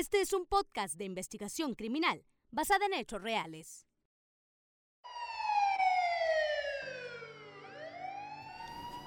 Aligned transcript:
Este 0.00 0.22
es 0.22 0.32
un 0.32 0.46
podcast 0.46 0.96
de 0.96 1.04
investigación 1.04 1.74
criminal 1.74 2.24
basada 2.50 2.86
en 2.86 2.94
hechos 2.94 3.20
reales. 3.20 3.86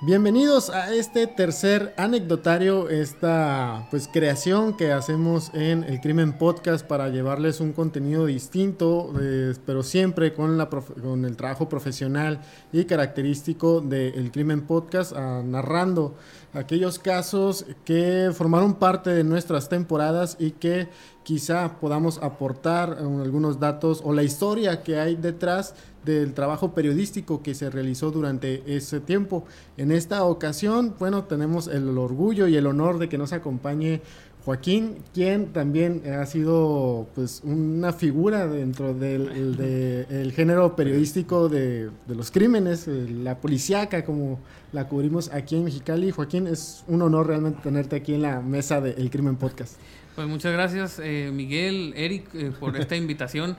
Bienvenidos 0.05 0.69
a 0.69 0.93
este 0.93 1.27
tercer 1.27 1.93
anecdotario, 1.97 2.89
esta 2.89 3.87
pues 3.89 4.07
creación 4.07 4.75
que 4.75 4.91
hacemos 4.91 5.49
en 5.53 5.85
el 5.85 6.01
Crimen 6.01 6.37
Podcast 6.37 6.85
para 6.85 7.07
llevarles 7.07 7.61
un 7.61 7.71
contenido 7.71 8.25
distinto, 8.25 9.13
eh, 9.19 9.55
pero 9.65 9.81
siempre 9.81 10.33
con, 10.33 10.57
la 10.57 10.69
con 10.69 11.23
el 11.23 11.37
trabajo 11.37 11.69
profesional 11.69 12.41
y 12.73 12.83
característico 12.83 13.79
del 13.79 14.29
Crimen 14.31 14.67
Podcast, 14.67 15.13
ah, 15.15 15.41
narrando 15.43 16.17
aquellos 16.53 16.99
casos 16.99 17.65
que 17.83 18.31
formaron 18.33 18.75
parte 18.75 19.09
de 19.09 19.23
nuestras 19.23 19.69
temporadas 19.69 20.37
y 20.39 20.51
que 20.51 20.87
quizá 21.23 21.79
podamos 21.79 22.19
aportar 22.21 22.97
algunos 22.99 23.59
datos 23.59 24.01
o 24.03 24.13
la 24.13 24.23
historia 24.23 24.83
que 24.83 24.99
hay 24.99 25.15
detrás 25.15 25.73
del 26.05 26.33
trabajo 26.33 26.73
periodístico 26.73 27.41
que 27.41 27.55
se 27.55 27.69
realizó 27.69 28.11
durante 28.11 28.75
ese 28.75 28.99
tiempo. 28.99 29.45
En 29.77 29.91
esta 29.91 30.23
ocasión, 30.25 30.95
bueno, 30.99 31.23
tenemos 31.23 31.67
el 31.67 31.97
orgullo 31.97 32.47
y 32.47 32.57
el 32.57 32.67
honor 32.67 32.99
de 32.99 33.09
que 33.09 33.17
nos 33.17 33.33
acompañe 33.33 34.01
Joaquín, 34.45 34.97
quien 35.13 35.53
también 35.53 36.03
ha 36.05 36.25
sido 36.25 37.07
pues 37.15 37.41
una 37.45 37.93
figura 37.93 38.45
dentro 38.45 38.93
del 38.93 40.33
género 40.35 40.75
periodístico 40.75 41.47
de, 41.47 41.89
los 42.09 42.29
crímenes, 42.29 42.89
eh, 42.89 43.07
la 43.09 43.37
policíaca 43.39 44.03
como 44.03 44.39
la 44.73 44.89
cubrimos 44.89 45.31
aquí 45.31 45.55
en 45.55 45.63
Mexicali. 45.63 46.11
Joaquín, 46.11 46.47
es 46.47 46.83
un 46.87 47.01
honor 47.01 47.27
realmente 47.27 47.61
tenerte 47.63 47.95
aquí 47.95 48.15
en 48.15 48.23
la 48.23 48.41
mesa 48.41 48.81
del 48.81 49.09
Crimen 49.09 49.37
Podcast. 49.37 49.77
Pues 50.13 50.27
muchas 50.27 50.51
gracias 50.51 50.99
eh, 51.01 51.31
Miguel, 51.33 51.93
Eric, 51.95 52.27
eh, 52.33 52.51
por 52.59 52.75
esta 52.79 52.97
invitación. 52.97 53.55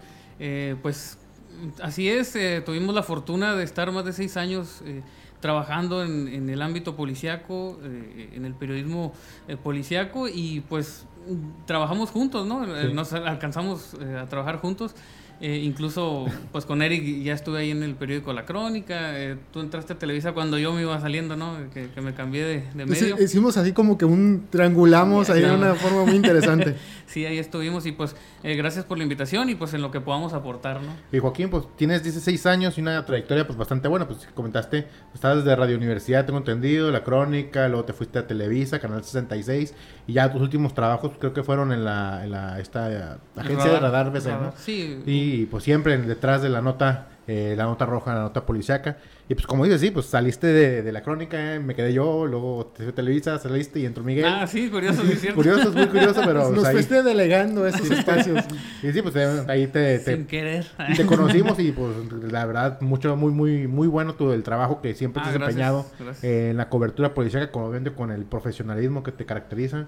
pues 0.82 1.16
así 1.80 2.10
es, 2.10 2.36
tuvimos 2.66 2.94
la 2.94 3.02
fortuna 3.02 3.54
de 3.54 3.64
estar 3.64 3.90
más 3.90 4.04
de 4.04 4.12
seis 4.12 4.36
años 4.36 4.82
trabajando 5.44 6.02
en, 6.02 6.48
el 6.48 6.62
ámbito 6.62 6.96
policiaco, 6.96 7.78
eh, 7.82 8.30
en 8.32 8.46
el 8.46 8.54
periodismo 8.54 9.12
eh, 9.46 9.58
policiaco 9.58 10.26
y 10.26 10.62
pues 10.70 11.04
trabajamos 11.66 12.10
juntos, 12.10 12.46
¿no? 12.46 12.66
Nos 12.66 13.12
alcanzamos 13.12 13.94
eh, 14.00 14.18
a 14.22 14.26
trabajar 14.26 14.58
juntos 14.58 14.94
eh, 15.40 15.60
incluso, 15.64 16.26
pues 16.52 16.64
con 16.64 16.80
Eric 16.80 17.22
ya 17.22 17.34
estuve 17.34 17.58
ahí 17.58 17.70
en 17.70 17.82
el 17.82 17.96
periódico 17.96 18.32
La 18.32 18.44
Crónica. 18.44 19.18
Eh, 19.18 19.36
tú 19.52 19.60
entraste 19.60 19.92
a 19.92 19.98
Televisa 19.98 20.32
cuando 20.32 20.58
yo 20.58 20.72
me 20.72 20.82
iba 20.82 20.98
saliendo, 21.00 21.36
¿no? 21.36 21.56
Que, 21.72 21.88
me 22.00 22.14
cambié 22.14 22.44
de, 22.44 22.64
de 22.72 22.86
medio. 22.86 23.20
hicimos 23.20 23.56
así 23.56 23.72
como 23.72 23.98
que 23.98 24.04
un 24.04 24.46
triangulamos 24.48 25.30
ahí 25.30 25.42
de 25.42 25.50
una 25.50 25.74
forma 25.74 26.04
muy 26.04 26.14
interesante. 26.14 26.76
sí, 27.06 27.26
ahí 27.26 27.38
estuvimos 27.38 27.84
y 27.84 27.92
pues 27.92 28.14
eh, 28.42 28.54
gracias 28.54 28.84
por 28.84 28.96
la 28.96 29.02
invitación 29.02 29.50
y 29.50 29.54
pues 29.54 29.74
en 29.74 29.82
lo 29.82 29.90
que 29.90 30.00
podamos 30.00 30.32
aportar, 30.34 30.80
¿no? 30.82 30.92
Y 31.12 31.18
Joaquín, 31.18 31.50
pues 31.50 31.64
tienes 31.76 32.02
16 32.02 32.46
años 32.46 32.78
y 32.78 32.80
una 32.80 33.04
trayectoria 33.04 33.44
pues 33.46 33.58
bastante 33.58 33.88
buena. 33.88 34.06
Pues 34.06 34.28
comentaste, 34.34 34.86
estabas 35.12 35.38
desde 35.38 35.56
Radio 35.56 35.76
Universidad, 35.76 36.24
tengo 36.24 36.38
entendido, 36.38 36.92
La 36.92 37.02
Crónica, 37.02 37.68
luego 37.68 37.84
te 37.84 37.92
fuiste 37.92 38.20
a 38.20 38.26
Televisa, 38.26 38.78
Canal 38.78 39.02
66 39.02 39.74
y 40.06 40.12
ya 40.12 40.32
tus 40.32 40.40
últimos 40.40 40.74
trabajos 40.74 41.12
creo 41.18 41.32
que 41.32 41.42
fueron 41.42 41.72
en 41.72 41.84
la, 41.84 42.24
en 42.24 42.30
la 42.30 42.60
esta 42.60 43.18
agencia 43.36 43.72
de 43.72 43.80
radar, 43.80 44.12
BC, 44.12 44.26
¿no? 44.26 44.52
Sí. 44.56 45.02
Y 45.06 45.46
pues 45.46 45.64
siempre 45.64 45.96
detrás 45.98 46.42
de 46.42 46.48
la 46.48 46.60
nota, 46.60 47.08
eh, 47.26 47.54
la 47.56 47.64
nota 47.64 47.86
roja, 47.86 48.14
la 48.14 48.20
nota 48.22 48.44
policiaca. 48.44 48.98
Y 49.26 49.34
pues 49.34 49.46
como 49.46 49.64
dices, 49.64 49.80
sí, 49.80 49.90
pues 49.90 50.04
saliste 50.04 50.48
de, 50.48 50.92
la 50.92 51.02
crónica, 51.02 51.58
me 51.58 51.74
quedé 51.74 51.94
yo, 51.94 52.26
luego 52.26 52.72
te 52.76 52.92
Televisa, 52.92 53.38
saliste 53.38 53.80
y 53.80 53.86
entró 53.86 54.04
Miguel. 54.04 54.26
Ah, 54.26 54.46
sí, 54.46 54.68
curioso, 54.68 55.02
sí, 55.02 55.14
cierto. 55.16 55.36
curioso, 55.36 55.70
es 55.70 55.74
muy 55.74 55.86
curioso, 55.86 56.20
pero... 56.26 56.50
Nos 56.50 56.60
pues, 56.60 56.72
fuiste 56.72 57.02
delegando 57.02 57.66
esos 57.66 57.90
espacios. 57.90 58.44
Y 58.82 58.92
sí, 58.92 59.00
pues 59.00 59.16
ahí 59.48 59.66
te... 59.68 59.98
Sin 60.00 60.26
querer. 60.26 60.66
te 60.94 61.06
conocimos 61.06 61.58
y 61.58 61.72
pues 61.72 61.90
la 62.30 62.44
verdad, 62.44 62.82
mucho, 62.82 63.16
muy, 63.16 63.32
muy, 63.32 63.66
muy 63.66 63.88
bueno 63.88 64.14
todo 64.14 64.34
el 64.34 64.42
trabajo 64.42 64.82
que 64.82 64.94
siempre 64.94 65.22
te 65.22 65.30
has 65.30 65.36
ah, 65.36 65.38
desempeñado 65.38 65.86
en 66.20 66.58
la 66.58 66.68
cobertura 66.68 67.14
policiaca, 67.14 67.50
como 67.50 67.70
vende 67.70 67.94
con 67.94 68.10
el 68.10 68.26
profesionalismo 68.26 69.02
que 69.02 69.12
te 69.12 69.24
caracteriza. 69.24 69.86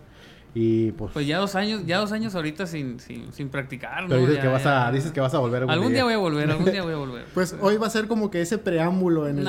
Y 0.55 0.93
pues, 0.93 1.13
pues 1.13 1.27
ya 1.27 1.39
dos 1.39 1.55
años, 1.55 1.83
ya 1.87 1.99
dos 1.99 2.13
años 2.13 2.35
ahorita 2.35 2.67
sin, 2.67 2.99
sin, 2.99 3.31
sin 3.33 3.51
practicar, 3.51 4.07
Pero 4.09 4.23
dices, 4.23 4.39
que 4.39 4.49
vas 4.49 4.65
a, 4.65 4.91
dices 4.91 5.13
que 5.13 5.21
vas 5.21 5.35
a 5.35 5.39
volver 5.39 5.65
Algún 5.69 5.93
día. 5.93 6.05
voy 6.05 6.15
a 6.15 6.19
volver, 6.19 6.51
algún 6.51 6.71
día 6.71 6.83
voy 6.83 6.95
a 6.95 6.97
volver. 6.97 7.25
pues 7.35 7.55
hoy 7.61 7.77
va 7.77 7.89
a 7.89 7.91
ser 7.91 8.09
como 8.09 8.31
que 8.31 8.41
ese 8.41 8.57
preámbulo 8.57 9.29
en 9.29 9.47
el 9.47 9.49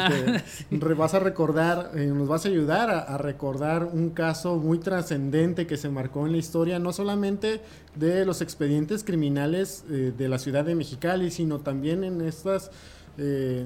que 0.69 0.93
vas 0.97 1.13
a 1.13 1.19
recordar, 1.19 1.91
eh, 1.95 2.07
nos 2.07 2.27
vas 2.27 2.45
a 2.45 2.49
ayudar 2.49 2.89
a, 2.89 3.17
recordar 3.17 3.85
un 3.85 4.09
caso 4.09 4.57
muy 4.57 4.79
trascendente 4.79 5.65
que 5.65 5.77
se 5.77 5.89
marcó 5.89 6.25
en 6.25 6.33
la 6.33 6.39
historia, 6.39 6.77
no 6.77 6.91
solamente 6.91 7.61
de 7.95 8.25
los 8.25 8.41
expedientes 8.41 9.05
criminales 9.05 9.85
eh, 9.89 10.13
de 10.17 10.27
la 10.27 10.39
ciudad 10.39 10.65
de 10.65 10.75
Mexicali, 10.75 11.31
sino 11.31 11.59
también 11.59 12.03
en 12.03 12.21
estas... 12.21 12.69
Eh, 13.17 13.65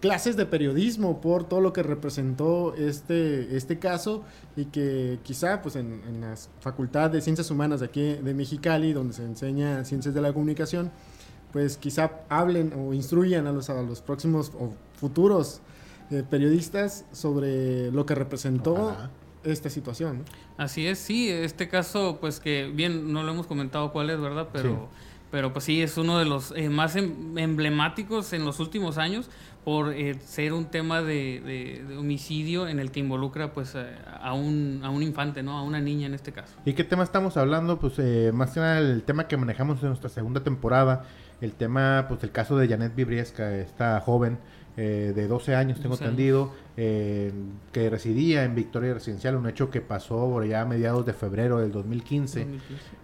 clases 0.00 0.36
de 0.36 0.46
periodismo 0.46 1.20
por 1.20 1.44
todo 1.44 1.60
lo 1.60 1.72
que 1.72 1.82
representó 1.82 2.74
este, 2.74 3.56
este 3.56 3.78
caso 3.78 4.24
y 4.56 4.66
que 4.66 5.18
quizá 5.22 5.62
pues 5.62 5.76
en, 5.76 6.02
en 6.06 6.20
las 6.20 6.50
facultades 6.60 7.12
de 7.12 7.20
ciencias 7.20 7.50
humanas 7.50 7.80
de 7.80 7.86
aquí 7.86 8.14
de 8.14 8.34
Mexicali, 8.34 8.92
donde 8.92 9.14
se 9.14 9.24
enseña 9.24 9.84
ciencias 9.84 10.14
de 10.14 10.20
la 10.20 10.32
comunicación, 10.32 10.90
pues 11.52 11.76
quizá 11.76 12.20
hablen 12.28 12.72
o 12.76 12.92
instruyan 12.92 13.46
a 13.46 13.52
los, 13.52 13.70
a 13.70 13.82
los 13.82 14.02
próximos 14.02 14.52
o 14.58 14.74
futuros 14.98 15.60
eh, 16.10 16.22
periodistas 16.28 17.04
sobre 17.12 17.90
lo 17.90 18.04
que 18.04 18.14
representó 18.14 18.94
esta 19.42 19.70
situación. 19.70 20.24
Así 20.58 20.86
es, 20.86 20.98
sí, 20.98 21.30
este 21.30 21.68
caso 21.68 22.18
pues 22.20 22.40
que 22.40 22.70
bien 22.72 23.12
no 23.12 23.22
lo 23.22 23.32
hemos 23.32 23.46
comentado 23.46 23.92
cuál 23.92 24.10
es, 24.10 24.20
¿verdad? 24.20 24.48
Pero... 24.52 24.88
Pero 25.30 25.52
pues 25.52 25.64
sí, 25.64 25.82
es 25.82 25.98
uno 25.98 26.18
de 26.18 26.24
los 26.24 26.52
eh, 26.56 26.68
más 26.68 26.94
em, 26.94 27.36
emblemáticos 27.36 28.32
en 28.32 28.44
los 28.44 28.60
últimos 28.60 28.96
años 28.96 29.28
por 29.66 29.92
eh, 29.92 30.14
ser 30.24 30.52
un 30.52 30.66
tema 30.66 31.02
de, 31.02 31.84
homicidio 31.98 32.68
en 32.68 32.78
el 32.78 32.92
que 32.92 33.00
involucra 33.00 33.52
pues 33.52 33.74
a, 33.74 34.32
un, 34.32 34.80
a 34.84 34.90
un 34.90 35.02
infante, 35.02 35.42
¿no? 35.42 35.58
A 35.58 35.64
una 35.64 35.80
niña 35.80 36.06
en 36.06 36.14
este 36.14 36.30
caso. 36.30 36.54
¿Y 36.64 36.74
qué 36.74 36.84
tema 36.84 37.02
estamos 37.02 37.36
hablando? 37.36 37.80
Pues 37.80 37.94
eh, 37.98 38.30
más 38.32 38.52
que 38.52 38.60
nada 38.60 38.78
el 38.78 39.02
tema 39.02 39.26
que 39.26 39.36
manejamos 39.36 39.82
en 39.82 39.88
nuestra 39.88 40.08
segunda 40.08 40.44
temporada, 40.44 41.02
el 41.40 41.50
tema, 41.50 42.04
pues 42.06 42.22
el 42.22 42.30
caso 42.30 42.56
de 42.56 42.68
Janet 42.68 42.94
Vibriesca, 42.94 43.56
esta 43.56 44.00
joven 44.00 44.38
eh, 44.76 45.12
de 45.16 45.26
12 45.26 45.56
años, 45.56 45.80
tengo 45.80 45.96
entendido, 45.96 46.52
eh, 46.76 47.32
que 47.72 47.90
residía 47.90 48.44
en 48.44 48.54
Victoria 48.54 48.94
Residencial, 48.94 49.34
un 49.34 49.48
hecho 49.48 49.68
que 49.68 49.80
pasó 49.80 50.30
por 50.30 50.44
allá 50.44 50.60
a 50.60 50.64
mediados 50.64 51.04
de 51.06 51.12
febrero 51.12 51.58
del 51.58 51.72
2015, 51.72 52.46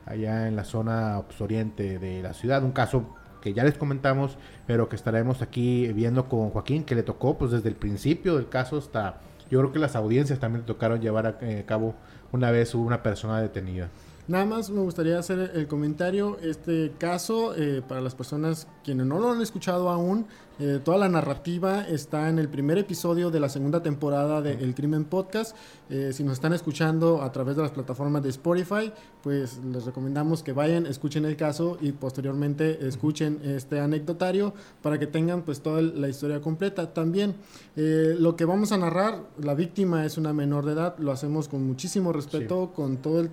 allá 0.07 0.47
en 0.47 0.55
la 0.55 0.63
zona 0.63 1.21
oriente 1.41 1.99
de 1.99 2.23
la 2.23 2.35
ciudad, 2.35 2.63
un 2.63 2.71
caso 2.71 3.17
que 3.43 3.53
ya 3.53 3.65
les 3.65 3.77
comentamos, 3.77 4.39
pero 4.67 4.89
que 4.89 4.97
estaremos 4.97 5.43
aquí 5.43 5.93
viendo 5.93 6.31
con 6.31 6.49
Joaquín, 6.49 6.85
que 6.85 6.95
le 6.95 7.03
tocó 7.03 7.37
pues 7.37 7.51
desde 7.51 7.69
el 7.69 7.75
principio 7.75 8.37
del 8.37 8.49
caso 8.49 8.79
hasta, 8.79 9.21
yo 9.51 9.59
creo 9.59 9.73
que 9.73 9.79
las 9.79 9.97
audiencias 9.97 10.39
también 10.39 10.63
le 10.63 10.67
tocaron 10.67 11.03
llevar 11.03 11.27
a 11.27 11.39
eh, 11.43 11.65
cabo 11.67 11.95
una 12.33 12.51
vez 12.51 12.75
una 12.75 13.03
persona 13.03 13.43
detenida. 13.43 13.91
Nada 14.29 14.47
más 14.47 14.71
me 14.71 14.81
gustaría 14.81 15.19
hacer 15.19 15.51
el 15.55 15.67
comentario, 15.67 16.39
este 16.41 16.93
caso, 16.97 17.55
eh, 17.57 17.83
para 17.87 18.01
las 18.01 18.15
personas 18.15 18.69
quienes 18.85 19.05
no 19.05 19.19
lo 19.19 19.33
han 19.33 19.43
escuchado 19.43 19.91
aún, 19.91 20.27
eh, 20.59 20.81
toda 20.85 20.99
la 20.99 21.09
narrativa 21.09 21.83
está 21.89 22.29
en 22.29 22.39
el 22.39 22.49
primer 22.49 22.79
episodio 22.79 23.31
de 23.31 23.41
la 23.41 23.49
segunda 23.49 23.83
temporada 23.83 24.43
de 24.43 24.53
El 24.53 24.75
Crimen 24.75 25.05
Podcast. 25.05 25.57
Eh, 25.89 26.11
si 26.13 26.25
nos 26.25 26.35
están 26.35 26.53
escuchando 26.53 27.23
a 27.23 27.33
través 27.33 27.57
de 27.57 27.63
las 27.63 27.71
plataformas 27.71 28.23
de 28.23 28.29
Spotify, 28.31 28.93
pues 29.23 29.59
les 29.65 29.85
recomendamos 29.85 30.43
que 30.43 30.53
vayan, 30.53 30.87
escuchen 30.87 31.25
el 31.25 31.37
caso 31.37 31.79
y 31.81 31.93
posteriormente 31.93 32.87
escuchen 32.87 33.41
este 33.45 33.81
anecdotario 33.81 34.53
para 34.83 34.99
que 34.99 35.07
tengan 35.07 35.43
pues 35.43 35.61
toda 35.61 35.81
la 35.81 36.09
historia 36.09 36.41
completa. 36.41 36.93
También 36.93 37.35
lo 37.75 38.37
que 38.37 38.45
vamos 38.45 38.73
a 38.73 38.79
narrar, 38.79 39.21
la 39.39 39.55
víctima 39.55 40.05
es 40.05 40.19
una 40.19 40.33
menor 40.33 40.67
de 40.67 40.73
edad, 40.73 40.99
lo 40.99 41.13
hacemos 41.13 41.49
con 41.49 41.67
muchísimo 41.67 42.13
respeto, 42.13 42.73
con 42.75 42.99
todo 42.99 43.21
el 43.21 43.31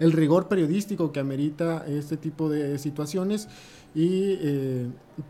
el 0.00 0.12
rigor 0.12 0.48
periodístico 0.48 1.12
que 1.12 1.20
amerita 1.20 1.84
este 1.86 2.16
tipo 2.16 2.48
de 2.48 2.78
situaciones 2.78 3.48
y 3.94 4.38
eh, 4.40 4.86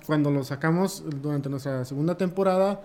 cuando 0.07 0.31
lo 0.31 0.45
sacamos 0.45 1.05
durante 1.21 1.49
nuestra 1.49 1.85
segunda 1.85 2.17
temporada 2.17 2.81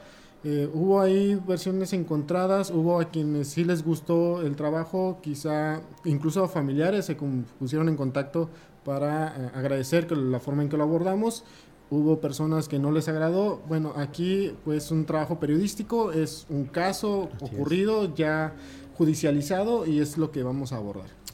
eh, 0.48 0.70
hubo 0.72 1.02
ahí 1.02 1.42
versiones 1.48 1.92
encontradas, 1.94 2.70
hubo 2.70 3.00
a 3.00 3.06
quienes 3.06 3.48
sí 3.48 3.64
les 3.64 3.84
gustó 3.84 4.44
el 4.44 4.56
trabajo, 4.56 5.18
quizá 5.24 5.82
incluso 6.04 6.48
familiares 6.48 7.06
se 7.06 7.16
pusieron 7.16 7.90
en 7.90 7.96
contacto 7.96 8.52
para 8.84 9.30
eh, 9.30 9.52
agradecer 9.56 10.12
la 10.12 10.40
forma 10.40 10.62
en 10.62 10.70
que 10.70 10.78
lo 10.78 10.84
abordamos. 10.84 11.44
Hubo 11.90 12.22
personas 12.22 12.68
que 12.68 12.78
no 12.78 12.92
les 12.92 13.08
agradó. 13.08 13.64
Bueno, 13.68 13.94
aquí 13.96 14.56
pues 14.64 14.92
un 14.92 15.06
trabajo 15.06 15.40
periodístico, 15.40 16.12
es 16.12 16.46
un 16.50 16.66
caso 16.66 17.30
ocurrido, 17.42 18.14
ya 18.14 18.54
judicializado 19.00 19.88
y 19.88 20.00
es 20.00 20.16
lo 20.16 20.32
que 20.32 20.44
vamos 20.44 20.74
a 20.74 20.78
abordar. 20.78 21.25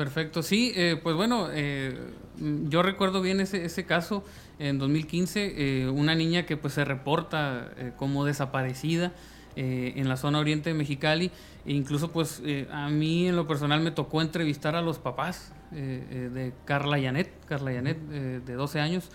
Perfecto, 0.00 0.42
sí, 0.42 0.72
eh, 0.76 0.98
pues 1.02 1.14
bueno, 1.14 1.48
eh, 1.52 1.94
yo 2.38 2.82
recuerdo 2.82 3.20
bien 3.20 3.38
ese, 3.38 3.66
ese 3.66 3.84
caso 3.84 4.24
en 4.58 4.78
2015, 4.78 5.82
eh, 5.82 5.90
una 5.90 6.14
niña 6.14 6.46
que 6.46 6.56
pues 6.56 6.72
se 6.72 6.86
reporta 6.86 7.70
como 7.98 8.24
desaparecida 8.24 9.12
en 9.56 10.08
la 10.08 10.16
zona 10.16 10.38
oriente 10.38 10.70
de 10.70 10.74
Mexicali. 10.74 11.30
E 11.66 11.74
incluso 11.74 12.12
pues 12.12 12.42
a 12.72 12.88
mí 12.88 13.28
en 13.28 13.36
lo 13.36 13.46
personal 13.46 13.82
me 13.82 13.90
tocó 13.90 14.22
entrevistar 14.22 14.74
a 14.74 14.80
los 14.80 14.98
papás 14.98 15.52
de 15.70 16.54
Carla 16.64 16.98
Yanet, 16.98 17.30
Carla 17.44 17.70
Yanet 17.70 17.98
de 17.98 18.54
12 18.54 18.80
años. 18.80 19.10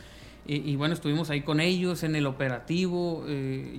Y, 0.45 0.75
bueno, 0.75 0.93
estuvimos 0.93 1.31
ahí 1.31 1.41
con 1.41 1.61
ellos 1.61 2.03
en 2.03 2.15
el 2.15 2.27
operativo. 2.27 3.25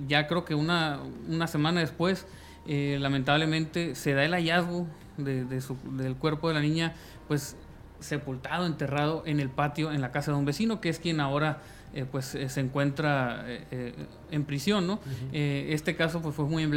ya 0.09 0.27
creo 0.27 0.43
que 0.43 0.55
una, 0.55 0.99
una 1.29 1.47
semana 1.47 1.79
después, 1.79 2.27
lamentablemente, 2.67 3.95
se 3.95 4.13
da 4.13 4.25
el 4.25 4.33
hallazgo 4.33 4.87
de, 5.17 5.45
del 5.45 6.15
cuerpo 6.15 6.47
de 6.47 6.53
la 6.53 6.61
niña, 6.61 6.95
pues 7.27 7.55
sepultado, 7.99 8.65
enterrado 8.65 9.23
en 9.25 9.39
el 9.39 9.49
patio, 9.49 9.91
en 9.91 10.01
la 10.01 10.11
casa 10.11 10.31
de 10.31 10.37
un 10.37 10.45
vecino, 10.45 10.81
que 10.81 10.89
es 10.89 10.99
quien 10.99 11.19
ahora 11.19 11.59
eh, 11.93 12.05
pues 12.09 12.35
eh, 12.35 12.49
se 12.49 12.59
encuentra 12.59 13.43
eh, 13.47 13.93
en 14.29 14.43
prisión, 14.43 14.85
¿no? 14.85 14.99
este 15.31 15.95
caso 15.95 16.21
pues, 16.21 16.35
fue 16.35 16.45
muy, 16.45 16.67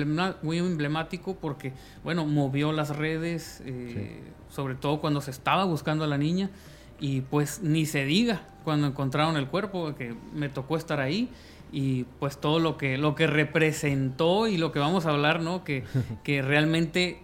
muy 0.43 0.59
emblemático 0.59 1.37
porque, 1.37 1.73
bueno, 2.05 2.25
movió 2.27 2.73
las 2.73 2.97
redes, 2.97 3.63
sobre 4.49 4.77
todo 4.77 5.01
cuando 5.01 5.21
se 5.21 5.31
estaba 5.31 5.65
buscando 5.65 6.05
a 6.05 6.07
la 6.07 6.19
niña, 6.19 6.51
y 7.01 7.23
pues 7.23 7.61
ni 7.63 7.87
se 7.87 8.05
diga 8.05 8.43
cuando 8.63 8.87
encontraron 8.87 9.37
el 9.37 9.47
cuerpo, 9.47 9.95
que 9.95 10.15
me 10.35 10.49
tocó 10.49 10.77
estar 10.77 11.01
ahí, 11.01 11.31
y 11.73 12.05
pues 12.19 12.39
todo 12.39 12.59
lo 12.59 12.77
que, 12.77 12.99
lo 12.99 13.15
que 13.15 13.27
representó 13.27 14.49
y 14.49 14.59
lo 14.59 14.73
que 14.73 14.79
vamos 14.79 15.07
a 15.07 15.11
hablar, 15.11 15.41
¿no? 15.41 15.65
Que, 15.65 15.85
que 16.25 16.43
realmente 16.43 17.21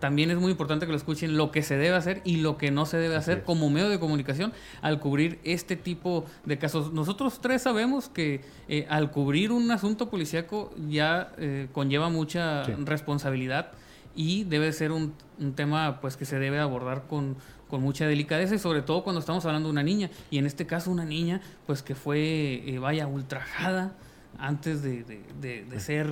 también 0.00 0.30
es 0.30 0.38
muy 0.38 0.50
importante 0.50 0.86
que 0.86 0.92
lo 0.92 0.98
escuchen 0.98 1.36
lo 1.36 1.50
que 1.50 1.62
se 1.62 1.76
debe 1.76 1.94
hacer 1.94 2.22
y 2.24 2.36
lo 2.36 2.56
que 2.56 2.70
no 2.70 2.86
se 2.86 2.96
debe 2.96 3.16
hacer 3.16 3.44
como 3.44 3.70
medio 3.70 3.88
de 3.88 4.00
comunicación 4.00 4.52
al 4.82 4.98
cubrir 4.98 5.38
este 5.44 5.76
tipo 5.76 6.24
de 6.44 6.58
casos. 6.58 6.92
Nosotros 6.92 7.40
tres 7.40 7.62
sabemos 7.62 8.08
que 8.08 8.40
eh, 8.68 8.86
al 8.88 9.10
cubrir 9.10 9.52
un 9.52 9.70
asunto 9.70 10.10
policíaco 10.10 10.74
ya 10.88 11.32
eh, 11.38 11.68
conlleva 11.72 12.08
mucha 12.08 12.64
responsabilidad 12.64 13.72
y 14.16 14.44
debe 14.44 14.72
ser 14.72 14.90
un, 14.90 15.14
tema 15.54 16.00
pues 16.00 16.16
que 16.16 16.24
se 16.24 16.38
debe 16.38 16.58
abordar 16.58 17.06
con, 17.06 17.36
con, 17.68 17.80
mucha 17.80 18.06
delicadeza 18.06 18.54
y 18.54 18.58
sobre 18.58 18.82
todo 18.82 19.04
cuando 19.04 19.20
estamos 19.20 19.44
hablando 19.44 19.68
de 19.68 19.72
una 19.72 19.82
niña. 19.82 20.10
Y 20.30 20.38
en 20.38 20.46
este 20.46 20.66
caso 20.66 20.90
una 20.90 21.04
niña 21.04 21.40
pues 21.66 21.82
que 21.82 21.94
fue 21.94 22.62
eh, 22.66 22.78
vaya 22.78 23.06
ultrajada 23.06 23.92
antes 24.38 24.82
de, 24.82 25.04
de 25.40 25.80
ser 25.80 26.08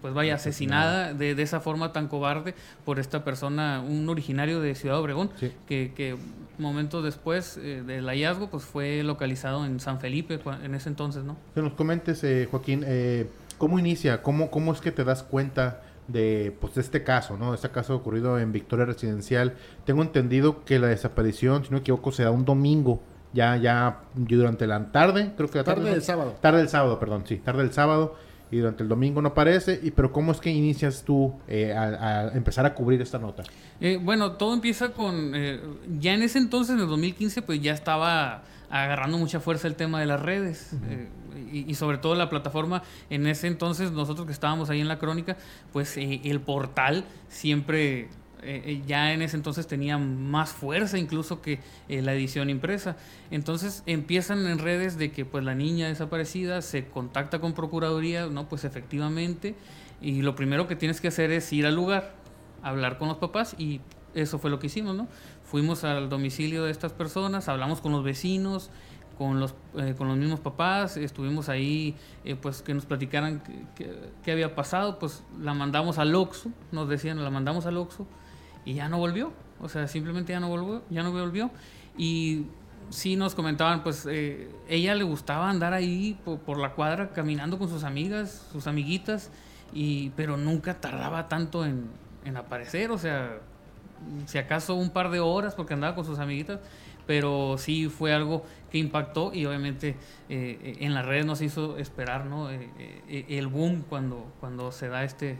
pues 0.00 0.14
vaya 0.14 0.34
asesinada 0.34 1.12
de, 1.14 1.34
de, 1.34 1.42
esa 1.42 1.60
forma 1.60 1.92
tan 1.92 2.08
cobarde 2.08 2.54
por 2.84 2.98
esta 2.98 3.24
persona, 3.24 3.80
un 3.80 4.08
originario 4.08 4.60
de 4.60 4.74
Ciudad 4.74 4.98
Obregón, 4.98 5.30
que, 5.66 5.92
que, 5.92 6.16
momentos 6.58 7.02
después 7.02 7.56
eh, 7.56 7.82
del 7.86 8.06
hallazgo 8.06 8.50
pues 8.50 8.64
fue 8.64 9.02
localizado 9.02 9.64
en 9.64 9.80
San 9.80 9.98
Felipe 9.98 10.38
en 10.62 10.74
ese 10.74 10.90
entonces, 10.90 11.24
¿no? 11.24 11.36
Que 11.54 11.62
nos 11.62 11.72
comentes, 11.72 12.22
eh, 12.22 12.48
Joaquín, 12.50 12.84
eh, 12.86 13.30
¿cómo 13.56 13.78
inicia? 13.78 14.22
¿Cómo, 14.22 14.50
¿Cómo 14.50 14.72
es 14.72 14.80
que 14.80 14.92
te 14.92 15.04
das 15.04 15.22
cuenta 15.22 15.80
de 16.06 16.54
pues 16.60 16.76
este 16.76 17.02
caso, 17.02 17.38
¿no? 17.38 17.54
Este 17.54 17.70
caso 17.70 17.96
ocurrido 17.96 18.38
en 18.38 18.52
Victoria 18.52 18.84
Residencial. 18.84 19.54
Tengo 19.86 20.02
entendido 20.02 20.64
que 20.64 20.78
la 20.78 20.88
desaparición, 20.88 21.64
si 21.64 21.70
no 21.70 21.76
me 21.76 21.80
equivoco, 21.80 22.12
se 22.12 22.24
da 22.24 22.30
un 22.30 22.44
domingo, 22.44 23.00
ya 23.32 23.56
ya 23.56 24.00
durante 24.14 24.66
la 24.66 24.92
tarde, 24.92 25.32
creo 25.36 25.48
que 25.48 25.58
la 25.58 25.64
tarde, 25.64 25.82
tarde 25.82 25.92
del 25.92 26.02
sábado. 26.02 26.36
Tarde 26.40 26.58
del 26.58 26.68
sábado, 26.68 26.98
perdón, 26.98 27.24
sí, 27.26 27.36
tarde 27.36 27.62
del 27.62 27.72
sábado 27.72 28.16
y 28.50 28.58
durante 28.58 28.82
el 28.82 28.88
domingo 28.88 29.22
no 29.22 29.28
aparece. 29.28 29.80
Y, 29.82 29.90
pero 29.90 30.12
¿cómo 30.12 30.32
es 30.32 30.40
que 30.40 30.50
inicias 30.50 31.02
tú 31.04 31.34
eh, 31.48 31.72
a, 31.72 32.30
empezar 32.34 32.66
a 32.66 32.74
cubrir 32.74 33.00
esta 33.00 33.18
nota? 33.18 33.42
Eh, 33.80 33.98
bueno, 34.02 34.32
todo 34.32 34.54
empieza 34.54 34.90
con... 34.90 35.32
Eh, 35.34 35.60
ya 35.98 36.14
en 36.14 36.22
ese 36.22 36.38
entonces, 36.38 36.74
en 36.74 36.80
el 36.82 36.88
2015, 36.88 37.42
pues 37.42 37.60
ya 37.60 37.72
estaba 37.72 38.42
agarrando 38.68 39.18
mucha 39.18 39.40
fuerza 39.40 39.66
el 39.66 39.74
tema 39.74 40.00
de 40.00 40.06
las 40.06 40.20
redes. 40.20 40.72
y, 41.52 41.74
sobre 41.74 41.98
todo 41.98 42.14
la 42.14 42.28
plataforma, 42.28 42.82
en 43.08 43.26
ese 43.26 43.46
entonces 43.46 43.90
nosotros 43.90 44.26
que 44.26 44.32
estábamos 44.32 44.70
ahí 44.70 44.80
en 44.80 44.88
la 44.88 44.98
crónica, 44.98 45.36
pues 45.72 45.96
el 45.96 46.40
portal 46.40 47.04
siempre 47.28 48.08
eh, 48.42 48.62
eh, 48.64 48.82
ya 48.86 49.12
en 49.12 49.22
ese 49.22 49.36
entonces 49.36 49.66
tenía 49.66 49.98
más 49.98 50.50
fuerza 50.50 50.98
incluso 50.98 51.42
que 51.42 51.60
eh, 51.88 52.02
la 52.02 52.14
edición 52.14 52.48
impresa. 52.50 52.96
Entonces 53.30 53.82
empiezan 53.86 54.46
en 54.46 54.58
redes 54.58 54.96
de 54.96 55.12
que 55.12 55.24
pues 55.24 55.44
la 55.44 55.54
niña 55.54 55.88
desaparecida 55.88 56.62
se 56.62 56.86
contacta 56.86 57.40
con 57.40 57.52
Procuraduría, 57.52 58.26
no, 58.26 58.48
pues 58.48 58.64
efectivamente, 58.64 59.54
y 60.00 60.22
lo 60.22 60.34
primero 60.34 60.66
que 60.66 60.76
tienes 60.76 61.00
que 61.00 61.08
hacer 61.08 61.30
es 61.30 61.52
ir 61.52 61.66
al 61.66 61.74
lugar, 61.74 62.14
hablar 62.62 62.98
con 62.98 63.08
los 63.08 63.18
papás 63.18 63.54
y 63.58 63.80
eso 64.14 64.38
fue 64.38 64.50
lo 64.50 64.58
que 64.58 64.68
hicimos, 64.68 64.96
¿no? 64.96 65.06
Fuimos 65.44 65.84
al 65.84 66.08
domicilio 66.08 66.64
de 66.64 66.70
estas 66.70 66.92
personas, 66.92 67.48
hablamos 67.48 67.80
con 67.80 67.92
los 67.92 68.02
vecinos, 68.02 68.70
con 69.18 69.38
los, 69.38 69.54
con 69.98 70.08
los 70.08 70.16
mismos 70.16 70.40
papás, 70.40 70.96
estuvimos 70.96 71.50
ahí, 71.50 71.94
pues 72.40 72.62
que 72.62 72.72
nos 72.72 72.86
platicaran 72.86 73.42
qué 74.24 74.32
había 74.32 74.54
pasado, 74.54 74.98
pues 74.98 75.22
la 75.38 75.52
mandamos 75.52 75.98
al 75.98 76.14
Oxxo, 76.14 76.50
nos 76.72 76.88
decían, 76.88 77.22
la 77.22 77.28
mandamos 77.28 77.66
al 77.66 77.76
Oxxo, 77.76 78.06
y 78.64 78.74
ya 78.74 78.88
no 78.88 78.98
volvió. 78.98 79.32
O 79.60 79.68
sea, 79.68 79.86
simplemente 79.88 80.32
ya 80.32 80.40
no 80.40 80.48
volvió, 80.48 80.82
ya 80.90 81.02
no 81.02 81.12
volvió. 81.12 81.50
Y 81.96 82.46
sí 82.90 83.16
nos 83.16 83.34
comentaban, 83.34 83.82
pues 83.82 84.06
eh, 84.10 84.50
ella 84.68 84.94
le 84.94 85.04
gustaba 85.04 85.48
andar 85.48 85.72
ahí 85.72 86.18
por, 86.24 86.58
la 86.58 86.72
cuadra 86.72 87.10
caminando 87.10 87.58
con 87.58 87.68
sus 87.68 87.84
amigas, 87.84 88.46
sus 88.52 88.66
amiguitas, 88.66 89.30
y, 89.72 90.10
pero 90.10 90.36
nunca 90.36 90.80
tardaba 90.80 91.28
tanto 91.28 91.64
en, 91.64 91.88
aparecer. 92.36 92.90
O 92.90 92.98
sea, 92.98 93.38
si 94.26 94.38
acaso 94.38 94.74
un 94.74 94.90
par 94.90 95.10
de 95.10 95.20
horas 95.20 95.54
porque 95.54 95.74
andaba 95.74 95.94
con 95.94 96.04
sus 96.04 96.18
amiguitas, 96.18 96.60
pero 97.06 97.56
sí 97.58 97.88
fue 97.88 98.12
algo 98.12 98.44
que 98.70 98.78
impactó 98.78 99.32
y 99.34 99.44
obviamente 99.46 99.96
eh, 100.28 100.76
en 100.80 100.94
las 100.94 101.04
redes 101.04 101.26
nos 101.26 101.40
hizo 101.42 101.76
esperar 101.76 102.26
¿no? 102.26 102.50
Eh, 102.50 103.26
el 103.28 103.48
boom 103.48 103.82
cuando, 103.88 104.32
cuando 104.38 104.70
se 104.70 104.88
da 104.88 105.02
este, 105.02 105.36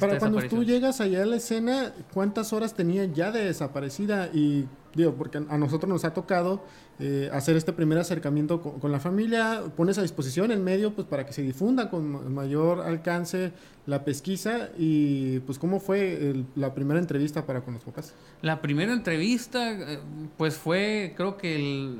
para 0.00 0.18
cuando 0.18 0.42
tú 0.48 0.64
llegas 0.64 1.00
allá 1.00 1.22
a 1.22 1.26
la 1.26 1.36
escena, 1.36 1.92
¿cuántas 2.12 2.52
horas 2.52 2.74
tenía 2.74 3.04
ya 3.04 3.30
de 3.30 3.44
desaparecida? 3.44 4.30
Y 4.32 4.66
digo, 4.94 5.14
porque 5.14 5.38
a 5.38 5.58
nosotros 5.58 5.88
nos 5.88 6.04
ha 6.04 6.14
tocado 6.14 6.62
eh, 7.00 7.28
hacer 7.32 7.56
este 7.56 7.72
primer 7.72 7.98
acercamiento 7.98 8.60
con, 8.60 8.92
la 8.92 9.00
familia, 9.00 9.62
pones 9.76 9.98
a 9.98 10.02
disposición 10.02 10.52
el 10.52 10.60
medio 10.60 10.94
pues 10.94 11.06
para 11.06 11.26
que 11.26 11.32
se 11.32 11.42
difunda 11.42 11.90
con 11.90 12.32
mayor 12.32 12.82
alcance 12.82 13.52
la 13.86 14.04
pesquisa 14.04 14.70
y 14.78 15.40
pues 15.40 15.58
cómo 15.58 15.80
fue 15.80 16.44
la 16.54 16.72
primera 16.72 17.00
entrevista 17.00 17.44
para 17.46 17.62
con 17.62 17.74
los 17.74 17.82
papás. 17.82 18.14
La 18.42 18.62
primera 18.62 18.92
entrevista 18.92 19.72
eh, 19.72 19.98
pues 20.36 20.56
fue 20.56 21.14
creo 21.16 21.36
que 21.36 21.98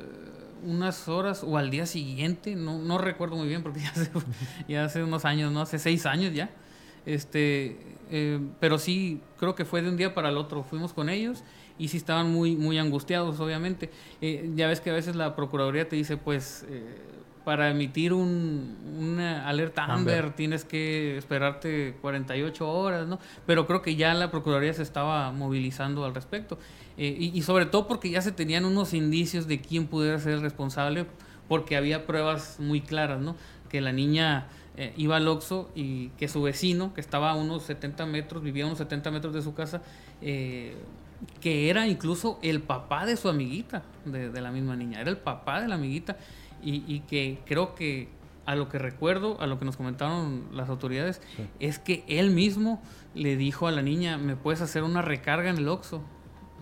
unas 0.65 1.09
horas 1.09 1.43
o 1.45 1.59
al 1.59 1.71
día 1.71 1.87
siguiente, 1.87 2.55
no, 2.57 2.79
no 2.79 2.99
recuerdo 2.99 3.37
muy 3.37 3.49
bien 3.49 3.63
porque 3.63 3.81
ya 3.83 3.91
hace, 3.91 4.11
ya 4.69 4.85
hace 4.85 5.03
unos 5.03 5.25
años, 5.25 5.53
¿no? 5.53 5.61
Hace 5.61 5.79
seis 5.79 6.07
años 6.07 6.33
ya. 6.33 6.51
Este, 7.07 7.77
eh, 8.11 8.41
pero 8.61 8.79
sí, 8.79 9.21
creo 9.39 9.55
que 9.55 9.65
fue 9.65 9.83
de 9.83 9.89
un 9.89 9.97
día 9.97 10.15
para 10.15 10.29
el 10.29 10.37
otro. 10.37 10.63
Fuimos 10.63 10.93
con 10.93 11.09
ellos 11.09 11.43
y 11.79 11.89
sí 11.89 11.97
estaban 11.97 12.31
muy, 12.31 12.57
muy 12.57 12.79
angustiados, 12.79 13.41
obviamente. 13.41 13.91
Eh, 14.21 14.51
ya 14.55 14.69
ves 14.69 14.81
que 14.81 14.91
a 14.91 14.93
veces 14.93 15.17
la 15.17 15.35
Procuraduría 15.37 15.89
te 15.89 15.97
dice, 15.97 16.17
pues, 16.17 16.65
eh, 16.69 16.97
para 17.45 17.71
emitir 17.71 18.15
un, 18.15 18.79
una 18.99 19.47
alerta 19.47 19.85
Amber, 19.85 20.35
tienes 20.35 20.65
que 20.65 21.19
esperarte 21.19 21.95
48 22.01 22.71
horas, 22.71 23.07
¿no? 23.07 23.19
Pero 23.47 23.67
creo 23.67 23.83
que 23.83 23.97
ya 23.97 24.15
la 24.15 24.31
Procuraduría 24.31 24.73
se 24.73 24.83
estaba 24.83 25.31
movilizando 25.31 26.05
al 26.05 26.15
respecto. 26.15 26.59
y, 26.97 27.37
y, 27.37 27.43
sobre 27.43 27.67
todo 27.67 27.87
porque 27.89 28.09
ya 28.09 28.23
se 28.23 28.33
tenían 28.33 28.65
unos 28.65 28.95
indicios 28.95 29.47
de 29.47 29.61
quién 29.61 29.89
pudiera 29.89 30.19
ser 30.21 30.35
el 30.35 30.41
responsable, 30.41 31.07
porque 31.49 31.77
había 31.77 32.07
pruebas 32.07 32.57
muy 32.61 32.81
claras, 32.81 33.21
¿no? 33.21 33.37
Que 33.69 33.81
la 33.81 33.93
niña 33.93 34.47
eh, 34.77 34.93
iba 34.97 35.17
al 35.17 35.29
Oxxo 35.29 35.71
y 35.77 36.09
que 36.11 36.27
su 36.27 36.43
vecino, 36.43 36.95
que 36.95 37.01
estaba 37.01 37.31
a 37.31 37.35
unos 37.35 37.63
70 37.63 38.07
metros, 38.07 38.43
vivía 38.43 38.65
a 38.65 38.67
unos 38.67 38.79
70 38.79 39.11
metros 39.13 39.33
de 39.33 39.41
su 39.41 39.55
casa, 39.55 39.83
eh, 40.21 40.75
que 41.41 41.71
era 41.71 41.87
incluso 41.87 42.41
el 42.43 42.61
papá 42.61 43.07
de 43.07 43.17
su 43.17 43.29
amiguita, 43.29 43.85
de, 44.05 44.41
la 44.41 44.51
misma 44.51 44.75
niña, 44.75 45.01
era 45.01 45.11
el 45.11 45.17
papá 45.17 45.61
de 45.61 45.69
la 45.69 45.77
amiguita, 45.77 46.17
y, 46.61 47.01
que 47.01 47.39
creo 47.45 47.75
que 47.75 48.09
a 48.47 48.57
lo 48.57 48.71
que 48.71 48.79
recuerdo, 48.79 49.39
a 49.41 49.47
lo 49.47 49.59
que 49.59 49.67
nos 49.67 49.77
comentaron 49.77 50.47
las 50.53 50.69
autoridades, 50.71 51.21
es 51.61 51.79
que 51.79 52.05
él 52.09 52.31
mismo 52.31 52.83
le 53.15 53.37
dijo 53.37 53.69
a 53.69 53.71
la 53.71 53.83
niña, 53.83 54.17
me 54.17 54.35
puedes 54.35 54.61
hacer 54.61 54.83
una 54.83 55.03
recarga 55.03 55.51
en 55.51 55.59
el 55.59 55.69
Oxxo. 55.69 56.03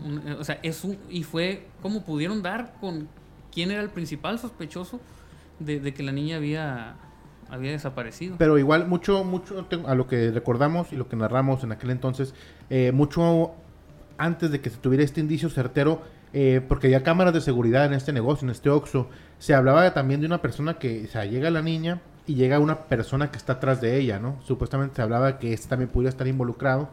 Eh, 0.05 0.37
o 0.39 0.45
sea, 0.45 0.59
es 0.63 0.85
y 1.09 1.23
fue 1.23 1.69
como 1.83 2.05
pudieron 2.05 2.43
dar 2.43 2.75
con 2.81 3.09
quién 3.53 3.71
era 3.71 3.81
el 3.81 3.91
principal 3.91 4.39
sospechoso 4.41 5.01
de 5.61 5.95
que 5.95 6.03
la 6.03 6.11
niña 6.11 6.37
había 6.37 6.97
había 7.53 7.73
desaparecido. 7.73 8.37
Pero 8.39 8.59
igual, 8.59 8.89
mucho, 8.89 9.25
mucho 9.25 9.67
a 9.87 9.95
lo 9.95 10.07
que 10.07 10.31
recordamos 10.31 10.93
y 10.93 10.97
lo 10.97 11.09
que 11.09 11.17
narramos 11.17 11.63
en 11.63 11.73
aquel 11.73 11.91
entonces, 11.91 12.35
eh, 12.71 12.93
mucho 12.93 13.53
antes 14.17 14.51
de 14.51 14.61
que 14.61 14.71
se 14.71 14.79
tuviera 14.79 15.05
este 15.05 15.21
indicio 15.21 15.51
certero, 15.51 16.01
eh, 16.33 16.63
porque 16.67 16.87
había 16.87 17.03
cámaras 17.03 17.35
de 17.35 17.43
seguridad 17.43 17.85
en 17.85 17.93
este 17.93 18.13
negocio, 18.13 18.47
en 18.47 18.53
este 18.53 18.71
Oxxo, 18.71 19.09
se 19.39 19.53
hablaba 19.53 19.93
también 19.93 20.21
de 20.21 20.27
una 20.27 20.41
persona 20.41 20.79
que, 20.79 21.05
o 21.05 21.09
sea, 21.09 21.27
llega 21.27 21.51
la 21.51 21.61
niña 21.61 22.01
y 22.27 22.37
llega 22.37 22.59
una 22.59 22.85
persona 22.85 23.31
que 23.31 23.37
está 23.37 23.55
atrás 23.55 23.83
de 23.83 23.99
ella, 23.99 24.19
¿no? 24.19 24.41
Supuestamente 24.43 24.97
se 24.97 25.03
hablaba 25.03 25.39
que 25.39 25.53
este 25.53 25.69
también 25.69 25.91
pudiera 25.91 26.09
estar 26.09 26.27
involucrado, 26.27 26.89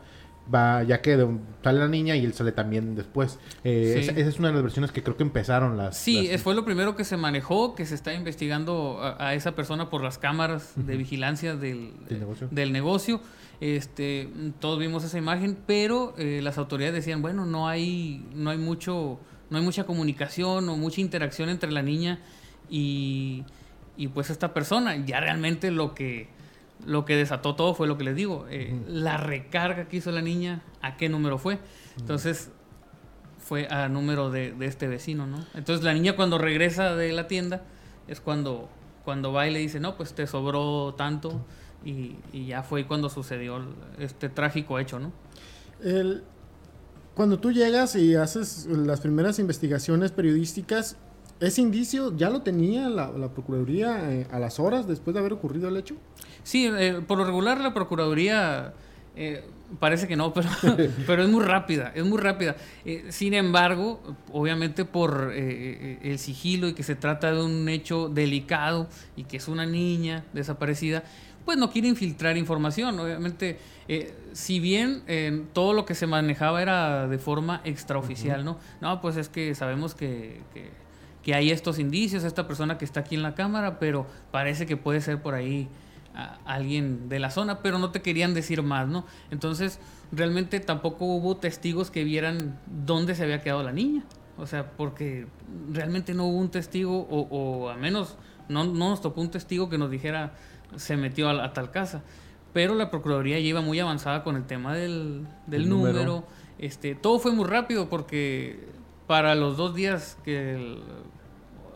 va, 0.54 0.84
ya 0.84 1.02
que 1.02 1.28
sale 1.64 1.80
la 1.80 1.88
niña 1.88 2.16
y 2.16 2.26
él 2.26 2.34
sale 2.34 2.52
también 2.52 2.96
después. 2.96 3.40
Eh, 3.64 3.96
esa, 4.00 4.12
es 4.14 4.40
una 4.40 4.50
de 4.50 4.56
las 4.56 4.64
versiones 4.64 4.92
que 4.92 5.04
creo 5.04 5.18
que 5.18 5.24
empezaron 5.24 5.78
las... 5.78 5.98
Sí, 5.98 6.30
fue 6.38 6.56
lo 6.56 6.66
primero 6.66 6.96
que 6.96 7.04
se 7.04 7.18
manejó, 7.18 7.76
que 7.76 7.86
se 7.86 7.96
está 7.96 8.14
investigando 8.14 9.00
a, 9.02 9.34
esa 9.34 9.56
persona 9.56 9.90
por 9.90 10.04
las 10.04 10.18
cámaras 10.18 10.74
de 10.76 10.98
vigilancia 10.98 11.56
del, 11.56 11.94
del 12.52 12.74
negocio. 12.74 13.22
Este, 13.62 14.30
todos 14.60 14.80
vimos 14.80 15.04
esa 15.04 15.18
imagen, 15.18 15.58
pero 15.66 16.14
eh, 16.18 16.40
las 16.42 16.58
autoridades 16.58 16.96
decían, 16.96 17.22
bueno, 17.22 17.46
no 17.46 17.68
hay, 17.68 18.26
no 18.34 18.50
hay 18.52 18.58
mucho, 18.58 19.20
no 19.50 19.58
hay 19.58 19.64
mucha 19.64 19.86
comunicación 19.86 20.70
o 20.70 20.78
mucha 20.78 21.02
interacción 21.02 21.50
entre 21.50 21.72
la 21.72 21.82
niña 21.82 22.20
y, 22.70 23.44
y 23.98 24.08
pues 24.08 24.30
esta 24.30 24.54
persona. 24.54 24.96
Ya 25.06 25.20
realmente 25.20 25.72
lo 25.72 25.94
que 25.94 26.39
lo 26.86 27.06
que 27.06 27.16
desató 27.16 27.56
todo 27.56 27.74
fue 27.74 27.88
lo 27.88 27.98
que 27.98 28.04
les 28.04 28.16
digo, 28.16 28.46
eh, 28.50 28.80
la 28.88 29.18
recarga 29.18 29.88
que 29.88 29.98
hizo 29.98 30.12
la 30.12 30.22
niña, 30.22 30.62
a 30.82 30.98
qué 30.98 31.10
número 31.10 31.38
fue. 31.38 31.60
Entonces 31.98 32.52
fue 33.38 33.68
a 33.68 33.90
número 33.90 34.30
de, 34.30 34.56
este 34.62 34.88
vecino, 34.88 35.26
¿no? 35.28 35.46
Entonces 35.54 35.84
la 35.84 35.94
niña 35.94 36.16
cuando 36.16 36.38
regresa 36.38 36.96
de 36.96 37.12
la 37.12 37.28
tienda 37.28 37.64
es 38.08 38.22
cuando, 38.22 38.70
cuando 39.04 39.34
va 39.34 39.48
y 39.48 39.54
le 39.54 39.60
dice, 39.60 39.80
no, 39.80 39.98
pues 39.98 40.14
te 40.14 40.28
sobró 40.28 40.94
tanto 40.96 41.46
y, 41.84 42.16
ya 42.48 42.64
fue 42.64 42.86
cuando 42.86 43.10
sucedió 43.10 43.62
este 43.98 44.30
trágico 44.30 44.80
hecho, 44.80 45.00
¿no? 45.00 45.12
cuando 47.16 47.40
tú 47.40 47.52
llegas 47.52 47.96
y 47.96 48.16
haces 48.16 48.66
las 48.66 49.02
primeras 49.02 49.40
investigaciones 49.40 50.12
periodísticas, 50.12 50.98
¿ese 51.40 51.62
indicio 51.62 52.16
ya 52.16 52.30
lo 52.30 52.42
tenía 52.42 52.90
la, 52.90 53.30
Procuraduría 53.30 54.12
eh, 54.12 54.28
a 54.32 54.40
las 54.40 54.60
horas 54.60 54.88
después 54.88 55.14
de 55.14 55.20
haber 55.20 55.34
ocurrido 55.34 55.70
el 55.70 55.78
hecho? 55.78 55.96
Sí, 56.44 56.68
eh, 56.68 57.02
por 57.06 57.18
lo 57.18 57.26
regular 57.26 57.60
la 57.60 57.74
Procuraduría 57.74 58.74
eh, 59.16 59.44
parece 59.80 60.08
que 60.08 60.16
no, 60.16 60.34
pero, 60.34 60.50
pero 61.06 61.24
es 61.24 61.30
muy 61.30 61.44
rápida, 61.44 61.92
es 61.94 62.06
muy 62.06 62.18
rápida. 62.18 62.56
Eh, 62.86 63.06
sin 63.10 63.34
embargo, 63.34 64.02
obviamente 64.32 64.86
por 64.86 65.32
el 65.34 66.20
sigilo 66.20 66.68
y 66.68 66.74
que 66.74 66.84
se 66.84 66.96
trata 66.96 67.32
de 67.32 67.44
un 67.44 67.68
hecho 67.70 68.10
delicado 68.10 68.88
y 69.16 69.26
que 69.26 69.38
es 69.38 69.48
una 69.48 69.66
niña 69.66 70.26
desaparecida, 70.34 71.04
pues 71.46 71.58
no 71.58 71.70
quiere 71.72 71.88
infiltrar 71.88 72.38
información. 72.38 73.00
Obviamente, 73.00 73.58
si 74.34 74.60
bien 74.60 75.04
todo 75.54 75.74
lo 75.74 75.86
que 75.86 75.96
se 75.96 76.08
manejaba 76.08 76.62
era 76.62 77.08
de 77.08 77.18
forma 77.18 77.62
extraoficial, 77.64 78.46
¿no? 78.46 78.58
No, 78.82 79.02
pues 79.02 79.18
es 79.18 79.30
que 79.30 79.56
sabemos 79.56 79.96
que, 79.96 80.42
que, 80.54 80.70
que 81.24 81.34
hay 81.34 81.52
estos 81.52 81.80
indicios, 81.80 82.24
esta 82.24 82.48
persona 82.48 82.78
que 82.78 82.86
está 82.86 83.02
aquí 83.02 83.16
en 83.16 83.24
la 83.24 83.36
cámara, 83.36 83.80
pero 83.80 84.06
parece 84.32 84.66
que 84.66 84.78
puede 84.78 85.02
ser 85.02 85.22
por 85.22 85.34
ahí 85.34 85.68
alguien 86.46 87.08
de 87.08 87.20
la 87.20 87.32
zona, 87.32 87.62
pero 87.62 87.80
no 87.80 87.92
te 87.92 88.02
querían 88.02 88.34
decir 88.34 88.62
más, 88.62 88.88
¿no? 88.88 89.06
Entonces, 89.32 89.80
realmente 90.12 90.60
tampoco 90.60 91.06
hubo 91.06 91.38
testigos 91.38 91.92
que 91.92 92.04
vieran 92.04 92.60
dónde 92.86 93.16
se 93.16 93.24
había 93.24 93.42
quedado 93.42 93.64
la 93.64 93.72
niña. 93.72 94.04
O 94.38 94.48
sea, 94.48 94.72
porque 94.72 95.28
realmente 95.72 96.14
no 96.14 96.26
hubo 96.26 96.38
un 96.38 96.50
testigo, 96.50 97.08
o, 97.10 97.28
o 97.30 97.70
al 97.70 97.80
menos 97.80 98.18
no, 98.48 98.64
no, 98.66 98.90
nos 98.90 99.02
tocó 99.02 99.22
un 99.22 99.32
testigo 99.32 99.70
que 99.70 99.78
nos 99.78 99.92
dijera 99.92 100.34
se 100.76 100.98
metió 100.98 101.30
a, 101.30 101.54
tal 101.54 101.72
casa. 101.72 102.02
Pero 102.54 102.76
la 102.76 102.90
Procuraduría 102.90 103.40
ya 103.40 103.46
iba 103.46 103.62
muy 103.62 103.80
avanzada 103.80 104.24
con 104.24 104.36
el 104.36 104.46
tema 104.46 104.74
del, 104.74 105.28
del 105.48 105.70
número. 105.70 106.26
Este, 106.58 106.96
todo 106.96 107.20
fue 107.20 107.32
muy 107.32 107.46
rápido 107.46 107.90
porque 107.90 108.68
para 109.10 109.34
los 109.34 109.58
dos 109.58 109.74
días 109.74 110.20
que... 110.24 110.78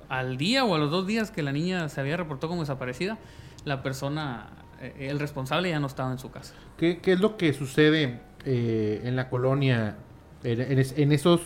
al 0.08 0.38
día 0.38 0.66
o 0.66 0.76
a 0.76 0.78
los 0.78 0.92
dos 0.92 1.08
días 1.08 1.32
que 1.32 1.42
la 1.42 1.52
niña 1.52 1.90
se 1.90 2.00
había 2.00 2.16
reportado 2.16 2.50
como 2.50 2.62
desaparecida, 2.62 3.18
la 3.66 3.82
persona, 3.82 4.52
eh, 4.80 5.08
el 5.10 5.20
responsable 5.20 5.72
ya 5.72 5.80
no 5.80 5.88
estaba 5.88 6.12
en 6.12 6.20
su 6.20 6.30
casa. 6.30 6.54
¿Qué, 6.78 7.02
es 7.04 7.20
lo 7.20 7.36
que 7.36 7.52
sucede 7.54 8.20
eh, 8.46 9.02
en 9.04 9.16
la 9.16 9.30
colonia 9.32 9.96
en, 10.44 11.12
esos 11.12 11.42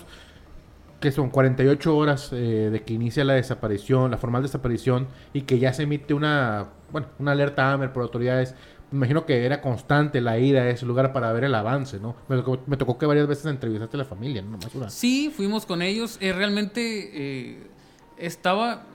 que 1.00 1.14
son 1.14 1.30
48 1.30 1.96
horas 1.96 2.34
eh, 2.34 2.70
de 2.70 2.84
que 2.84 2.92
inicia 2.92 3.24
la 3.24 3.36
desaparición, 3.36 4.12
la 4.12 4.18
formal 4.18 4.42
desaparición 4.42 5.08
y 5.32 5.44
que 5.44 5.58
ya 5.58 5.72
se 5.72 5.84
emite 5.84 6.14
una, 6.14 6.68
bueno, 6.92 7.08
una 7.18 7.32
alerta 7.32 7.72
AMER 7.72 7.94
por 7.94 8.04
autoridades? 8.04 8.56
Me 8.92 8.98
imagino 9.00 9.26
que 9.26 9.46
era 9.46 9.62
constante 9.62 10.22
la 10.22 10.40
ida 10.40 10.62
a 10.62 10.70
ese 10.70 10.86
lugar 10.86 11.12
para 11.12 11.32
ver 11.34 11.44
el 11.44 11.56
avance, 11.56 12.00
¿no? 12.00 12.16
Me, 12.30 12.78
tocó 12.78 12.98
que 12.98 13.06
varias 13.06 13.28
veces 13.28 13.46
entrevistaste 13.48 13.98
a 13.98 14.00
la 14.00 14.06
familia, 14.06 14.42
¿no? 14.42 14.58
Sí, 14.90 15.32
fuimos 15.36 15.66
con 15.66 15.82
ellos. 15.82 16.18
realmente 16.22 17.68
estaba 18.18 18.86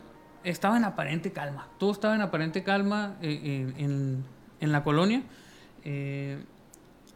estaba 0.44 0.76
en 0.76 0.84
aparente 0.84 1.32
calma. 1.32 1.68
Todo 1.78 1.92
estaba 1.92 2.14
en 2.14 2.22
aparente 2.22 2.62
calma 2.62 3.16
eh, 3.22 3.72
en, 3.78 4.72
la 4.72 4.82
colonia. 4.82 5.22
Eh, 5.84 6.42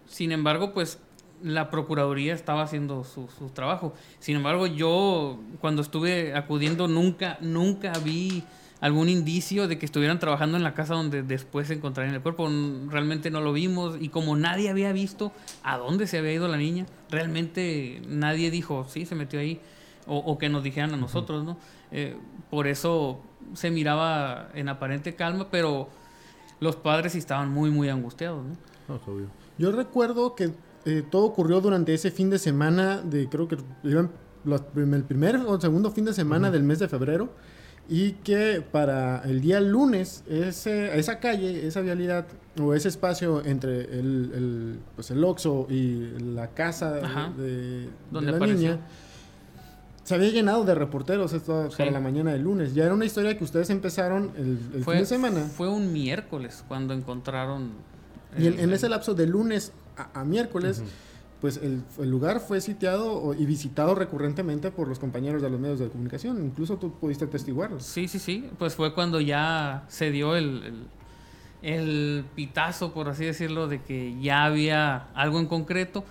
sin 0.07 0.33
embargo, 0.33 0.73
pues 0.73 0.99
la 1.43 1.71
Procuraduría 1.71 2.35
estaba 2.35 2.63
haciendo 2.63 3.05
su, 3.05 3.27
trabajo. 3.53 3.95
Sin 4.19 4.37
embargo, 4.37 4.67
yo 4.67 5.39
cuando 5.61 5.83
estuve 5.83 6.35
acudiendo 6.35 6.89
nunca, 6.89 7.39
nunca 7.41 7.93
vi 8.03 8.45
algún 8.81 9.09
indicio 9.09 9.69
de 9.69 9.79
que 9.79 9.87
estuvieran 9.87 10.19
trabajando 10.19 10.57
en 10.57 10.63
la 10.63 10.75
casa 10.75 10.95
donde 10.95 11.23
después 11.23 11.69
se 11.69 11.75
encontrarían 11.75 12.15
el 12.15 12.23
cuerpo. 12.23 12.49
Realmente 12.89 13.31
no 13.31 13.41
lo 13.41 13.53
vimos 13.53 13.97
y 14.01 14.09
como 14.09 14.37
nadie 14.37 14.69
había 14.69 14.93
visto 14.93 15.33
a 15.63 15.79
dónde 15.79 16.07
se 16.07 16.19
había 16.19 16.33
ido 16.33 16.49
la 16.49 16.57
niña, 16.57 16.87
realmente 17.11 18.03
nadie 18.09 18.51
dijo, 18.51 18.87
sí, 18.89 19.07
se 19.07 19.15
metió 19.15 19.41
ahí, 19.41 19.61
o, 20.09 20.39
que 20.39 20.49
nos 20.49 20.63
dijeran 20.63 20.95
a 20.95 20.97
nosotros, 20.97 21.45
¿no? 21.45 21.57
Eh, 21.91 22.17
por 22.49 22.69
eso 22.69 23.21
se 23.55 23.73
miraba 23.73 24.51
en 24.55 24.69
aparente 24.69 25.17
calma, 25.17 25.49
pero 25.51 25.89
los 26.61 26.77
padres 26.77 27.17
estaban 27.17 27.51
muy, 27.51 27.71
muy 27.71 27.89
angustiados. 27.89 28.45
¿no? 28.45 29.01
Yo 29.59 29.73
recuerdo 29.73 30.37
que 30.37 30.53
eh, 30.85 31.03
todo 31.11 31.25
ocurrió 31.25 31.61
durante 31.61 31.93
ese 31.93 32.13
fin 32.13 32.31
de 32.31 32.39
semana 32.39 33.01
de, 33.03 33.29
creo 33.29 33.49
que 33.49 33.57
iban 33.83 34.13
el 34.47 35.03
primer 35.03 35.37
o 35.39 35.61
segundo 35.61 35.91
fin 35.91 36.05
de 36.05 36.15
semana 36.15 36.53
del 36.53 36.63
mes 36.63 36.79
de 36.79 36.87
febrero 36.87 37.31
y 37.89 38.13
que 38.13 38.63
para 38.73 39.23
el 39.25 39.41
día 39.41 39.61
lunes 39.61 40.25
ese, 40.29 40.99
esa 40.99 41.19
calle, 41.21 41.67
esa 41.67 41.81
vialidad 41.81 42.27
o 42.61 42.75
ese 42.75 42.89
espacio 42.89 43.45
entre 43.45 43.83
el, 43.83 44.31
el, 44.35 44.79
pues 44.95 45.11
el 45.11 45.23
Oxxo 45.23 45.67
y 45.71 46.19
la 46.19 46.49
casa 46.49 46.93
de, 46.93 47.89
de, 48.11 48.23
la 48.23 48.47
niña 48.47 48.81
se 50.07 50.15
había 50.15 50.31
llenado 50.31 50.65
de 50.65 50.73
reporteros 50.77 51.33
esto 51.33 51.69
para 51.77 51.91
la 51.91 51.99
mañana 51.99 52.31
del 52.31 52.43
lunes. 52.43 52.75
Ya 52.75 52.85
era 52.85 52.95
una 52.95 53.05
historia 53.05 53.37
que 53.37 53.43
ustedes 53.43 53.71
empezaron 53.71 54.31
el, 54.37 54.85
fin 54.85 54.99
de 54.99 55.05
semana. 55.05 55.41
Fue 55.41 55.69
un 55.69 55.93
miércoles 55.93 56.65
cuando 56.69 56.95
encontraron. 56.95 57.73
Y 58.39 58.47
en, 58.47 58.73
ese 58.73 58.89
lapso 58.89 59.15
de 59.15 59.27
lunes 59.27 59.73
a, 59.97 60.23
miércoles, 60.23 60.81
pues 61.41 61.61
el, 61.63 61.83
lugar 62.11 62.41
fue 62.41 62.61
sitiado 62.61 63.35
y 63.35 63.45
visitado 63.45 63.95
recurrentemente 63.95 64.71
por 64.71 64.89
los 64.89 64.99
compañeros 64.99 65.43
de 65.43 65.51
los 65.51 65.61
medios 65.61 65.79
de 65.79 65.89
comunicación. 65.89 66.43
Incluso 66.45 66.77
tú 66.77 66.93
pudiste 66.93 67.27
atestiguarlo. 67.27 67.81
Sí, 67.81 68.09
sí, 68.09 68.19
sí. 68.19 68.49
Pues 68.59 68.75
fue 68.75 68.95
cuando 68.95 69.21
ya 69.21 69.85
se 69.89 70.11
dio 70.11 70.35
el, 70.37 70.87
el 71.63 72.25
pitazo, 72.35 72.93
por 72.95 73.09
así 73.09 73.25
decirlo, 73.25 73.69
de 73.69 73.83
que 73.83 74.19
ya 74.21 74.45
había 74.45 75.09
algo 75.15 75.39
en 75.39 75.47
concreto 75.47 76.05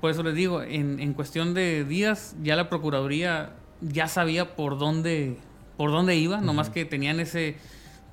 por 0.00 0.10
eso 0.10 0.22
les 0.22 0.34
digo, 0.34 0.62
en, 0.62 0.98
en 0.98 1.12
cuestión 1.12 1.52
de 1.52 1.84
días 1.84 2.34
ya 2.42 2.56
la 2.56 2.70
Procuraduría 2.70 3.52
ya 3.82 4.08
sabía 4.08 4.56
por 4.56 4.78
dónde, 4.78 5.36
por 5.76 5.90
dónde 5.90 6.16
iba, 6.16 6.40
nomás 6.40 6.70
que 6.70 6.86
tenían 6.86 7.20
ese, 7.20 7.56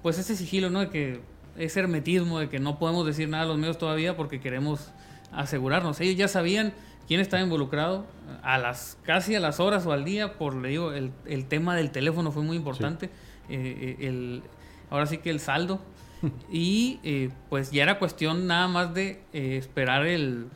pues 0.04 0.18
ese 0.18 0.36
sigilo, 0.36 0.70
¿no? 0.70 0.82
De 0.82 0.90
que 0.90 1.22
ese 1.58 1.80
hermetismo 1.80 2.40
de 2.40 2.50
que 2.50 2.60
no 2.60 2.78
podemos 2.78 3.06
decir 3.06 3.30
nada 3.30 3.44
a 3.44 3.48
los 3.48 3.58
medios 3.58 3.78
todavía 3.78 4.18
porque 4.18 4.42
queremos 4.42 4.92
asegurarnos. 5.32 6.00
Ellos 6.02 6.16
ya 6.16 6.28
sabían 6.28 6.74
quién 7.08 7.20
estaba 7.20 7.42
involucrado 7.42 8.06
a 8.44 8.58
las 8.58 8.98
casi 9.04 9.36
a 9.36 9.40
las 9.40 9.60
horas 9.60 9.86
o 9.86 9.92
al 9.92 10.06
día, 10.06 10.38
por 10.38 10.56
le 10.56 10.70
digo, 10.70 10.94
el, 10.94 11.12
el 11.26 11.46
tema 11.46 11.76
del 11.76 11.92
teléfono 11.92 12.32
fue 12.32 12.44
muy 12.44 12.58
importante. 12.58 13.06
Eh, 13.50 13.96
eh, 14.00 14.08
el, 14.08 14.44
ahora 14.90 15.06
sí 15.06 15.18
que 15.20 15.30
el 15.30 15.40
saldo. 15.40 15.82
y 16.52 17.00
eh, 17.04 17.30
pues 17.50 17.72
ya 17.72 17.84
era 17.84 18.00
cuestión 18.00 18.48
nada 18.48 18.68
más 18.68 18.94
de 18.94 19.22
esperar 19.32 20.08
el, 20.08 20.48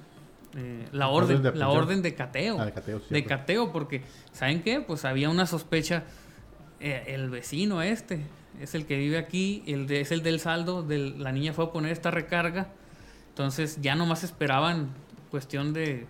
eh, 0.58 0.86
la, 0.92 1.08
orden, 1.08 1.42
de 1.42 1.54
la 1.54 1.70
orden 1.70 2.02
de 2.02 2.14
cateo. 2.14 2.60
Ah, 2.60 2.66
de, 2.66 3.24
cateo 3.24 3.72
porque, 3.72 4.02
¿saben 4.34 4.62
qué? 4.62 4.82
Pues 4.82 5.06
había 5.06 5.30
una 5.30 5.46
sospecha. 5.46 6.04
Eh, 6.80 7.04
el 7.08 7.30
vecino 7.30 7.82
este 7.82 8.22
es 8.60 8.74
el 8.74 8.88
que 8.88 8.98
vive 8.98 9.18
aquí, 9.18 9.64
el 9.68 9.88
de, 9.88 10.02
es 10.02 10.12
el 10.12 10.24
del 10.24 10.40
saldo. 10.40 10.84
Del, 10.84 11.24
la 11.24 11.32
niña 11.32 11.54
fue 11.54 11.66
a 11.66 11.72
poner 11.72 11.92
esta 11.92 12.12
recarga. 12.12 12.70
Entonces 13.42 13.80
ya 13.82 13.96
nomás 13.96 14.24
esperaban 14.24 14.90
cuestión 15.32 15.74
de, 15.74 16.06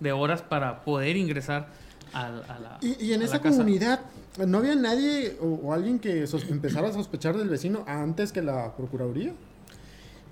de 0.00 0.10
horas 0.10 0.42
para 0.42 0.82
poder 0.82 1.16
ingresar 1.16 1.68
a, 2.12 2.28
la. 2.28 2.78
Y, 2.80 3.12
en 3.12 3.22
esa 3.22 3.40
comunidad, 3.40 4.00
¿no 4.44 4.58
había 4.58 4.74
nadie 4.74 5.36
o, 5.40 5.72
alguien 5.72 6.00
que 6.00 6.24
empezara 6.48 6.88
a 6.88 6.92
sospechar 6.92 7.36
del 7.36 7.48
vecino 7.48 7.84
antes 7.86 8.32
que 8.32 8.42
la 8.42 8.74
Procuraduría? 8.76 9.32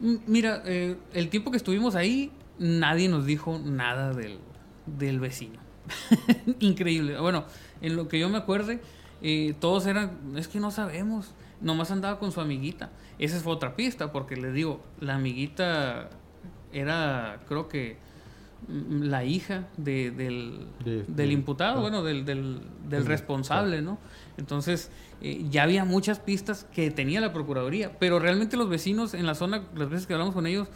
Mira, 0.00 0.62
eh, 0.66 0.97
el 1.14 1.28
tiempo 1.28 1.52
que 1.52 1.57
estuvimos 1.57 1.95
ahí, 1.95 2.33
nadie 2.59 3.09
nos 3.09 3.26
dijo 3.26 3.61
nada 3.64 4.12
del, 4.12 5.21
vecino. 5.21 5.61
Increíble. 6.59 7.16
Bueno, 7.21 7.45
en 7.80 7.95
lo 7.95 8.09
que 8.09 8.19
yo 8.19 8.28
me 8.28 8.38
acuerde, 8.38 8.80
eh, 9.23 9.54
todos 9.61 9.87
eran, 9.87 10.37
es 10.37 10.49
que 10.49 10.59
no 10.59 10.73
sabemos, 10.73 11.33
nomás 11.61 11.92
andaba 11.92 12.19
con 12.19 12.33
su 12.33 12.40
amiguita. 12.40 12.90
Esa 13.21 13.38
fue 13.38 13.52
otra 13.52 13.76
pista, 13.76 14.11
porque 14.11 14.35
les 14.35 14.52
digo, 14.52 14.80
la 14.99 15.14
amiguita 15.14 16.11
era, 16.73 17.41
creo 17.49 17.69
que, 17.69 17.97
mm, 18.69 19.03
la 19.05 19.25
hija 19.25 19.65
de- 19.77 20.11
del, 20.11 20.67
De- 20.85 21.05
del 21.05 21.29
de- 21.29 21.33
imputado, 21.33 21.79
ah. 21.79 21.81
bueno, 21.83 22.03
del, 22.03 22.25
del, 22.25 22.61
del 22.89 23.07
responsable, 23.07 23.83
¿no? 23.83 23.99
Entonces, 24.37 24.91
eh, 25.23 25.45
ya 25.50 25.65
había 25.65 25.85
muchas 25.85 26.19
pistas 26.19 26.67
que 26.75 26.91
tenía 26.91 27.21
la 27.21 27.33
Procuraduría, 27.33 27.99
pero 27.99 28.19
realmente 28.19 28.57
los 28.57 28.69
vecinos 28.69 29.15
en 29.15 29.27
la 29.27 29.35
zona, 29.35 29.65
las 29.75 29.89
veces 29.91 30.07
que 30.07 30.15
hablamos 30.15 30.35
con 30.35 30.47
ellos, 30.47 30.69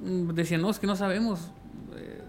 mm, 0.00 0.30
decían, 0.32 0.60
no, 0.62 0.70
es 0.70 0.78
que 0.78 0.86
no 0.86 0.96
sabemos, 0.96 1.50
eh, 1.96 2.20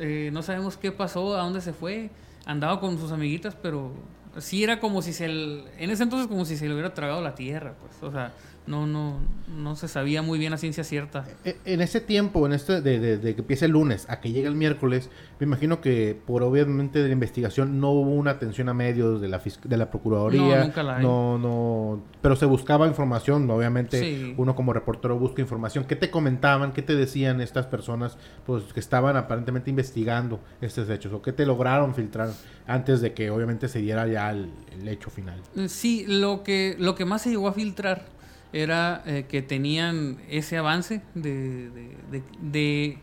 eh, 0.00 0.30
no 0.32 0.42
sabemos 0.42 0.76
qué 0.76 0.90
pasó, 0.92 1.36
a 1.36 1.42
dónde 1.42 1.60
se 1.60 1.72
fue, 1.72 2.10
andaba 2.46 2.80
con 2.80 2.98
sus 2.98 3.12
amiguitas, 3.12 3.54
pero 3.60 3.92
sí 4.38 4.64
era 4.64 4.80
como 4.80 5.00
si 5.00 5.12
se, 5.12 5.26
l- 5.26 5.64
en 5.78 5.90
ese 5.90 6.02
entonces 6.02 6.26
como 6.28 6.44
si 6.44 6.56
se 6.56 6.66
le 6.66 6.72
hubiera 6.74 6.92
tragado 6.92 7.20
la 7.22 7.34
tierra, 7.34 7.74
pues, 7.80 8.02
o 8.02 8.10
sea, 8.12 8.32
no, 8.66 8.86
no, 8.86 9.18
no 9.58 9.76
se 9.76 9.88
sabía 9.88 10.22
muy 10.22 10.38
bien 10.38 10.52
a 10.54 10.56
ciencia 10.56 10.84
cierta. 10.84 11.24
E- 11.44 11.56
En 11.66 11.80
ese 11.82 12.00
tiempo, 12.00 12.46
en 12.46 12.52
este, 12.54 12.80
de, 12.80 12.98
de- 12.98 13.18
de 13.18 13.34
que 13.34 13.42
empiece 13.42 13.66
el 13.66 13.72
lunes 13.72 14.06
a 14.08 14.20
que 14.20 14.32
llegue 14.32 14.48
el 14.48 14.54
miércoles, 14.54 15.10
me 15.38 15.44
imagino 15.46 15.80
que 15.80 16.18
por 16.26 16.42
obviamente 16.42 17.00
de 17.00 17.08
la 17.08 17.12
investigación 17.12 17.78
no 17.80 17.90
hubo 17.90 18.10
una 18.12 18.30
atención 18.32 18.68
a 18.68 18.74
medios 18.74 19.20
de 19.20 19.28
la 19.28 19.40
de 19.64 19.76
la 19.76 19.90
procuraduría. 19.90 20.58
No, 20.58 20.64
nunca 20.64 20.82
la 20.82 20.96
hay. 20.96 21.02
No, 21.04 21.38
no, 21.38 22.02
pero 22.22 22.36
se 22.36 22.46
buscaba 22.46 22.86
información, 22.86 23.50
obviamente 23.50 24.00
Sí. 24.00 24.34
uno 24.38 24.54
como 24.54 24.72
reportero 24.72 25.18
busca 25.18 25.42
información. 25.42 25.84
¿Qué 25.84 25.96
te 25.96 26.10
comentaban, 26.10 26.72
qué 26.72 26.82
te 26.82 26.94
decían 26.94 27.40
estas 27.40 27.66
personas 27.66 28.16
pues 28.46 28.64
que 28.72 28.80
estaban 28.80 29.16
aparentemente 29.16 29.68
investigando 29.70 30.40
estos 30.60 30.88
hechos 30.88 31.12
o 31.12 31.20
qué 31.20 31.32
te 31.32 31.44
lograron 31.44 31.94
filtrar 31.94 32.30
antes 32.66 33.00
de 33.02 33.12
que 33.12 33.28
obviamente 33.30 33.68
se 33.68 33.80
diera 33.80 34.06
ya 34.06 34.30
el, 34.30 34.48
el 34.72 34.88
hecho 34.88 35.10
final? 35.10 35.40
Sí, 35.68 36.04
lo 36.08 36.42
que, 36.42 36.76
lo 36.78 36.94
que 36.94 37.04
más 37.04 37.20
se 37.22 37.30
llegó 37.30 37.48
a 37.48 37.52
filtrar 37.52 38.13
era 38.54 39.02
eh, 39.04 39.26
que 39.28 39.42
tenían 39.42 40.18
ese 40.30 40.56
avance 40.56 41.02
de, 41.14 41.70
de- 41.70 41.96
de- 42.10 42.22
de 42.40 42.98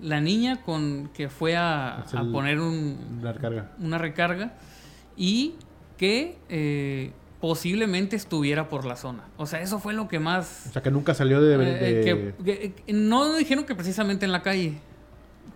la 0.00 0.20
niña 0.20 0.62
con 0.62 1.10
que 1.12 1.28
fue 1.28 1.56
a, 1.56 2.04
poner 2.32 2.60
un- 2.60 3.18
La 3.22 3.34
carga. 3.34 3.72
una 3.80 3.98
recarga 3.98 4.54
y 5.16 5.54
que 5.96 6.38
eh, 6.48 7.10
posiblemente 7.40 8.14
estuviera 8.16 8.68
por 8.68 8.84
la 8.84 8.94
zona. 8.96 9.24
O 9.38 9.46
sea, 9.46 9.60
eso 9.60 9.78
fue 9.80 9.92
lo 9.94 10.06
que 10.08 10.18
más... 10.20 10.66
O 10.68 10.72
sea, 10.72 10.82
que 10.82 10.90
nunca 10.90 11.14
salió 11.14 11.40
de... 11.40 11.54
eh, 12.00 12.34
que- 12.44 12.72
que 12.84 12.92
no 12.92 13.34
dijeron 13.34 13.64
que 13.64 13.74
precisamente 13.74 14.24
en 14.24 14.32
la 14.32 14.42
calle, 14.42 14.78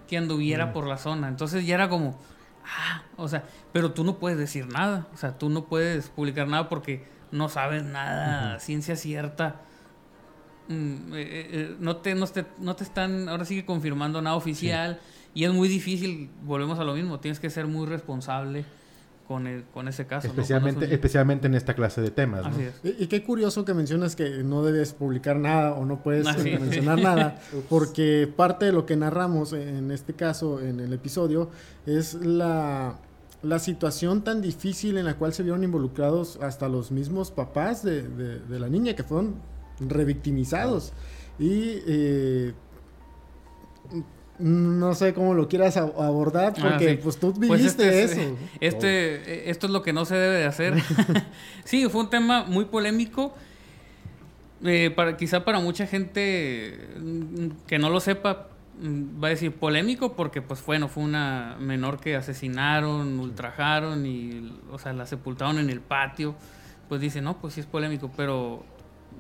que 0.09 0.17
anduviera 0.17 0.67
Mm. 0.67 0.73
por 0.73 0.87
la 0.89 0.97
zona. 0.99 1.29
Entonces 1.29 1.65
ya 1.67 1.75
era 1.77 1.89
como, 1.89 2.19
ah, 2.65 3.03
o 3.17 3.29
sea, 3.29 3.45
pero 3.73 3.93
tú 3.93 4.03
no 4.03 4.19
puedes 4.19 4.39
decir 4.39 4.67
nada. 4.67 5.07
O 5.15 5.17
sea, 5.17 5.39
tú 5.39 5.51
no 5.51 5.67
puedes 5.67 6.09
publicar 6.09 6.49
nada 6.49 6.69
porque 6.69 7.05
no 7.33 7.49
sabes 7.49 7.85
nada, 7.85 8.59
ciencia 8.61 8.97
cierta. 8.97 9.57
Mm, 10.69 11.13
eh, 11.15 11.49
eh, 11.53 11.77
no, 11.81 11.97
te, 11.97 12.15
no, 12.15 12.27
te, 12.27 12.45
no 12.59 12.77
te 12.77 12.85
están 12.85 13.29
ahora 13.29 13.45
sí 13.45 13.57
que 13.57 13.65
confirmando 13.65 14.23
nada 14.23 14.37
oficial 14.37 15.01
y 15.35 15.45
es 15.45 15.53
muy 15.53 15.69
difícil, 15.69 16.31
volvemos 16.43 16.79
a 16.79 16.85
lo 16.85 16.95
mismo, 16.95 17.19
tienes 17.19 17.41
que 17.41 17.51
ser 17.51 17.67
muy 17.67 17.87
responsable 17.87 18.65
con, 19.27 19.47
el- 19.49 19.65
con 19.73 19.87
ese 19.89 20.07
caso. 20.07 20.27
especialmente, 20.29 20.93
especialmente 20.93 21.47
en 21.49 21.55
esta 21.57 21.75
clase 21.75 22.01
de 22.01 22.11
temas. 22.11 22.43
¿no? 22.43 22.49
Así 22.51 22.63
es. 22.63 22.75
Y, 22.99 23.05
y 23.05 23.07
qué 23.09 23.23
curioso 23.25 23.65
que 23.65 23.75
mencionas 23.75 24.15
que 24.17 24.29
no 24.45 24.63
debes 24.63 24.93
publicar 24.93 25.37
nada 25.37 25.73
o 25.75 25.85
no 25.85 26.03
puedes 26.03 26.27
Ah, 26.27 26.35
sí. 26.39 26.51
eh, 26.51 26.59
mencionar 26.59 27.01
nada, 27.01 27.41
porque 27.69 28.33
parte 28.37 28.67
de 28.67 28.73
lo 28.73 28.87
que 28.87 28.97
narramos 28.97 29.53
en 29.53 29.91
este 29.93 30.15
caso, 30.15 30.61
en 30.61 30.79
el 30.81 30.93
episodio, 30.93 31.51
es 31.87 32.15
la, 32.15 32.97
la 33.43 33.59
situación 33.59 34.23
tan 34.23 34.43
difícil 34.43 34.99
en 34.99 35.07
la 35.07 35.15
cual 35.17 35.33
se 35.33 35.43
vieron 35.43 35.65
involucrados 35.65 36.39
hasta 36.43 36.69
los 36.69 36.91
mismos 36.91 37.31
papás 37.31 37.83
de, 37.83 38.03
de- 38.03 38.39
de 38.41 38.61
la 38.61 38.69
niña, 38.69 38.95
que 38.95 39.03
fueron 39.03 39.37
revictimizados. 39.81 40.93
Y 41.39 41.81
eh, 41.87 42.53
no 44.39 44.95
sé 44.95 45.13
cómo 45.13 45.35
lo 45.35 45.49
quieras 45.49 45.77
abordar, 45.77 46.55
Ah, 46.59 46.63
porque 46.71 46.91
sí. 46.97 47.01
pues 47.03 47.19
tú 47.19 47.33
Pues 47.35 47.51
viviste 47.61 48.03
este 48.03 48.05
es- 48.05 48.11
eso. 48.27 48.37
Este, 48.61 49.15
eh, 49.17 49.51
esto 49.51 49.67
es 49.67 49.73
lo 49.73 49.83
que 49.83 49.93
no 49.93 50.05
se 50.05 50.15
debe 50.17 50.37
de 50.37 50.45
hacer. 50.47 50.75
sí, 51.65 51.89
fue 51.89 52.03
un 52.03 52.11
tema 52.11 52.45
muy 52.45 52.65
polémico. 52.67 53.35
Eh, 54.63 54.91
para, 54.95 55.17
quizá 55.17 55.45
para 55.45 55.59
mucha 55.61 55.87
gente 55.87 56.89
mm, 57.01 57.49
que 57.67 57.79
no 57.79 57.89
lo 57.89 58.01
sepa, 58.01 58.49
va 58.83 59.29
a 59.29 59.31
decir 59.31 59.53
polémico 59.53 60.15
porque, 60.15 60.41
pues 60.41 60.65
bueno, 60.65 60.89
fue 60.89 61.03
una 61.03 61.57
menor 61.61 62.01
que 62.01 62.17
asesinaron, 62.17 63.19
ultrajaron 63.21 64.07
y, 64.07 64.59
o 64.71 64.79
sea, 64.79 64.93
la 64.93 65.07
sepultaron 65.07 65.59
en 65.59 65.71
el 65.71 65.81
patio. 65.81 66.35
Pues 66.89 67.01
dice, 67.01 67.21
no, 67.21 67.39
pues 67.39 67.55
sí 67.55 67.61
es 67.61 67.67
polémico, 67.67 68.11
pero 68.17 68.65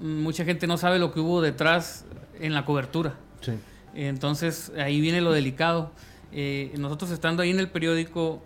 mm, 0.00 0.22
mucha 0.22 0.44
gente 0.44 0.66
no 0.66 0.76
sabe 0.76 0.98
lo 0.98 1.12
que 1.12 1.20
hubo 1.20 1.40
detrás 1.40 2.06
en 2.38 2.54
la 2.54 2.64
cobertura. 2.64 3.14
Sí. 3.40 3.52
Entonces 3.94 4.72
ahí 4.78 5.00
viene 5.00 5.20
lo 5.20 5.32
delicado. 5.32 5.92
Eh, 6.32 6.72
nosotros 6.78 7.10
estando 7.10 7.42
ahí 7.42 7.50
en 7.50 7.60
el 7.60 7.68
periódico, 7.68 8.42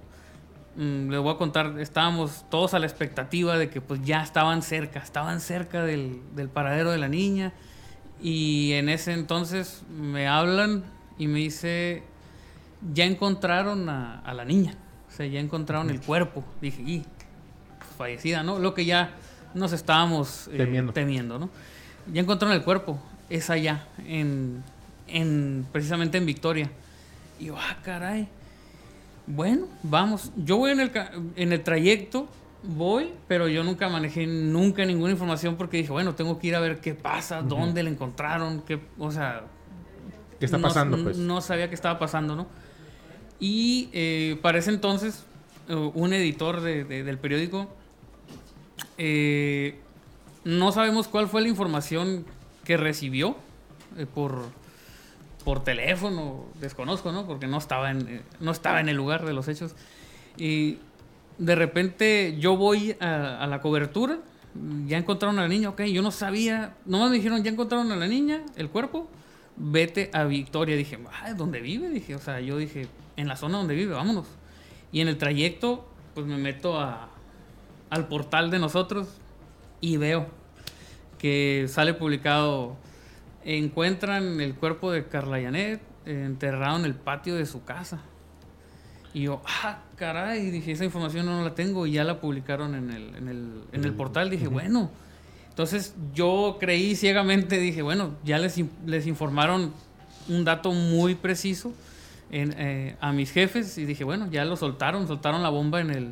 mm, 0.77 1.11
les 1.11 1.21
voy 1.21 1.33
a 1.33 1.37
contar, 1.37 1.79
estábamos 1.79 2.45
todos 2.51 2.75
a 2.75 2.79
la 2.81 2.87
expectativa 2.87 3.57
de 3.57 3.71
que 3.71 3.81
pues 3.81 4.03
ya 4.03 4.23
estaban 4.23 4.63
cerca, 4.63 4.99
estaban 4.99 5.41
cerca 5.41 5.85
del, 5.85 6.21
del 6.35 6.49
paradero 6.49 6.91
de 6.91 6.99
la 6.99 7.09
niña. 7.09 7.53
Y 8.21 8.73
en 8.73 8.89
ese 8.89 9.13
entonces 9.13 9.83
me 9.91 10.29
hablan 10.29 10.85
y 11.19 11.27
me 11.27 11.39
dice, 11.39 12.03
ya 12.93 13.05
encontraron 13.05 13.89
a, 13.89 14.21
a 14.21 14.35
la 14.35 14.45
niña, 14.45 14.75
o 15.09 15.13
sea, 15.13 15.27
ya 15.27 15.41
encontraron 15.41 15.91
el 15.91 16.01
cuerpo. 16.01 16.45
Dije, 16.61 16.83
y 16.83 16.99
pues, 17.79 17.91
fallecida, 17.97 18.43
¿no? 18.43 18.59
Lo 18.59 18.75
que 18.75 18.85
ya 18.85 19.15
nos 19.55 19.73
estábamos 19.73 20.49
eh, 20.49 20.57
Temiendo. 20.59 20.93
temiendo, 20.93 21.39
¿no? 21.39 21.51
Ya 22.13 22.21
encontraron 22.21 22.57
el 22.57 22.63
cuerpo, 22.63 22.99
es 23.31 23.49
allá, 23.51 23.87
en, 24.07 24.63
en 25.07 25.67
precisamente 25.73 26.19
en 26.19 26.27
Victoria. 26.27 26.71
Y 27.39 27.47
yo, 27.47 27.57
ah, 27.57 27.79
caray. 27.83 28.29
Bueno, 29.27 29.67
vamos. 29.83 30.31
Yo 30.37 30.59
voy 30.59 30.73
en 30.73 30.81
el, 30.81 30.91
en 31.37 31.53
el 31.53 31.63
trayecto, 31.63 32.29
voy, 32.63 33.13
pero 33.27 33.49
yo 33.49 33.65
nunca 33.65 33.89
manejé 33.89 34.27
nunca 34.27 34.85
ninguna 34.85 35.13
información 35.13 35.57
porque 35.57 35.79
dije, 35.79 35.93
bueno, 35.93 36.15
tengo 36.15 36.39
que 36.39 36.49
ir 36.49 36.57
a 36.57 36.61
ver 36.61 36.81
qué 36.81 36.95
pasa, 36.95 37.41
dónde 37.41 37.83
la 37.83 37.91
encontraron, 37.91 38.63
qué, 38.63 38.81
o 38.99 39.11
sea, 39.11 39.45
¿Qué 40.45 40.47
está 40.47 40.59
no- 40.59 40.69
pasando, 40.69 41.03
pues? 41.03 41.17
No 41.19 41.41
sabía 41.41 41.69
qué 41.69 41.75
estaba 41.75 41.99
pasando, 41.99 42.37
¿no? 42.37 42.47
Y 43.41 43.89
eh, 43.93 44.39
para 44.43 44.59
ese 44.59 44.71
entonces, 44.71 45.25
eh, 45.69 45.75
un 45.75 46.13
editor 46.13 46.61
de- 46.61 46.85
de- 46.85 47.05
del 47.05 47.19
periódico, 47.19 47.69
eh, 48.99 49.79
no 50.45 50.73
sabemos 50.73 51.09
cuál 51.09 51.29
fue 51.29 51.43
la 51.43 51.49
información 51.49 52.25
que 52.65 52.77
recibió 52.77 53.37
eh, 53.97 54.07
por, 54.07 54.43
por 55.45 55.63
teléfono, 55.65 56.45
desconozco, 56.61 57.13
¿no? 57.13 57.27
Porque 57.27 57.47
no 57.47 57.59
estaba, 57.59 57.91
en, 57.91 58.23
no 58.41 58.51
estaba 58.53 58.81
en 58.81 58.89
el 58.89 58.97
lugar 58.97 59.25
de 59.25 59.33
los 59.33 59.49
hechos. 59.49 59.75
Y 60.37 60.79
de 61.39 61.55
repente 61.55 62.37
yo 62.39 62.57
voy 62.57 62.97
a, 63.01 63.39
a 63.43 63.47
la 63.47 63.61
cobertura, 63.61 64.19
ya 64.87 64.99
encontraron 64.99 65.39
a 65.39 65.43
la 65.43 65.49
niña, 65.49 65.71
ok, 65.71 65.83
yo 65.83 66.01
no 66.03 66.11
sabía, 66.11 66.75
nomás 66.87 67.11
me 67.11 67.17
dijeron, 67.17 67.43
ya 67.43 67.51
encontraron 67.51 67.91
a 67.91 67.97
la 67.97 68.07
niña, 68.07 68.43
el 68.57 68.69
cuerpo, 68.71 69.09
vete 69.57 70.11
a 70.13 70.25
Victoria. 70.25 70.77
Dije, 70.77 70.99
ah, 71.13 71.33
¿dónde 71.35 71.61
vive? 71.61 71.89
Dije, 71.89 72.15
o 72.15 72.19
sea, 72.19 72.41
yo 72.41 72.57
dije, 72.57 72.89
en 73.17 73.29
la 73.29 73.37
zona 73.37 73.59
donde 73.59 73.75
vive, 73.75 73.95
vámonos. 73.95 74.27
Y 74.93 75.01
en 75.01 75.09
el 75.09 75.19
trayecto, 75.19 75.87
pues 76.15 76.27
me 76.27 76.37
meto 76.37 76.81
a, 76.81 77.09
al 77.91 78.09
portal 78.09 78.51
de 78.51 78.59
nosotros 78.59 79.09
y 79.81 79.97
veo 79.97 80.27
que 81.19 81.67
sale 81.69 81.95
publicado, 81.95 82.77
encuentran 83.45 84.41
el 84.41 84.55
cuerpo 84.55 84.93
de 84.93 85.07
Carla 85.07 85.41
Janet 85.41 85.81
eh, 86.07 86.23
enterrado 86.27 86.79
en 86.79 86.85
el 86.85 86.95
patio 86.95 87.35
de 87.35 87.47
su 87.47 87.65
casa. 87.65 88.01
Y 89.15 89.23
yo, 89.23 89.43
ah, 89.63 89.79
caray, 89.97 90.51
dije, 90.51 90.73
esa 90.73 90.85
información 90.85 91.27
no 91.27 91.43
la 91.43 91.55
tengo 91.55 91.87
y 91.87 91.93
ya 91.93 92.05
la 92.05 92.21
publicaron 92.21 92.75
en 92.75 92.91
el, 92.91 93.15
en 93.15 93.29
el, 93.29 93.63
en 93.73 93.85
el 93.85 93.95
portal. 93.95 94.29
Dije, 94.29 94.49
bueno, 94.49 94.91
entonces 95.55 95.95
yo 96.13 96.57
creí 96.59 96.97
ciegamente, 96.97 97.59
dije, 97.59 97.81
bueno, 97.83 98.11
ya 98.25 98.39
les, 98.39 98.61
les 98.87 99.07
informaron 99.07 99.73
un 100.29 100.45
dato 100.45 100.73
muy 100.73 101.15
preciso 101.15 101.73
en, 102.33 102.55
eh, 102.59 102.97
a 103.01 103.13
mis 103.13 103.31
jefes 103.31 103.79
y 103.79 103.85
dije, 103.85 104.03
bueno, 104.03 104.29
ya 104.33 104.45
lo 104.45 104.57
soltaron, 104.57 105.07
soltaron 105.07 105.45
la 105.45 105.51
bomba 105.51 105.81
en 105.81 105.91
el, 105.91 106.09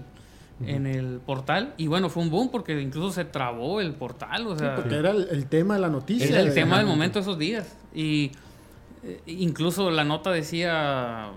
en 0.64 0.86
el 0.86 1.18
portal 1.26 1.74
y 1.76 1.88
bueno, 1.88 2.08
fue 2.08 2.22
un 2.22 2.30
boom 2.30 2.50
porque 2.52 2.80
incluso 2.80 3.10
se 3.10 3.24
trabó 3.24 3.80
el 3.80 3.94
portal, 3.94 4.46
o 4.46 4.56
sea, 4.56 4.76
Porque 4.76 4.94
era 4.96 5.10
el, 5.10 5.26
el 5.32 5.46
tema 5.46 5.74
de 5.74 5.80
la 5.80 5.88
noticia. 5.88 6.28
era 6.28 6.40
el 6.40 6.50
de- 6.50 6.54
tema 6.54 6.78
del 6.78 6.86
momento 6.86 7.18
esos 7.18 7.36
días. 7.36 7.76
Y 7.92 8.30
eh, 9.02 9.20
incluso 9.26 9.90
la 9.90 10.04
nota 10.04 10.30
decía 10.30 11.30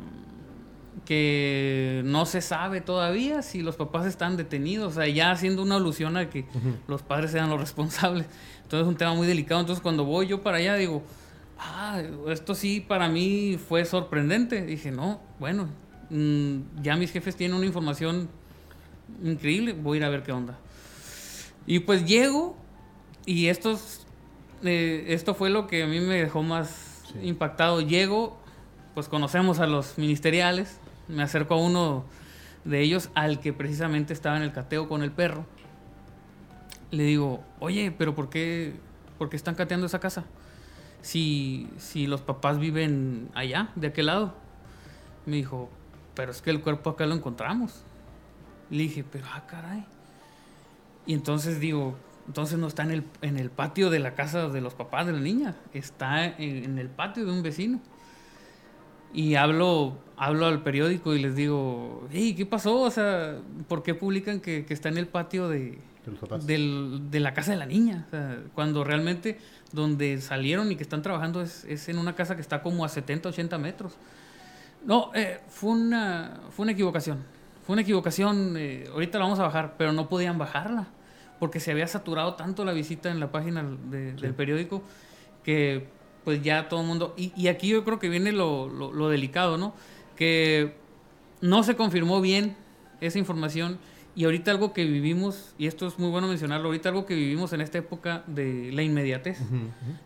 que 1.05 2.01
no 2.05 2.25
se 2.25 2.41
sabe 2.41 2.81
todavía 2.81 3.41
si 3.43 3.61
los 3.61 3.75
papás 3.75 4.05
están 4.07 4.37
detenidos, 4.37 4.93
o 4.93 4.95
sea, 5.01 5.07
ya 5.07 5.31
haciendo 5.31 5.61
una 5.61 5.75
alusión 5.75 6.17
a 6.17 6.29
que 6.29 6.45
los 6.87 7.01
padres 7.03 7.31
sean 7.31 7.49
los 7.49 7.59
responsables. 7.59 8.25
Entonces 8.63 8.81
es 8.81 8.87
un 8.87 8.97
tema 8.97 9.13
muy 9.13 9.27
delicado. 9.27 9.61
Entonces 9.61 9.81
cuando 9.81 10.03
voy 10.05 10.27
yo 10.27 10.41
para 10.41 10.57
allá 10.57 10.75
digo, 10.75 11.03
ah, 11.59 12.01
esto 12.29 12.55
sí 12.55 12.79
para 12.81 13.07
mí 13.07 13.57
fue 13.69 13.85
sorprendente. 13.85 14.65
Dije, 14.65 14.91
no, 14.91 15.21
bueno, 15.39 15.69
mm, 16.09 16.81
ya 16.81 16.95
mis 16.95 17.11
jefes 17.11 17.35
tienen 17.35 17.55
una 17.55 17.65
información 17.67 18.27
increíble, 19.23 19.73
voy 19.73 19.97
a 19.97 19.99
ir 19.99 20.03
a 20.05 20.09
ver 20.09 20.23
qué 20.23 20.31
onda. 20.31 20.57
Y 21.67 21.79
pues 21.79 22.05
llego 22.05 22.55
y 23.27 23.47
estos, 23.47 24.05
eh, 24.63 25.05
esto 25.09 25.33
fue 25.35 25.49
lo 25.51 25.67
que 25.67 25.83
a 25.83 25.87
mí 25.87 25.99
me 25.99 26.15
dejó 26.15 26.41
más 26.43 26.91
Sí. 27.13 27.19
impactado. 27.27 27.81
Llego 27.81 28.37
pues 28.95 29.07
conocemos 29.09 29.59
a 29.59 29.67
los 29.67 29.97
ministeriales, 29.99 30.79
me 31.07 31.23
acerco 31.23 31.55
a 31.55 31.57
uno 31.57 32.05
de 32.63 32.81
ellos, 32.81 33.09
al 33.13 33.39
que 33.39 33.53
precisamente 33.53 34.13
estaba 34.13 34.37
en 34.37 34.43
el 34.43 34.51
cateo 34.51 34.89
con 34.89 35.03
el 35.03 35.11
perro. 35.11 35.45
Le 36.91 37.03
digo, 37.03 37.43
oye, 37.59 37.91
pero 37.91 38.15
¿por 38.15 38.29
qué, 38.29 38.75
por 39.17 39.29
qué 39.29 39.35
están 39.35 39.55
cateando 39.55 39.85
esa 39.85 39.99
casa? 39.99 40.25
Si, 41.01 41.69
si 41.77 42.07
los 42.07 42.21
papás 42.21 42.59
viven 42.59 43.29
allá, 43.35 43.69
de 43.75 43.87
aquel 43.87 44.07
lado. 44.07 44.35
Me 45.25 45.37
dijo, 45.37 45.69
pero 46.15 46.31
es 46.31 46.41
que 46.41 46.49
el 46.49 46.61
cuerpo 46.61 46.91
acá 46.91 47.05
lo 47.05 47.15
encontramos. 47.15 47.83
Le 48.69 48.83
dije, 48.83 49.03
pero 49.03 49.25
ah, 49.31 49.45
caray. 49.47 49.85
Y 51.05 51.13
entonces 51.13 51.59
digo, 51.59 51.95
entonces 52.27 52.57
no 52.57 52.67
está 52.67 52.83
en 52.83 52.91
el, 52.91 53.03
en 53.21 53.37
el 53.37 53.51
patio 53.51 53.91
de 53.91 53.99
la 53.99 54.15
casa 54.15 54.49
de 54.49 54.61
los 54.61 54.73
papás 54.73 55.05
de 55.05 55.13
la 55.13 55.19
niña, 55.19 55.55
está 55.73 56.25
en, 56.25 56.63
en 56.63 56.79
el 56.79 56.89
patio 56.89 57.25
de 57.25 57.31
un 57.31 57.43
vecino. 57.43 57.79
Y 59.15 59.35
hablo, 59.35 59.97
hablo 60.17 60.45
al 60.45 60.61
periódico 60.61 61.13
y 61.15 61.21
les 61.21 61.35
digo, 61.35 62.07
hey, 62.11 62.33
¿qué 62.35 62.45
pasó? 62.45 62.81
O 62.81 62.91
sea, 62.91 63.37
¿por 63.67 63.81
qué 63.81 63.93
publican 63.95 64.41
que, 64.41 64.65
que 64.65 64.73
está 64.73 64.89
en 64.89 64.97
el 64.97 65.07
patio 65.07 65.47
de, 65.47 65.79
del- 66.45 67.09
de 67.09 67.19
la 67.21 67.33
casa 67.33 67.51
de 67.51 67.57
la 67.57 67.65
niña? 67.65 68.03
O 68.07 68.09
sea, 68.11 68.39
cuando 68.53 68.83
realmente 68.83 69.37
donde 69.71 70.19
salieron 70.19 70.71
y 70.71 70.75
que 70.75 70.83
están 70.83 71.01
trabajando 71.01 71.41
es, 71.41 71.63
es 71.65 71.87
en 71.89 71.97
una 71.97 72.13
casa 72.15 72.35
que 72.35 72.41
está 72.41 72.61
como 72.61 72.83
a 72.83 72.89
70, 72.89 73.29
80 73.29 73.57
metros. 73.57 73.93
No, 74.85 75.11
eh, 75.15 75.39
fue, 75.47 75.71
una, 75.71 76.41
fue 76.51 76.63
una 76.63 76.73
equivocación. 76.73 77.19
Fue 77.65 77.73
una 77.73 77.81
equivocación, 77.81 78.55
eh, 78.57 78.85
ahorita 78.91 79.17
la 79.17 79.23
vamos 79.25 79.39
a 79.39 79.43
bajar, 79.43 79.75
pero 79.77 79.93
no 79.93 80.09
podían 80.09 80.37
bajarla 80.37 80.87
porque 81.39 81.59
se 81.59 81.71
había 81.71 81.87
saturado 81.87 82.35
tanto 82.35 82.63
la 82.65 82.71
visita 82.73 83.09
en 83.11 83.19
la 83.19 83.31
página 83.31 83.63
de- 83.89 84.13
del 84.13 84.33
periódico 84.33 84.83
que 85.43 85.87
pues 86.25 86.41
ya 86.43 86.67
todo 86.67 86.81
el 86.81 86.87
mundo... 86.87 87.13
Y, 87.17 87.31
y 87.37 87.47
aquí 87.47 87.69
yo 87.69 87.85
creo 87.85 87.99
que 87.99 88.09
viene 88.09 88.31
lo, 88.33 88.67
lo- 88.67 88.91
lo 88.91 89.07
delicado, 89.09 89.57
¿no? 89.57 89.73
Que 90.17 90.75
no 91.39 91.63
se 91.63 91.75
confirmó 91.77 92.19
bien 92.19 92.57
esa 92.99 93.17
información 93.19 93.77
y 94.15 94.23
ahorita 94.25 94.49
algo 94.51 94.73
que 94.73 94.85
vivimos, 94.85 95.53
y 95.57 95.67
esto 95.67 95.85
es 95.87 95.99
muy 95.99 96.09
bueno 96.09 96.27
mencionarlo, 96.27 96.67
ahorita 96.67 96.89
algo 96.89 97.05
que 97.05 97.15
vivimos 97.15 97.53
en 97.53 97.61
esta 97.61 97.77
época 97.77 98.23
de 98.27 98.71
la 98.73 98.81
inmediatez 98.81 99.39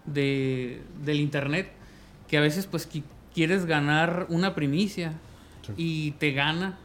de, 0.06 0.82
del 1.04 1.20
internet, 1.20 1.72
que 2.28 2.38
a 2.38 2.42
veces 2.42 2.66
pues 2.66 2.92
qui- 2.92 3.04
quieres 3.34 3.66
ganar 3.66 4.26
una 4.30 4.56
primicia 4.56 5.14
Sí. 5.62 5.74
y 5.78 6.12
te 6.12 6.32
gana, 6.32 6.78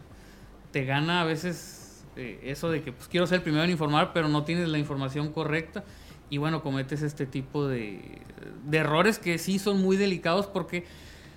te 0.72 0.84
gana 0.84 1.22
a 1.22 1.24
veces 1.24 2.04
eh, 2.16 2.40
eso 2.44 2.70
de 2.70 2.82
que 2.82 2.92
pues 2.92 3.08
quiero 3.08 3.26
ser 3.26 3.36
el 3.36 3.42
primero 3.42 3.64
en 3.64 3.70
informar, 3.70 4.12
pero 4.12 4.28
no 4.28 4.44
tienes 4.44 4.68
la 4.68 4.78
información 4.78 5.32
correcta 5.32 5.84
y 6.30 6.38
bueno, 6.38 6.62
cometes 6.62 7.02
este 7.02 7.26
tipo 7.26 7.66
de, 7.68 8.20
de 8.66 8.78
errores 8.78 9.18
que 9.18 9.38
sí 9.38 9.58
son 9.58 9.80
muy 9.82 9.96
delicados 9.96 10.46
porque 10.46 10.84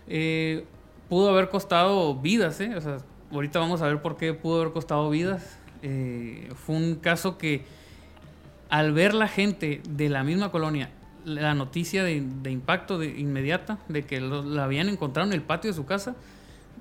eh, 0.07 0.65
pudo 1.09 1.29
haber 1.29 1.49
costado 1.49 2.15
vidas, 2.15 2.59
¿eh? 2.61 2.75
O 2.75 2.81
sea, 2.81 2.97
ahorita 3.31 3.59
vamos 3.59 3.81
a 3.81 3.87
ver 3.87 4.01
por 4.01 4.17
qué 4.17 4.33
pudo 4.33 4.61
haber 4.61 4.73
costado 4.73 5.09
vidas. 5.09 5.57
Eh, 5.83 6.49
fue 6.55 6.75
un 6.75 6.95
caso 6.95 7.37
que 7.37 7.63
al 8.69 8.91
ver 8.93 9.13
la 9.13 9.27
gente 9.27 9.81
de 9.89 10.09
la 10.09 10.23
misma 10.23 10.51
colonia 10.51 10.89
la 11.25 11.53
noticia 11.53 12.03
de, 12.05 12.23
de 12.41 12.51
impacto 12.51 12.97
de 12.97 13.07
inmediata 13.19 13.79
de 13.89 14.03
que 14.03 14.21
lo- 14.21 14.43
la 14.43 14.63
habían 14.63 14.87
encontrado 14.87 15.27
en 15.27 15.33
el 15.33 15.41
patio 15.41 15.69
de 15.69 15.75
su 15.75 15.85
casa, 15.85 16.15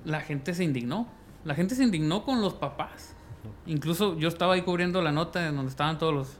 la 0.05 0.21
gente 0.21 0.53
se 0.53 0.63
indignó. 0.63 1.05
La 1.43 1.53
gente 1.53 1.75
se 1.75 1.83
indignó 1.83 2.23
con 2.23 2.39
los 2.41 2.53
papás. 2.53 3.13
Incluso 3.65 4.17
yo 4.17 4.29
estaba 4.29 4.53
ahí 4.53 4.61
cubriendo 4.61 5.01
la 5.01 5.11
nota 5.11 5.45
en 5.49 5.55
donde 5.57 5.69
estaban 5.69 5.97
todos 5.97 6.13
los, 6.13 6.37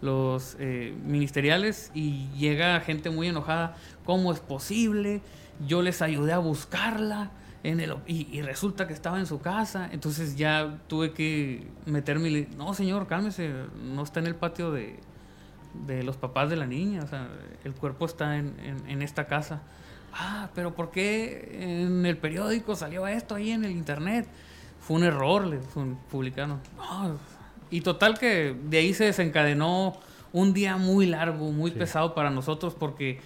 los 0.00 0.56
eh, 0.58 0.94
ministeriales 1.04 1.90
y 1.94 2.28
llega 2.36 2.80
gente 2.80 3.10
muy 3.10 3.28
enojada. 3.28 3.76
¿Cómo 4.04 4.32
es 4.32 4.40
posible? 4.40 5.22
Yo 5.66 5.82
les 5.82 6.02
ayudé 6.02 6.32
a 6.32 6.38
buscarla 6.38 7.30
en 7.64 7.80
el, 7.80 7.96
y, 8.06 8.40
resulta 8.42 8.86
que 8.86 8.92
estaba 8.92 9.18
en 9.18 9.26
su 9.26 9.40
casa. 9.40 9.88
Entonces 9.92 10.36
ya 10.36 10.78
tuve 10.86 11.12
que 11.12 11.66
meterme 11.86 12.28
y 12.28 12.32
le 12.32 12.48
no 12.56 12.74
señor, 12.74 13.06
cálmese, 13.06 13.52
no 13.82 14.02
está 14.02 14.20
en 14.20 14.26
el 14.26 14.34
patio 14.36 14.70
de, 14.70 15.00
de 15.86 16.02
los 16.02 16.16
papás 16.16 16.50
de 16.50 16.56
la 16.56 16.66
niña. 16.66 17.02
O 17.02 17.06
sea, 17.08 17.28
el 17.64 17.74
cuerpo 17.74 18.06
está 18.06 18.36
en, 18.36 18.54
en- 18.86 19.02
esta 19.02 19.26
casa. 19.26 19.62
Ah, 20.14 20.48
pero 20.54 20.74
¿por 20.74 20.90
qué 20.90 21.84
en 21.84 22.06
el 22.06 22.16
periódico 22.16 22.74
salió 22.74 23.06
esto 23.06 23.34
ahí 23.34 23.50
en 23.50 23.64
el 23.64 23.72
internet? 23.72 24.26
Fue 24.80 24.96
un 24.96 25.04
error, 25.04 25.46
le 25.46 25.58
publicaron. 26.10 26.60
No, 26.76 27.18
y 27.70 27.80
total 27.82 28.18
que 28.18 28.54
de 28.68 28.78
ahí 28.78 28.94
se 28.94 29.04
desencadenó 29.04 29.98
un 30.32 30.52
día 30.52 30.76
muy 30.76 31.06
largo, 31.06 31.50
muy 31.52 31.70
Sí. 31.70 31.78
pesado 31.78 32.14
para 32.14 32.30
nosotros 32.30 32.74
porque 32.78 33.20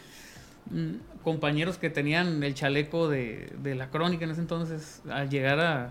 mm, 0.70 1.22
compañeros 1.24 1.78
que 1.78 1.90
tenían 1.90 2.42
el 2.42 2.54
chaleco 2.54 3.08
de, 3.08 3.52
de 3.62 3.74
la 3.74 3.90
crónica 3.90 4.24
en 4.24 4.30
ese 4.32 4.40
entonces, 4.40 5.02
al 5.10 5.28
llegar 5.30 5.60
a... 5.60 5.90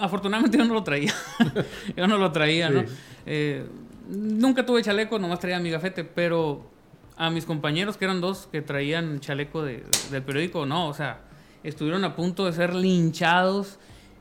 Afortunadamente 0.00 0.58
yo 0.58 0.64
no 0.64 0.74
lo 0.74 0.82
traía. 0.84 1.12
yo 1.96 2.06
no 2.06 2.18
lo 2.18 2.32
traía, 2.32 2.68
¿no? 2.70 2.84
Eh, 3.26 3.64
nunca 4.08 4.64
tuve 4.66 4.82
chaleco, 4.82 5.18
nomás 5.18 5.40
traía 5.40 5.58
mi 5.58 5.70
gafete, 5.70 6.04
pero 6.04 6.68
a 7.16 7.30
mis 7.30 7.44
compañeros, 7.44 7.96
que 7.96 8.04
eran 8.04 8.20
dos, 8.20 8.48
que 8.52 8.60
traían 8.62 9.20
chaleco 9.20 9.62
de- 9.62 9.84
del 10.10 10.22
periódico, 10.22 10.66
no, 10.66 10.88
o 10.88 10.94
sea, 10.94 11.20
estuvieron 11.64 12.04
a 12.04 12.14
punto 12.14 12.44
de 12.46 12.52
ser 12.52 12.74
linchados 12.74 13.78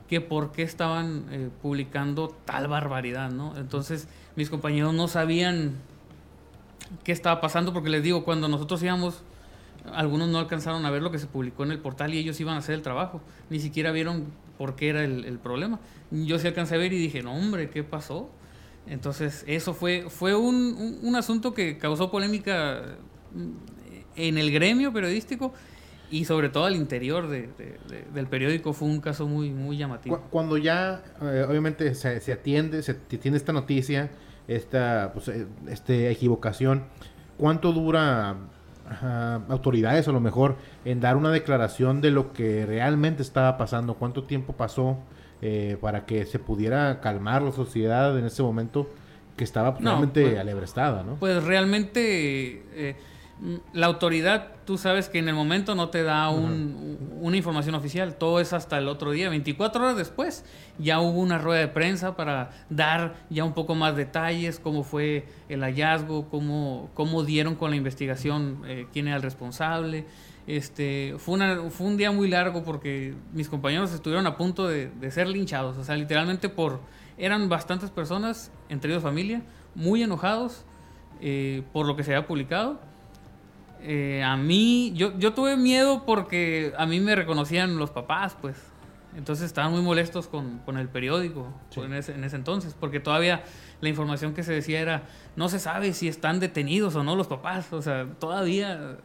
que 0.08 0.22
por 0.22 0.52
qué 0.52 0.64
estaban 0.64 1.26
eh, 1.32 1.50
publicando 1.62 2.30
tal 2.46 2.68
barbaridad, 2.68 3.30
¿no? 3.32 3.58
Entonces, 3.58 4.08
mis 4.36 4.50
compañeros 4.50 4.94
no 4.94 5.08
sabían 5.08 5.76
qué 7.04 7.12
estaba 7.12 7.42
pasando, 7.42 7.74
porque 7.74 7.90
les 7.90 8.04
digo, 8.04 8.24
cuando 8.24 8.48
nosotros 8.48 8.82
íbamos, 8.84 9.24
algunos 9.94 10.30
no 10.30 10.40
alcanzaron 10.40 10.86
a 10.86 10.92
ver 10.92 11.02
lo 11.02 11.12
que 11.12 11.20
se 11.20 11.28
publicó 11.28 11.64
en 11.64 11.72
el 11.72 11.80
portal 11.80 12.14
y 12.14 12.20
ellos 12.20 12.40
iban 12.40 12.56
a 12.56 12.60
hacer 12.60 12.76
el 12.76 12.82
trabajo, 12.82 13.22
ni 13.50 13.60
siquiera 13.60 13.92
vieron 13.92 14.26
por 14.58 14.76
qué 14.76 14.90
era 14.90 15.04
el, 15.04 15.40
problema. 15.40 15.80
Yo 16.12 16.40
sí 16.40 16.48
alcancé 16.48 16.76
a 16.76 16.78
ver 16.78 16.94
y 16.94 16.98
dije, 16.98 17.22
no, 17.22 17.34
hombre, 17.34 17.70
¿qué 17.70 17.84
pasó? 17.84 18.30
Entonces, 18.88 19.44
eso 19.48 19.74
fue, 19.74 20.06
fue 20.10 20.36
un, 20.36 20.56
un- 20.56 21.00
un 21.04 21.16
asunto 21.18 21.54
que 21.54 21.78
causó 21.78 22.10
polémica 22.10 22.82
mm, 23.36 23.52
en 24.16 24.38
el 24.38 24.52
gremio 24.52 24.94
periodístico 24.94 25.54
y 26.12 26.26
sobre 26.26 26.50
todo 26.50 26.66
al 26.66 26.76
interior 26.76 27.28
de- 27.28 27.50
de- 27.58 27.78
de- 27.90 28.06
del 28.14 28.28
periódico. 28.28 28.74
Fue 28.74 28.88
un 28.88 29.02
caso 29.02 29.28
muy, 29.28 29.50
muy 29.52 29.78
llamativo. 29.78 30.18
Cu- 30.18 30.30
Cuando 30.30 30.58
ya, 30.58 31.04
eh, 31.22 31.46
obviamente, 31.48 31.94
se, 31.96 32.20
se 32.22 32.34
atiende, 32.34 32.82
se 32.84 32.94
tiene 32.94 33.38
esta 33.38 33.52
noticia, 33.54 34.10
esta 34.48 35.12
pues, 35.14 35.28
eh, 35.28 35.46
este, 35.70 36.10
equivocación, 36.10 36.84
¿cuánto 37.38 37.74
dura 37.74 38.36
autoridades 39.50 40.08
a 40.08 40.12
lo 40.12 40.20
mejor 40.22 40.56
en 40.86 41.00
dar 41.02 41.18
una 41.18 41.30
declaración 41.32 42.00
de 42.02 42.12
lo 42.12 42.32
que 42.34 42.66
realmente 42.66 43.22
estaba 43.22 43.58
pasando? 43.58 43.96
¿Cuánto 43.96 44.24
tiempo 44.24 44.54
pasó 44.54 44.98
eh, 45.42 45.78
para 45.82 46.06
que 46.06 46.26
se 46.26 46.40
pudiera 46.40 47.00
calmar 47.02 47.42
la 47.42 47.52
sociedad 47.52 48.18
en 48.18 48.26
ese 48.26 48.42
momento 48.44 48.90
que 49.36 49.44
estaba 49.44 49.74
pues, 49.74 49.84
No, 49.84 49.92
realmente 49.92 50.22
pues- 50.24 50.40
alebrestada, 50.40 51.04
¿no? 51.04 51.16
Pues 51.16 51.44
realmente 51.44 52.64
eh, 52.74 52.96
la 53.74 53.86
autoridad, 53.86 54.48
tú 54.66 54.78
sabes 54.80 55.10
que 55.10 55.20
en 55.20 55.30
el 55.30 55.36
momento 55.36 55.76
no 55.76 55.90
te 55.90 56.02
da 56.02 56.30
un- 56.30 56.98
una 57.22 57.38
información 57.38 57.76
oficial, 57.76 58.16
todo 58.16 58.40
es 58.40 58.52
hasta 58.54 58.78
el 58.80 58.88
otro 58.88 59.12
día, 59.12 59.30
24 59.30 59.84
horas 59.84 59.96
después, 59.98 60.44
ya 60.80 61.00
hubo 61.00 61.20
una 61.20 61.38
rueda 61.38 61.60
de 61.62 61.68
prensa 61.68 62.16
para 62.16 62.50
dar 62.70 63.16
ya 63.30 63.44
un 63.44 63.54
poco 63.54 63.76
más 63.76 63.96
detalles, 63.96 64.60
cómo 64.60 64.84
fue 64.84 65.28
el 65.50 65.62
hallazgo, 65.62 66.30
cómo, 66.30 66.90
cómo 66.96 67.24
dieron 67.24 67.54
con 67.56 67.70
la 67.70 67.76
investigación, 67.76 68.62
eh, 68.66 68.88
quién 68.92 69.08
era 69.08 69.18
el 69.18 69.22
responsable. 69.24 70.06
Este, 70.48 71.14
fue, 71.18 71.36
una, 71.36 71.70
fue 71.70 71.88
un 71.88 71.98
día 71.98 72.10
muy 72.12 72.30
largo 72.30 72.64
porque 72.64 73.14
mis 73.34 73.50
compañeros 73.50 73.94
estuvieron 73.94 74.26
a 74.28 74.38
punto 74.38 74.68
de, 74.68 74.90
de 74.90 75.12
ser 75.12 75.28
linchados, 75.28 75.78
o 75.78 75.84
sea, 75.84 75.96
literalmente 75.96 76.50
por... 76.50 76.80
Eran 77.20 77.50
bastantes 77.50 77.90
personas, 77.90 78.52
entre 78.70 78.92
ellos 78.92 79.04
familia, 79.04 79.42
muy 79.76 80.04
enojados 80.04 80.64
eh, 81.20 81.64
por 81.74 81.86
lo 81.88 81.96
que 81.96 82.04
se 82.04 82.16
había 82.16 82.28
publicado. 82.28 82.80
Eh, 83.82 84.24
a 84.24 84.36
mí, 84.38 84.92
yo, 84.96 85.18
yo 85.18 85.34
tuve 85.34 85.56
miedo 85.58 86.04
porque 86.06 86.74
a 86.78 86.86
mí 86.86 87.00
me 87.00 87.16
reconocían 87.16 87.78
los 87.78 87.92
papás, 87.92 88.36
pues. 88.40 88.56
Entonces 89.16 89.46
estaban 89.46 89.72
muy 89.72 89.82
molestos 89.82 90.28
con, 90.28 90.60
con 90.60 90.78
el 90.78 90.90
periódico 90.90 91.52
Sí. 91.72 91.80
en, 91.82 91.94
ese, 91.94 92.14
en 92.14 92.24
ese 92.24 92.36
entonces, 92.36 92.76
porque 92.80 93.00
todavía 93.00 93.44
la 93.82 93.90
información 93.90 94.34
que 94.34 94.44
se 94.44 94.54
decía 94.54 94.80
era, 94.80 95.04
no 95.36 95.50
se 95.50 95.60
sabe 95.60 95.94
si 95.94 96.08
están 96.08 96.40
detenidos 96.40 96.96
o 96.96 97.04
no 97.04 97.16
los 97.16 97.28
papás, 97.28 97.72
o 97.74 97.82
sea, 97.82 98.08
todavía 98.20 98.98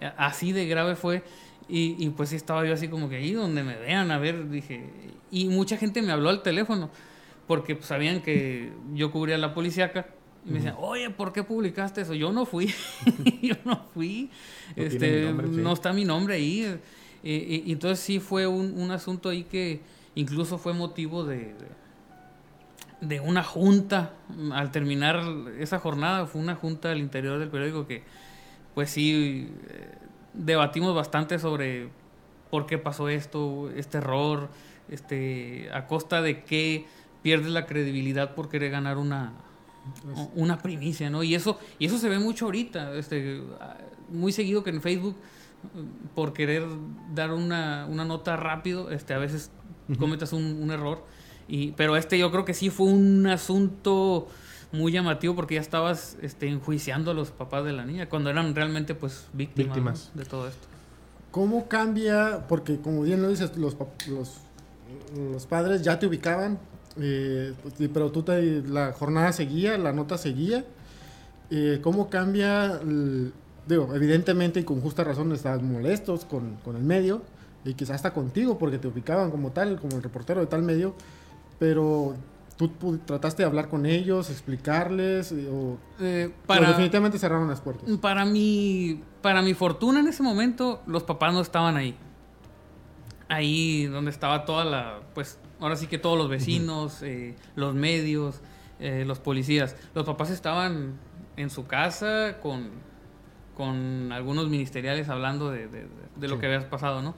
eh, 0.00 0.12
así 0.16 0.52
de 0.52 0.66
grave 0.66 0.94
fue. 0.94 1.24
Y, 1.68 1.96
y 1.98 2.10
pues 2.10 2.28
sí 2.28 2.36
estaba 2.36 2.64
yo 2.64 2.74
así 2.74 2.86
como 2.86 3.08
que 3.08 3.16
ahí 3.16 3.32
donde 3.32 3.64
me 3.64 3.76
vean, 3.76 4.12
a 4.12 4.18
ver, 4.18 4.48
dije. 4.50 4.88
Y 5.32 5.46
mucha 5.48 5.76
gente 5.76 6.00
me 6.00 6.12
habló 6.12 6.28
al 6.28 6.42
teléfono, 6.42 6.90
porque 7.48 7.74
pues, 7.74 7.86
sabían 7.86 8.20
que 8.22 8.72
yo 8.94 9.10
cubría 9.10 9.36
la 9.38 9.52
policíaca. 9.52 10.06
Y 10.46 10.50
me 10.50 10.56
decían, 10.56 10.76
oye, 10.78 11.10
¿por 11.10 11.32
qué 11.32 11.42
publicaste 11.42 12.02
eso? 12.02 12.14
Yo 12.14 12.32
no 12.32 12.46
fui, 12.46 12.72
yo 13.42 13.56
no 13.64 13.84
fui, 13.92 14.30
No 14.76 14.82
este, 14.82 15.24
nombre, 15.24 15.48
sí. 15.48 15.56
no 15.56 15.72
está 15.72 15.92
mi 15.92 16.04
nombre 16.04 16.34
ahí. 16.36 16.62
Eh, 16.62 16.78
eh, 17.24 17.62
y 17.66 17.72
entonces 17.72 17.98
sí 17.98 18.20
fue 18.20 18.46
un, 18.46 18.78
un 18.78 18.90
asunto 18.92 19.28
ahí 19.28 19.42
que 19.44 19.80
incluso 20.14 20.58
fue 20.58 20.72
motivo 20.72 21.24
de, 21.24 21.54
de, 21.54 21.66
de 23.00 23.20
una 23.20 23.42
junta. 23.42 24.14
Al 24.52 24.70
terminar 24.70 25.20
esa 25.58 25.80
jornada 25.80 26.26
fue 26.26 26.40
una 26.40 26.54
junta 26.54 26.92
al 26.92 26.98
interior 26.98 27.38
del 27.40 27.48
periódico 27.48 27.86
que 27.86 28.04
pues 28.74 28.90
sí 28.90 29.50
eh, 29.68 29.94
debatimos 30.34 30.94
bastante 30.94 31.38
sobre 31.38 31.88
por 32.50 32.66
qué 32.66 32.78
pasó 32.78 33.08
esto, 33.08 33.70
este 33.74 33.98
error, 33.98 34.48
este, 34.88 35.68
a 35.72 35.86
costa 35.86 36.22
de 36.22 36.44
qué 36.44 36.86
pierdes 37.22 37.50
la 37.50 37.66
credibilidad 37.66 38.34
por 38.34 38.48
querer 38.48 38.70
ganar 38.70 38.98
una, 38.98 39.32
una 40.34 40.58
primicia, 40.58 41.10
¿no? 41.10 41.22
Y 41.22 41.34
eso, 41.34 41.58
y 41.78 41.86
eso 41.86 41.98
se 41.98 42.08
ve 42.08 42.18
mucho 42.18 42.46
ahorita, 42.46 42.94
este, 42.94 43.42
muy 44.08 44.32
seguido 44.32 44.62
que 44.62 44.70
en 44.70 44.80
Facebook, 44.80 45.16
por 46.14 46.32
querer 46.32 46.64
dar 47.14 47.32
una, 47.32 47.86
una 47.86 48.04
nota 48.04 48.36
rápido, 48.36 48.90
este, 48.90 49.14
a 49.14 49.18
veces 49.18 49.50
cometas 49.98 50.32
un, 50.32 50.62
un, 50.62 50.70
error. 50.70 51.04
Y, 51.48 51.72
pero 51.72 51.96
este 51.96 52.18
yo 52.18 52.30
creo 52.30 52.44
que 52.44 52.54
sí 52.54 52.70
fue 52.70 52.86
un 52.86 53.26
asunto 53.26 54.28
muy 54.72 54.92
llamativo 54.92 55.34
porque 55.34 55.54
ya 55.54 55.60
estabas 55.60 56.16
este, 56.22 56.48
enjuiciando 56.48 57.10
a 57.10 57.14
los 57.14 57.30
papás 57.30 57.64
de 57.64 57.72
la 57.72 57.84
niña, 57.84 58.08
cuando 58.08 58.30
eran 58.30 58.54
realmente 58.54 58.94
pues 58.94 59.26
víctimas, 59.32 60.10
de 60.14 60.24
todo 60.24 60.48
esto. 60.48 60.66
¿Cómo 61.30 61.68
cambia? 61.68 62.46
Porque 62.48 62.80
como 62.80 63.02
bien 63.02 63.22
lo 63.22 63.28
dices, 63.28 63.56
los, 63.56 63.76
los, 64.08 64.38
los 65.14 65.46
padres 65.46 65.82
ya 65.82 65.98
te 65.98 66.06
ubicaban, 66.06 66.58
eh, 66.98 67.54
pues, 67.62 67.74
pero 67.92 68.10
tú 68.10 68.22
te, 68.22 68.62
la 68.62 68.92
jornada 68.92 69.32
seguía, 69.32 69.76
la 69.78 69.92
nota 69.92 70.18
seguía. 70.18 70.64
Eh, 71.50 71.80
¿Cómo 71.82 72.10
cambia? 72.10 72.80
digo, 73.66 73.94
evidentemente 73.94 74.60
y 74.60 74.64
con 74.64 74.80
justa 74.80 75.02
razón 75.04 75.32
estaban 75.32 75.70
molestos 75.70 76.24
con, 76.24 76.56
con 76.64 76.76
el 76.76 76.82
medio 76.82 77.22
y 77.64 77.74
quizás 77.74 77.96
hasta 77.96 78.12
contigo 78.12 78.58
porque 78.58 78.78
te 78.78 78.86
ubicaban 78.86 79.30
como 79.30 79.50
tal, 79.50 79.80
como 79.80 79.96
el 79.96 80.02
reportero 80.02 80.40
de 80.40 80.46
tal 80.46 80.62
medio, 80.62 80.94
pero 81.58 82.14
¿Tú 82.56 82.70
trataste 83.04 83.42
de 83.42 83.46
hablar 83.46 83.68
con 83.68 83.84
ellos, 83.84 84.30
explicarles? 84.30 85.30
Eh, 85.30 85.46
o, 85.50 85.76
eh, 86.00 86.32
para, 86.46 86.68
definitivamente 86.68 87.18
cerraron 87.18 87.48
las 87.48 87.60
puertas. 87.60 87.88
Para 87.98 88.24
mi, 88.24 89.02
para 89.20 89.42
mi 89.42 89.52
fortuna 89.52 90.00
en 90.00 90.08
ese 90.08 90.22
momento, 90.22 90.80
los 90.86 91.02
papás 91.02 91.34
no 91.34 91.42
estaban 91.42 91.76
ahí. 91.76 91.94
Ahí 93.28 93.84
donde 93.86 94.10
estaba 94.10 94.46
toda 94.46 94.64
la, 94.64 95.00
pues 95.14 95.38
ahora 95.60 95.76
sí 95.76 95.86
que 95.86 95.98
todos 95.98 96.18
los 96.18 96.28
vecinos, 96.28 97.02
eh, 97.02 97.34
los 97.54 97.74
medios, 97.74 98.40
los 98.78 99.18
policías. 99.20 99.74
Los 99.94 100.04
papás 100.04 100.30
estaban 100.30 100.98
en 101.38 101.48
su 101.48 101.66
casa 101.66 102.38
con, 102.42 102.70
con 103.56 104.12
algunos 104.12 104.50
ministeriales 104.50 105.08
hablando 105.08 105.50
de, 105.50 105.88
lo 106.20 106.38
que 106.38 106.46
había 106.46 106.68
pasado, 106.68 107.00
¿no? 107.00 107.14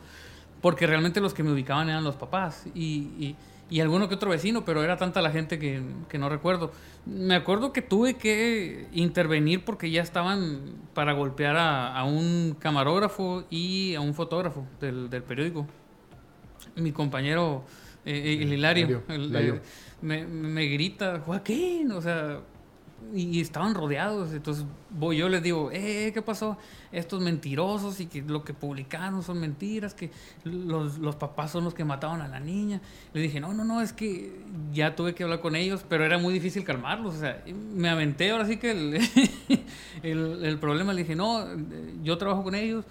Porque 0.60 0.86
realmente 0.86 1.20
los 1.20 1.34
que 1.34 1.42
me 1.42 1.50
ubicaban 1.50 1.88
eran 1.88 2.04
los 2.04 2.14
papás. 2.14 2.66
y 2.74 3.34
y 3.70 3.80
alguno 3.80 4.08
que 4.08 4.14
otro 4.14 4.30
vecino, 4.30 4.64
pero 4.64 4.82
era 4.82 4.96
tanta 4.96 5.20
la 5.20 5.30
gente 5.30 5.58
que, 5.58 5.82
no 6.18 6.28
recuerdo. 6.28 6.72
Me 7.04 7.34
acuerdo 7.34 7.72
que 7.72 7.82
tuve 7.82 8.14
que 8.14 8.88
intervenir 8.92 9.64
porque 9.64 9.90
ya 9.90 10.00
estaban 10.00 10.60
para 10.94 11.12
golpear 11.12 11.56
a, 11.58 12.02
un 12.04 12.56
camarógrafo 12.58 13.44
y 13.50 13.94
a 13.94 14.00
un 14.00 14.14
fotógrafo 14.14 14.66
del, 14.80 15.08
periódico. 15.22 15.66
Mi 16.76 16.92
compañero, 16.92 17.64
eh, 18.08 18.38
eh, 18.38 18.42
el, 18.42 18.52
Hilario, 18.54 19.02
eh, 19.06 19.60
me, 20.00 20.26
me 20.26 20.64
grita, 20.66 21.20
Joaquín, 21.20 21.92
o 21.92 22.00
sea, 22.00 22.40
y, 23.14 23.40
estaban 23.40 23.74
rodeados. 23.74 24.32
Entonces 24.32 24.64
voy 24.90 25.18
yo 25.18 25.28
les 25.28 25.42
digo, 25.42 25.70
eh, 25.72 26.10
¿qué 26.14 26.22
pasó? 26.22 26.56
Estos 26.90 27.20
mentirosos 27.20 28.00
y 28.00 28.06
que 28.06 28.22
lo 28.22 28.44
que 28.44 28.54
publicaron 28.54 29.22
son 29.22 29.40
mentiras, 29.40 29.92
que 29.92 30.10
los, 30.44 30.98
los, 30.98 31.16
papás 31.16 31.50
son 31.50 31.64
los 31.64 31.74
que 31.74 31.84
mataron 31.84 32.22
a 32.22 32.28
la 32.28 32.40
niña. 32.40 32.80
Le 33.12 33.20
dije, 33.20 33.40
no, 33.40 33.52
no, 33.52 33.62
no, 33.64 33.82
es 33.82 33.92
que 33.92 34.40
ya 34.72 34.96
tuve 34.96 35.14
que 35.14 35.24
hablar 35.24 35.40
con 35.40 35.54
ellos, 35.54 35.84
pero 35.86 36.04
era 36.04 36.16
muy 36.18 36.32
difícil 36.32 36.64
calmarlos. 36.64 37.16
O 37.16 37.18
sea, 37.18 37.44
me 37.74 37.90
aventé 37.90 38.30
ahora 38.30 38.46
sí 38.46 38.56
que 38.56 38.70
el, 38.70 38.98
el, 40.02 40.44
el 40.44 40.58
problema. 40.58 40.94
Le 40.94 41.02
dije, 41.02 41.14
no, 41.14 41.46
yo 42.02 42.16
trabajo 42.16 42.42
con 42.42 42.54
ellos, 42.54 42.86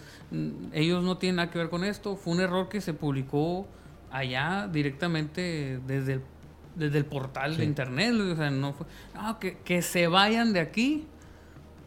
ellos 0.73 1.03
no 1.03 1.17
tienen 1.17 1.37
nada 1.37 1.49
que 1.49 1.57
ver 1.57 1.69
con 1.69 1.83
esto. 1.83 2.15
Fue 2.15 2.33
un 2.33 2.41
error 2.41 2.69
que 2.69 2.81
se 2.81 2.93
publicó 2.93 3.67
allá 4.11 4.67
directamente 4.71 5.79
desde 5.85 6.13
el 6.13 6.21
desde 6.77 6.99
el 6.99 7.05
portal 7.05 7.57
de 7.57 7.65
internet. 7.65 8.13
O 8.13 8.35
sea, 8.35 8.49
no 8.49 8.73
fue. 8.73 8.85
No, 9.13 9.39
que, 9.39 9.57
que, 9.57 9.81
se 9.81 10.07
vayan 10.07 10.53
de 10.53 10.59
aquí 10.59 11.07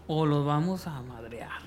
o 0.06 0.26
los 0.26 0.44
vamos 0.44 0.86
a 0.86 1.00
madrear. 1.02 1.62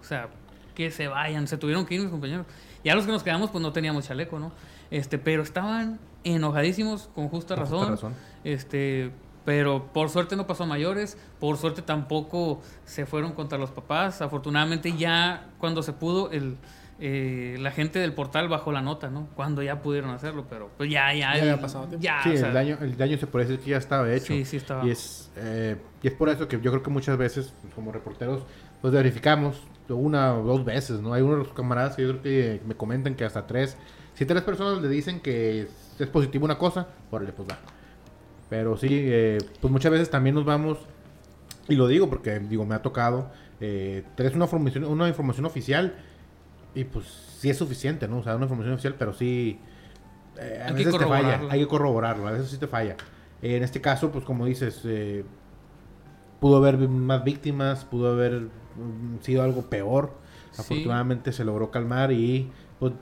O 0.00 0.04
sea, 0.04 0.28
que 0.74 0.90
se 0.90 1.08
vayan. 1.08 1.48
Se 1.48 1.56
tuvieron 1.56 1.86
que 1.86 1.94
ir 1.94 2.02
mis 2.02 2.10
compañeros. 2.10 2.46
Ya 2.84 2.94
los 2.94 3.06
que 3.06 3.12
nos 3.12 3.22
quedamos, 3.22 3.50
pues 3.50 3.62
no 3.62 3.72
teníamos 3.72 4.06
chaleco, 4.06 4.38
¿no? 4.38 4.52
Este, 4.90 5.18
pero 5.18 5.42
estaban 5.42 5.98
enojadísimos 6.22 7.08
con 7.14 7.28
justa 7.28 7.56
razón. 7.56 7.88
razón. 7.88 8.14
Este, 8.44 9.10
pero 9.44 9.92
por 9.92 10.10
suerte 10.10 10.36
no 10.36 10.46
pasó 10.46 10.64
a 10.64 10.66
mayores, 10.66 11.16
por 11.40 11.56
suerte 11.56 11.82
tampoco 11.82 12.60
se 12.84 13.06
fueron 13.06 13.32
contra 13.32 13.58
los 13.58 13.70
papás. 13.70 14.20
Afortunadamente 14.20 14.96
ya 14.96 15.48
cuando 15.58 15.82
se 15.82 15.92
pudo, 15.92 16.30
el, 16.30 16.56
eh, 16.98 17.56
la 17.60 17.70
gente 17.72 17.98
del 17.98 18.14
portal 18.14 18.48
bajó 18.48 18.72
la 18.72 18.80
nota, 18.80 19.10
¿no? 19.10 19.28
Cuando 19.34 19.62
ya 19.62 19.82
pudieron 19.82 20.10
hacerlo, 20.10 20.46
pero 20.48 20.70
pues 20.78 20.90
ya, 20.90 21.12
ya. 21.12 21.36
Ya 21.36 21.42
había 21.42 21.60
pasado 21.60 21.88
Ya, 21.98 22.22
sí, 22.22 22.30
el, 22.30 22.52
daño, 22.52 22.78
el 22.80 22.96
daño 22.96 23.18
se 23.18 23.26
puede 23.26 23.44
decir 23.44 23.62
que 23.62 23.70
ya 23.72 23.76
estaba 23.76 24.10
hecho. 24.12 24.32
Sí, 24.32 24.44
sí 24.46 24.56
estaba. 24.56 24.86
Y 24.86 24.90
es, 24.90 25.30
eh, 25.36 25.76
y 26.02 26.06
es 26.06 26.14
por 26.14 26.30
eso 26.30 26.48
que 26.48 26.58
yo 26.60 26.70
creo 26.70 26.82
que 26.82 26.90
muchas 26.90 27.18
veces, 27.18 27.52
como 27.74 27.92
reporteros, 27.92 28.42
pues 28.80 28.94
verificamos 28.94 29.62
una 29.88 30.34
o 30.34 30.42
dos 30.42 30.64
veces, 30.64 31.00
¿no? 31.00 31.12
Hay 31.12 31.22
unos 31.22 31.38
de 31.38 31.44
los 31.44 31.52
camaradas 31.52 31.96
que 31.96 32.02
yo 32.02 32.08
creo 32.08 32.22
que 32.22 32.60
me 32.66 32.74
comentan 32.74 33.14
que 33.14 33.24
hasta 33.24 33.46
tres, 33.46 33.76
si 34.14 34.24
tres 34.24 34.42
personas 34.42 34.82
le 34.82 34.88
dicen 34.88 35.20
que 35.20 35.68
es 35.98 36.06
positivo 36.08 36.46
una 36.46 36.58
cosa, 36.58 36.88
órale, 37.10 37.32
pues 37.32 37.48
va. 37.48 37.58
Pero 38.48 38.76
sí, 38.76 38.88
eh, 38.90 39.38
pues 39.60 39.70
muchas 39.70 39.92
veces 39.92 40.08
también 40.08 40.34
nos 40.34 40.44
vamos, 40.44 40.78
y 41.68 41.74
lo 41.74 41.88
digo 41.88 42.08
porque, 42.08 42.38
digo, 42.38 42.64
me 42.64 42.74
ha 42.74 42.82
tocado, 42.82 43.30
eh, 43.60 44.04
tenés 44.14 44.34
una 44.34 44.46
información, 44.46 44.84
una 44.84 45.08
información 45.08 45.46
oficial 45.46 45.94
y 46.76 46.84
pues 46.84 47.06
sí 47.40 47.48
es 47.48 47.56
suficiente, 47.56 48.06
¿no? 48.06 48.18
O 48.18 48.22
sea, 48.22 48.36
una 48.36 48.44
información 48.44 48.74
oficial, 48.74 48.94
pero 48.98 49.14
sí... 49.14 49.58
Eh, 50.38 50.62
a 50.64 50.70
veces 50.72 50.96
te 50.96 51.06
falla, 51.06 51.40
hay 51.48 51.60
que 51.60 51.66
corroborarlo, 51.66 52.28
a 52.28 52.32
veces 52.32 52.50
sí 52.50 52.58
te 52.58 52.66
falla. 52.66 52.96
en 53.40 53.62
este 53.62 53.80
caso, 53.80 54.12
pues 54.12 54.24
como 54.26 54.44
dices, 54.44 54.82
eh, 54.84 55.24
pudo 56.38 56.58
haber 56.58 56.76
más 56.76 57.24
víctimas, 57.24 57.86
pudo 57.86 58.12
haber 58.12 58.42
mm, 58.42 59.22
sido 59.22 59.42
algo 59.42 59.62
peor. 59.62 60.12
Afortunadamente 60.58 61.32
se 61.32 61.44
logró 61.44 61.70
calmar 61.70 62.12
y 62.12 62.50
pues 62.78 62.92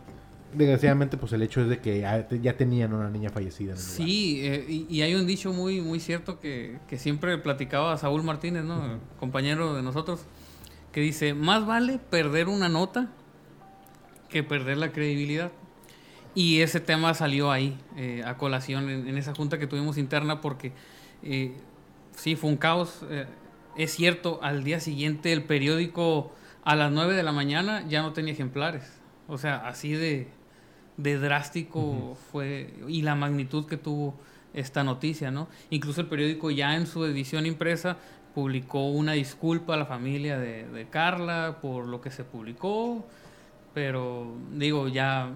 desgraciadamente 0.52 1.16
pues 1.16 1.32
el 1.32 1.42
hecho 1.42 1.60
es 1.60 1.68
de 1.68 1.80
que 1.80 2.00
ya, 2.00 2.56
tenían 2.56 2.92
una 2.92 3.10
niña 3.10 3.30
fallecida. 3.30 3.72
En 3.72 3.78
el 3.78 3.82
sí, 3.82 4.40
eh, 4.44 4.86
y, 4.88 5.02
hay 5.02 5.14
un 5.14 5.26
dicho 5.26 5.52
muy 5.52 5.80
muy 5.80 6.00
cierto 6.00 6.40
que, 6.40 6.78
que 6.88 6.98
siempre 6.98 7.38
platicaba 7.38 7.96
Saúl 7.96 8.24
Martínez, 8.24 8.64
¿no? 8.64 8.98
Compañero 9.20 9.74
de 9.74 9.82
nosotros, 9.82 10.22
que 10.90 11.00
dice, 11.00 11.34
más 11.34 11.64
vale 11.64 12.00
perder 12.10 12.48
una 12.48 12.68
nota 12.68 13.10
que 14.34 14.42
perder 14.42 14.78
la 14.78 14.90
credibilidad. 14.90 15.52
Y 16.34 16.60
ese 16.60 16.80
tema 16.80 17.14
salió 17.14 17.52
ahí, 17.52 17.78
eh, 17.96 18.24
a 18.26 18.36
colación, 18.36 18.90
en, 18.90 19.16
esa 19.16 19.32
junta 19.32 19.60
que 19.60 19.68
tuvimos 19.68 19.96
interna, 19.96 20.40
porque 20.40 20.72
eh, 21.22 21.52
sí, 22.16 22.34
fue 22.34 22.50
un 22.50 22.56
caos. 22.56 23.04
Eh, 23.10 23.26
es 23.76 23.92
cierto, 23.94 24.40
al 24.42 24.64
día 24.64 24.80
siguiente 24.80 25.32
el 25.32 25.44
periódico 25.44 26.32
a 26.64 26.74
las 26.74 26.90
9 26.90 27.14
de 27.14 27.22
la 27.22 27.30
mañana 27.30 27.86
ya 27.86 28.02
no 28.02 28.12
tenía 28.12 28.32
ejemplares. 28.32 28.92
O 29.28 29.38
sea, 29.38 29.68
así 29.68 29.92
de, 29.92 30.26
de 30.96 31.16
drástico 31.16 32.18
fue 32.32 32.74
y 32.88 33.02
la 33.02 33.14
magnitud 33.14 33.66
que 33.66 33.76
tuvo 33.76 34.18
esta 34.52 34.82
noticia, 34.82 35.30
¿no? 35.30 35.46
Incluso 35.70 36.00
el 36.00 36.08
periódico 36.08 36.50
ya 36.50 36.74
en 36.74 36.88
su 36.88 37.04
edición 37.04 37.46
impresa 37.46 37.98
publicó 38.34 38.88
una 38.88 39.12
disculpa 39.12 39.74
a 39.74 39.76
la 39.76 39.86
familia 39.86 40.40
de, 40.40 40.66
de 40.66 40.88
Carla 40.88 41.58
por 41.62 41.86
lo 41.86 42.00
que 42.00 42.10
se 42.10 42.24
publicó 42.24 43.06
pero 43.74 44.32
digo, 44.52 44.86
ya, 44.86 45.32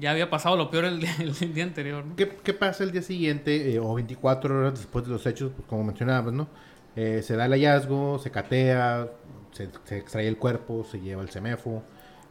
ya 0.00 0.10
había 0.10 0.28
pasado 0.28 0.56
lo 0.56 0.70
peor 0.70 0.86
el 0.86 1.00
día, 1.00 1.14
el 1.20 1.54
día 1.54 1.64
anterior. 1.64 2.04
¿Qué, 2.16 2.28
¿Qué, 2.28 2.52
pasa 2.52 2.82
el 2.82 2.90
día 2.90 3.02
siguiente 3.02 3.72
eh, 3.72 3.78
o 3.78 3.94
24 3.94 4.58
horas 4.58 4.74
después 4.74 5.04
de 5.04 5.12
los 5.12 5.24
hechos? 5.24 5.52
Pues 5.56 5.68
como 5.68 5.84
mencionabas, 5.84 6.32
¿no? 6.32 6.48
Eh, 6.96 7.22
se 7.22 7.36
da 7.36 7.46
el 7.46 7.52
hallazgo, 7.52 8.18
se 8.18 8.30
catea, 8.32 9.08
se, 9.52 9.68
se, 9.84 9.98
extrae 9.98 10.26
el 10.26 10.36
cuerpo, 10.36 10.84
se 10.84 11.00
lleva 11.00 11.22
el 11.22 11.28
CEMEFO. 11.28 11.84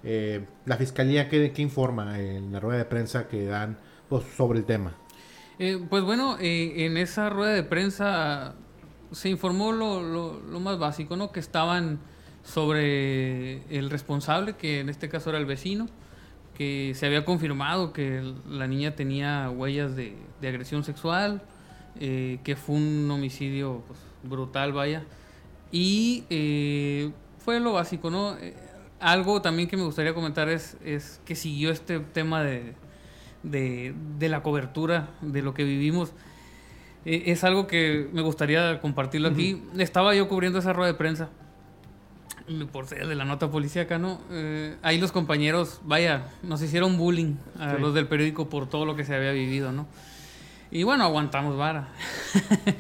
Eh, 0.04 0.46
¿La 0.66 0.76
fiscalía 0.76 1.30
qué, 1.30 1.52
qué, 1.54 1.62
informa 1.62 2.20
en 2.20 2.52
la 2.52 2.60
rueda 2.60 2.80
de 2.80 2.86
prensa 2.86 3.28
que 3.28 3.46
dan 3.46 3.78
pues, 4.10 4.26
sobre 4.36 4.60
el 4.60 4.66
tema? 4.66 4.94
pues 5.90 6.04
bueno, 6.04 6.36
en 6.42 6.98
esa 6.98 7.30
rueda 7.30 7.54
de 7.54 7.64
prensa 7.64 8.56
se 9.14 9.30
informó 9.30 9.72
lo, 9.72 10.02
lo, 10.02 10.42
lo 10.42 10.60
más 10.60 10.78
básico, 10.78 11.16
¿no? 11.16 11.32
Que 11.32 11.40
estaban 11.40 12.02
sobre 12.46 13.64
el 13.76 13.90
responsable, 13.90 14.54
que 14.54 14.80
en 14.80 14.90
este 14.90 15.10
caso 15.10 15.32
era 15.32 15.40
el 15.40 15.46
vecino, 15.46 15.88
que 16.56 16.94
se 16.96 17.06
había 17.06 17.26
confirmado 17.26 17.92
que 17.92 18.34
la 18.48 18.68
niña 18.68 18.96
tenía 18.96 19.50
huellas 19.50 19.96
de, 19.96 20.16
agresión 20.42 20.84
sexual, 20.84 21.42
eh, 22.00 22.40
que 22.44 22.56
fue 22.56 22.76
un 22.76 23.10
homicidio 23.12 23.84
pues, 23.88 24.00
brutal, 24.24 24.74
vaya. 24.74 25.04
Y 25.72 26.24
eh, 26.30 27.12
fue 27.40 27.60
lo 27.60 27.74
básico, 27.74 28.12
¿no? 28.12 28.38
Eh, 28.38 28.54
algo 29.00 29.42
también 29.42 29.68
que 29.68 29.76
me 29.76 29.84
gustaría 29.84 30.14
comentar 30.14 30.48
es, 30.48 30.78
es 30.86 31.20
que 31.26 31.36
siguió 31.36 31.72
este 31.72 32.00
tema 32.00 32.44
de, 32.44 32.74
de, 33.44 34.30
la 34.30 34.44
cobertura 34.44 35.10
de 35.22 35.42
lo 35.42 35.54
que 35.54 35.64
vivimos. 35.64 36.14
es 37.06 37.44
algo 37.44 37.68
que 37.68 38.08
me 38.14 38.22
gustaría 38.22 38.80
compartirlo 38.82 39.30
aquí. 39.30 39.62
Estaba 39.78 40.16
yo 40.16 40.30
cubriendo 40.30 40.60
esa 40.60 40.74
rueda 40.74 40.92
de 40.92 40.98
prensa 40.98 41.30
por 42.72 42.88
ser 42.88 43.08
de 43.08 43.16
la 43.16 43.26
nota 43.26 43.50
policíaca, 43.50 43.98
¿no? 43.98 44.20
Eh, 44.32 44.76
ahí 44.82 45.00
los 45.00 45.12
compañeros, 45.12 45.82
vaya, 45.84 46.28
nos 46.44 46.62
hicieron 46.62 46.98
bullying 46.98 47.36
a 47.60 47.74
los 47.74 47.94
del 47.94 48.08
periódico 48.08 48.50
por 48.50 48.68
todo 48.68 48.86
lo 48.86 48.96
que 48.96 49.04
se 49.04 49.16
había 49.16 49.32
vivido, 49.32 49.72
¿no? 49.72 49.88
Y 50.72 50.84
bueno, 50.84 51.04
aguantamos 51.04 51.58
vara. 51.58 51.90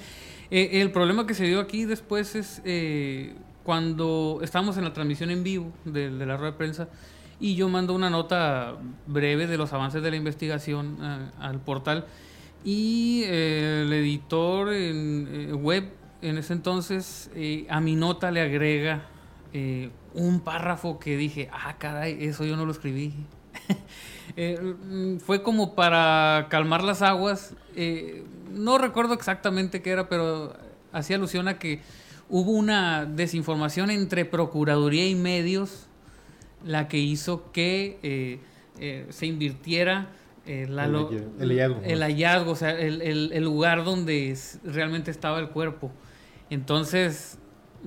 Eh, 0.51 0.79
el 0.81 0.91
problema 0.91 1.25
que 1.25 1.33
se 1.33 1.43
dio 1.45 1.59
aquí 1.59 1.85
después 1.85 2.35
es 2.35 2.61
eh, 2.65 3.33
cuando 3.63 4.41
estamos 4.43 4.77
en 4.77 4.83
la 4.83 4.93
transmisión 4.93 5.31
en 5.31 5.43
vivo 5.43 5.73
de, 5.85 6.11
la 6.11 6.37
rueda 6.37 6.51
de 6.51 6.57
prensa 6.57 6.87
y 7.39 7.55
yo 7.55 7.67
mando 7.67 7.95
una 7.95 8.11
nota 8.11 8.75
breve 9.07 9.47
de 9.47 9.57
los 9.57 9.73
avances 9.73 10.03
de 10.03 10.11
la 10.11 10.17
investigación 10.17 11.01
al 11.39 11.59
portal 11.61 12.05
y 12.63 13.23
el 13.23 13.91
editor 13.91 14.71
en 14.71 15.55
web 15.63 15.89
en 16.21 16.37
ese 16.37 16.53
entonces 16.53 17.31
a 17.67 17.81
mi 17.81 17.95
nota 17.95 18.29
le 18.29 18.41
agrega 18.41 19.07
eh, 19.57 19.89
un 20.13 20.41
párrafo 20.41 20.99
que 20.99 21.15
dije, 21.15 21.47
ah, 21.49 21.77
caray, 21.77 22.25
eso 22.25 22.43
yo 22.43 22.57
no 22.57 22.65
lo 22.65 22.71
escribí. 22.73 23.13
Eh, 24.37 24.59
mm, 24.59 25.17
fue 25.19 25.43
como 25.43 25.75
para 25.75 26.47
calmar 26.49 26.83
las 26.83 27.03
aguas. 27.03 27.55
Eh, 27.75 28.25
no 28.51 28.79
recuerdo 28.79 29.13
exactamente 29.13 29.83
qué 29.83 29.91
era, 29.91 30.09
pero 30.09 30.51
hacía 30.91 31.15
alusión 31.15 31.47
a 31.47 31.59
que 31.59 31.79
hubo 32.27 32.51
una 32.51 33.05
desinformación 33.05 33.91
entre 33.91 34.25
Procuraduría 34.25 35.07
y 35.07 35.13
medios 35.13 35.85
la 36.65 36.87
que 36.87 36.97
hizo 36.97 37.51
que 37.53 38.39
se 39.09 39.25
invirtiera 39.25 40.09
el, 40.45 40.75
hallazgo. 40.75 41.11
el, 41.83 42.01
hallazgo. 42.01 42.51
o 42.51 42.55
sea, 42.55 42.71
el, 42.71 43.31
el, 43.31 43.43
lugar 43.43 43.85
donde 43.85 44.37
realmente 44.63 45.11
estaba 45.11 45.39
el 45.39 45.49
cuerpo. 45.49 45.91
Entonces, 46.49 47.37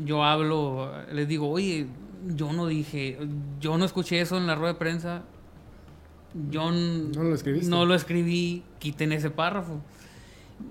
yo 0.04 0.24
hablo, 0.24 0.92
les 1.12 1.28
digo, 1.28 1.48
oye, 1.48 1.86
yo 2.26 2.52
no 2.52 2.66
dije, 2.66 3.18
yo 3.60 3.78
no 3.78 3.84
escuché 3.84 4.20
eso 4.20 4.36
en 4.36 4.46
la 4.46 4.54
rueda 4.54 4.74
de 4.74 4.78
prensa, 4.78 5.22
yo 6.50 6.70
no 6.70 7.22
lo, 7.22 7.36
no 7.62 7.84
lo 7.86 7.94
escribí, 7.94 8.62
quiten 8.78 9.12
ese 9.12 9.30
párrafo. 9.30 9.80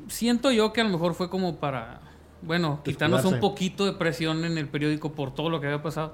Siento 0.07 0.51
yo 0.51 0.73
que 0.73 0.81
a 0.81 0.83
lo 0.83 0.91
mejor 0.91 1.13
fue 1.13 1.29
como 1.29 1.57
para, 1.57 2.01
bueno, 2.41 2.81
quitarnos 2.83 3.25
un 3.25 3.39
poquito 3.39 3.85
de 3.85 3.93
presión 3.93 4.45
en 4.45 4.57
el 4.57 4.67
periódico 4.67 5.13
por 5.13 5.33
todo 5.33 5.49
lo 5.49 5.59
que 5.59 5.67
había 5.67 5.81
pasado. 5.81 6.13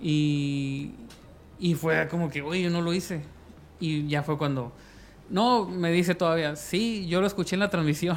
Y, 0.00 0.92
y 1.58 1.74
fue 1.74 2.06
como 2.08 2.28
que, 2.30 2.42
oye, 2.42 2.62
yo 2.62 2.70
no 2.70 2.82
lo 2.82 2.92
hice. 2.92 3.22
Y 3.80 4.06
ya 4.08 4.22
fue 4.22 4.36
cuando, 4.38 4.72
no, 5.30 5.66
me 5.66 5.90
dice 5.90 6.14
todavía, 6.14 6.56
sí, 6.56 7.06
yo 7.08 7.20
lo 7.20 7.26
escuché 7.26 7.56
en 7.56 7.60
la 7.60 7.70
transmisión. 7.70 8.16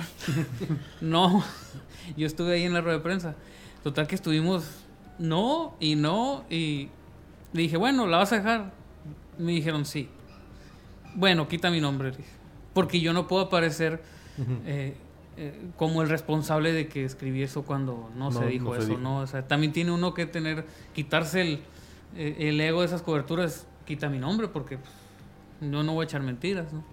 no, 1.01 1.43
yo 2.17 2.27
estuve 2.27 2.53
ahí 2.53 2.63
en 2.63 2.73
la 2.73 2.81
rueda 2.81 2.97
de 2.97 3.03
prensa. 3.03 3.35
Total 3.83 4.07
que 4.07 4.15
estuvimos 4.15 4.85
no 5.17 5.75
y 5.79 5.95
no 5.95 6.43
y 6.49 6.89
le 7.53 7.61
dije, 7.63 7.77
bueno, 7.77 8.07
¿la 8.07 8.17
vas 8.17 8.31
a 8.33 8.37
dejar? 8.37 8.71
Me 9.37 9.53
dijeron 9.53 9.85
sí. 9.85 10.09
Bueno, 11.15 11.47
quita 11.47 11.71
mi 11.71 11.81
nombre, 11.81 12.11
porque 12.73 12.99
yo 12.99 13.13
no 13.13 13.27
puedo 13.27 13.43
aparecer 13.43 14.01
eh, 14.65 14.95
eh, 15.37 15.69
como 15.75 16.01
el 16.01 16.09
responsable 16.09 16.71
de 16.71 16.87
que 16.87 17.05
escribí 17.05 17.41
eso 17.41 17.63
cuando 17.63 18.09
no, 18.15 18.31
se 18.31 18.45
dijo 18.45 18.75
eso, 18.75 18.97
¿no? 18.97 19.19
O 19.19 19.27
sea, 19.27 19.47
también 19.47 19.73
tiene 19.73 19.91
uno 19.91 20.13
que 20.13 20.25
tener, 20.25 20.65
quitarse 20.93 21.41
el, 21.41 21.61
eh, 22.15 22.35
el 22.39 22.61
ego 22.61 22.81
de 22.81 22.87
esas 22.87 23.01
coberturas, 23.01 23.65
quita 23.85 24.09
mi 24.09 24.19
nombre, 24.19 24.47
porque 24.49 24.77
pues, 24.77 24.91
yo 25.71 25.83
no 25.83 25.93
voy 25.93 26.03
a 26.03 26.05
echar 26.05 26.21
mentiras, 26.21 26.71
¿no? 26.73 26.83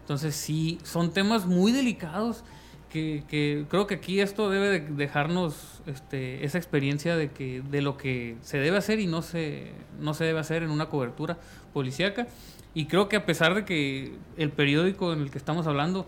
Entonces 0.00 0.34
sí, 0.34 0.78
son 0.82 1.12
temas 1.12 1.46
muy 1.46 1.70
delicados 1.72 2.42
que, 2.90 3.64
creo 3.68 3.86
que 3.86 3.94
aquí 3.94 4.20
esto 4.20 4.50
debe 4.50 4.80
dejarnos 4.80 5.82
este, 5.86 6.44
esa 6.44 6.58
experiencia 6.58 7.16
de 7.16 7.30
que 7.30 7.62
de 7.62 7.80
lo 7.80 7.96
que 7.96 8.36
se 8.42 8.58
debe 8.58 8.76
hacer 8.76 9.00
y 9.00 9.06
no 9.06 9.22
se, 9.22 9.72
no 9.98 10.12
se 10.12 10.24
debe 10.24 10.40
hacer 10.40 10.62
en 10.62 10.70
una 10.70 10.88
cobertura 10.88 11.38
policíaca. 11.72 12.26
Y 12.74 12.86
creo 12.86 13.08
que 13.08 13.16
a 13.16 13.24
pesar 13.24 13.54
de 13.54 13.64
que 13.64 14.14
el 14.36 14.50
periódico 14.50 15.12
en 15.12 15.20
el 15.20 15.30
que 15.30 15.38
estamos 15.38 15.66
hablando 15.66 16.06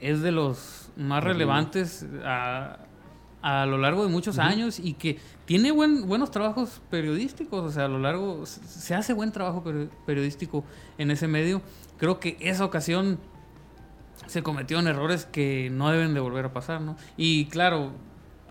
es 0.00 0.22
de 0.22 0.32
los 0.32 0.90
más 0.96 1.22
relevantes 1.22 2.06
a, 2.24 2.78
a 3.42 3.66
lo 3.66 3.78
largo 3.78 4.04
de 4.04 4.10
muchos 4.10 4.38
años 4.38 4.78
y 4.78 4.94
que 4.94 5.18
tiene 5.44 5.72
buen, 5.72 6.06
buenos 6.06 6.30
trabajos 6.30 6.80
periodísticos, 6.90 7.64
o 7.64 7.70
sea, 7.70 7.86
a 7.86 7.88
lo 7.88 7.98
largo 7.98 8.46
se 8.46 8.94
hace 8.94 9.12
buen 9.12 9.32
trabajo 9.32 9.64
periodístico 10.06 10.64
en 10.98 11.10
ese 11.10 11.26
medio. 11.26 11.62
Creo 11.98 12.20
que 12.20 12.36
esa 12.40 12.64
ocasión 12.64 13.18
se 14.26 14.42
cometieron 14.42 14.86
errores 14.86 15.24
que 15.24 15.70
no 15.70 15.90
deben 15.90 16.14
de 16.14 16.20
volver 16.20 16.46
a 16.46 16.52
pasar, 16.52 16.80
¿no? 16.80 16.96
Y 17.16 17.46
claro, 17.46 17.92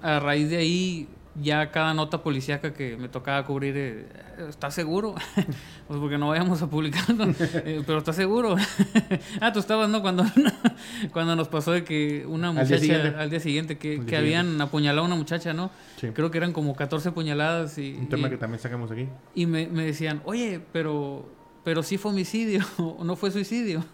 a 0.01 0.19
raíz 0.19 0.49
de 0.49 0.57
ahí, 0.57 1.07
ya 1.41 1.71
cada 1.71 1.93
nota 1.93 2.21
policíaca 2.21 2.73
que 2.73 2.97
me 2.97 3.07
tocaba 3.07 3.45
cubrir, 3.45 3.75
eh, 3.77 4.07
¿está 4.49 4.71
seguro? 4.71 5.15
pues 5.87 5.99
porque 5.99 6.17
no 6.17 6.29
vayamos 6.29 6.61
a 6.61 6.69
publicarlo, 6.69 7.27
eh, 7.39 7.83
pero 7.85 7.99
¿está 7.99 8.13
seguro? 8.13 8.55
ah, 9.41 9.53
tú 9.53 9.59
estabas, 9.59 9.89
¿no? 9.89 10.01
Cuando, 10.01 10.25
cuando 11.13 11.35
nos 11.35 11.47
pasó 11.47 11.71
de 11.71 11.83
que 11.83 12.25
una 12.25 12.51
muchacha, 12.51 13.15
al 13.17 13.29
día 13.29 13.39
siguiente, 13.39 13.77
que, 13.77 14.05
que 14.05 14.17
habían 14.17 14.59
apuñalado 14.61 15.03
a 15.03 15.07
una 15.07 15.15
muchacha, 15.15 15.53
¿no? 15.53 15.71
Creo 16.13 16.31
que 16.31 16.37
eran 16.37 16.53
como 16.53 16.75
14 16.75 17.11
puñaladas. 17.11 17.77
Y, 17.77 17.93
Un 17.93 18.09
tema 18.09 18.29
que 18.29 18.37
también 18.37 18.59
sacamos 18.59 18.91
aquí. 18.91 19.07
Y 19.35 19.45
me, 19.45 19.67
me 19.67 19.85
decían, 19.85 20.21
oye, 20.25 20.59
pero 20.71 21.38
pero 21.69 21.83
sí 21.83 21.99
fue 21.99 22.09
homicidio, 22.09 22.65
o 22.79 23.03
no 23.03 23.15
fue 23.15 23.29
suicidio. 23.29 23.85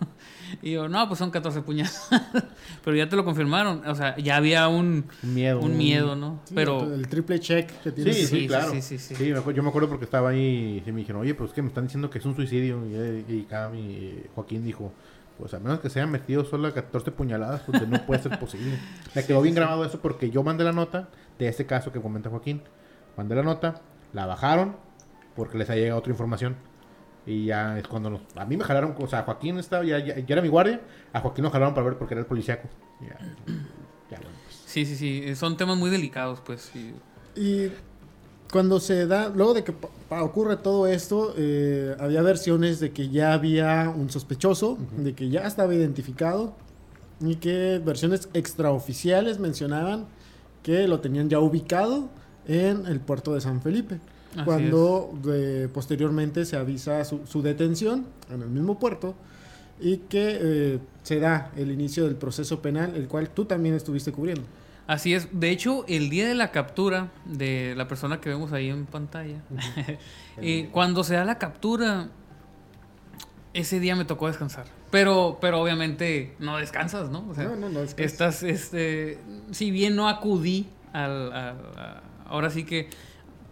Y 0.61 0.71
yo, 0.71 0.87
no, 0.87 1.05
pues 1.09 1.19
son 1.19 1.29
14 1.29 1.61
puñaladas. 1.61 2.07
pero 2.85 2.95
ya 2.95 3.09
te 3.09 3.17
lo 3.17 3.25
confirmaron. 3.25 3.85
O 3.85 3.95
sea, 3.95 4.15
ya 4.15 4.37
había 4.37 4.69
un 4.69 5.03
miedo, 5.21 5.59
un 5.59 5.75
miedo 5.75 6.15
¿no? 6.15 6.39
pero 6.53 6.93
el 6.93 7.05
triple 7.09 7.37
check 7.41 7.69
que 7.81 7.91
tiene. 7.91 8.13
Sí, 8.13 8.27
sí, 8.27 8.47
claro. 8.47 8.71
Sí, 8.71 8.81
sí, 8.81 8.97
sí, 8.97 9.13
yo 9.53 9.61
me 9.61 9.67
acuerdo 9.67 9.89
porque 9.89 10.05
estaba 10.05 10.29
ahí 10.29 10.81
y 10.85 10.89
me 10.93 10.99
dijeron, 11.01 11.21
oye, 11.23 11.35
pues 11.35 11.51
que 11.51 11.61
me 11.61 11.67
están 11.67 11.83
diciendo 11.83 12.09
que 12.09 12.19
es 12.19 12.25
un 12.25 12.33
suicidio. 12.33 12.79
Y, 12.87 12.93
y, 13.33 13.47
y 13.49 14.23
Joaquín 14.33 14.63
dijo, 14.63 14.93
pues 15.37 15.53
a 15.53 15.59
menos 15.59 15.81
que 15.81 15.89
se 15.89 15.99
hayan 15.99 16.11
metido 16.11 16.45
solo 16.45 16.73
14 16.73 17.11
puñaladas, 17.11 17.63
pues 17.65 17.85
no 17.85 18.05
puede 18.05 18.23
ser 18.23 18.39
posible. 18.39 18.79
Me 19.15 19.25
quedó 19.25 19.41
bien 19.41 19.53
grabado 19.53 19.83
eso 19.83 19.99
porque 19.99 20.29
yo 20.29 20.43
mandé 20.43 20.63
la 20.63 20.71
nota 20.71 21.09
de 21.37 21.49
ese 21.49 21.65
caso 21.65 21.91
que 21.91 21.99
comenta 21.99 22.29
Joaquín. 22.29 22.61
Mandé 23.17 23.35
la 23.35 23.43
nota, 23.43 23.81
la 24.13 24.25
bajaron 24.27 24.77
porque 25.35 25.57
les 25.57 25.69
ha 25.69 25.75
llegado 25.75 25.99
otra 25.99 26.13
información 26.13 26.55
y 27.25 27.45
ya 27.45 27.77
es 27.79 27.87
cuando 27.87 28.21
a 28.35 28.45
mí 28.45 28.57
me 28.57 28.63
jalaron, 28.63 28.95
o 28.99 29.07
sea, 29.07 29.23
Joaquín 29.23 29.57
estaba, 29.57 29.83
ya, 29.83 29.99
ya, 29.99 30.13
era 30.27 30.41
mi 30.41 30.47
guardia, 30.47 30.81
a 31.11 31.21
Joaquín 31.21 31.43
lo 31.43 31.51
jalaron 31.51 31.73
para 31.73 31.87
ver 31.87 31.97
porque 31.97 32.13
era 32.13 32.21
el 32.21 32.27
policíaco. 32.27 32.67
Ya, 33.01 33.17
ya 34.11 34.17
pues. 34.17 34.63
Sí, 34.65 34.85
sí, 34.85 34.95
sí, 34.95 35.35
son 35.35 35.57
temas 35.57 35.77
muy 35.77 35.89
delicados, 35.89 36.39
pues. 36.45 36.71
Y 37.35 37.71
cuando 38.51 38.79
se 38.79 39.07
da, 39.07 39.29
luego 39.29 39.53
de 39.53 39.63
que 39.63 39.73
ocurre 40.09 40.57
todo 40.57 40.87
esto, 40.87 41.33
eh, 41.37 41.95
había 41.99 42.21
versiones 42.21 42.79
de 42.79 42.91
que 42.91 43.09
ya 43.09 43.33
había 43.33 43.89
un 43.95 44.09
sospechoso, 44.09 44.77
de 44.97 45.13
que 45.13 45.29
ya 45.29 45.47
estaba 45.47 45.73
identificado 45.73 46.55
y 47.19 47.35
que 47.35 47.81
versiones 47.83 48.29
extraoficiales 48.33 49.39
mencionaban 49.39 50.05
que 50.61 50.87
lo 50.87 50.99
tenían 50.99 51.29
ya 51.29 51.39
ubicado 51.39 52.09
en 52.47 52.85
el 52.85 52.99
puerto 52.99 53.33
de 53.33 53.41
San 53.41 53.61
Felipe 53.61 53.99
cuando 54.43 55.13
posteriormente 55.73 56.45
se 56.45 56.57
avisa 56.57 57.03
su, 57.05 57.41
detención 57.41 58.05
en 58.29 58.41
el 58.41 58.49
mismo 58.49 58.79
puerto 58.79 59.15
y 59.79 59.97
que 59.97 60.37
eh, 60.41 60.79
se 61.03 61.19
da 61.19 61.51
el 61.55 61.71
inicio 61.71 62.05
del 62.05 62.15
proceso 62.15 62.61
penal, 62.61 62.95
el 62.95 63.07
cual 63.07 63.29
tú 63.29 63.45
también 63.45 63.75
estuviste 63.75 64.11
cubriendo. 64.11 64.43
Así 64.87 65.13
es. 65.13 65.27
De 65.31 65.49
hecho, 65.49 65.85
el 65.87 66.09
día 66.09 66.27
de 66.27 66.35
la 66.35 66.51
captura 66.51 67.11
de 67.25 67.73
la 67.75 67.87
persona 67.87 68.21
que 68.21 68.29
vemos 68.29 68.51
ahí 68.53 68.69
en 68.69 68.85
pantalla, 68.85 69.41
eh, 70.41 70.69
cuando 70.71 71.03
se 71.03 71.15
da 71.15 71.25
la 71.25 71.37
captura, 71.37 72.09
ese 73.53 73.79
día 73.79 73.95
me 73.95 74.05
tocó 74.05 74.27
descansar. 74.27 74.65
Pero, 74.91 75.39
pero 75.41 75.59
obviamente 75.59 76.35
no 76.39 76.57
descansas, 76.57 77.09
¿no? 77.09 77.33
no, 77.35 77.55
no, 77.55 77.69
no 77.69 77.79
descansas. 77.79 77.97
Estás, 77.97 78.43
este, 78.43 79.19
si 79.51 79.71
bien 79.71 79.95
no 79.95 80.07
acudí 80.07 80.67
al, 80.93 81.55
ahora 82.25 82.49
sí 82.49 82.63
que 82.63 82.89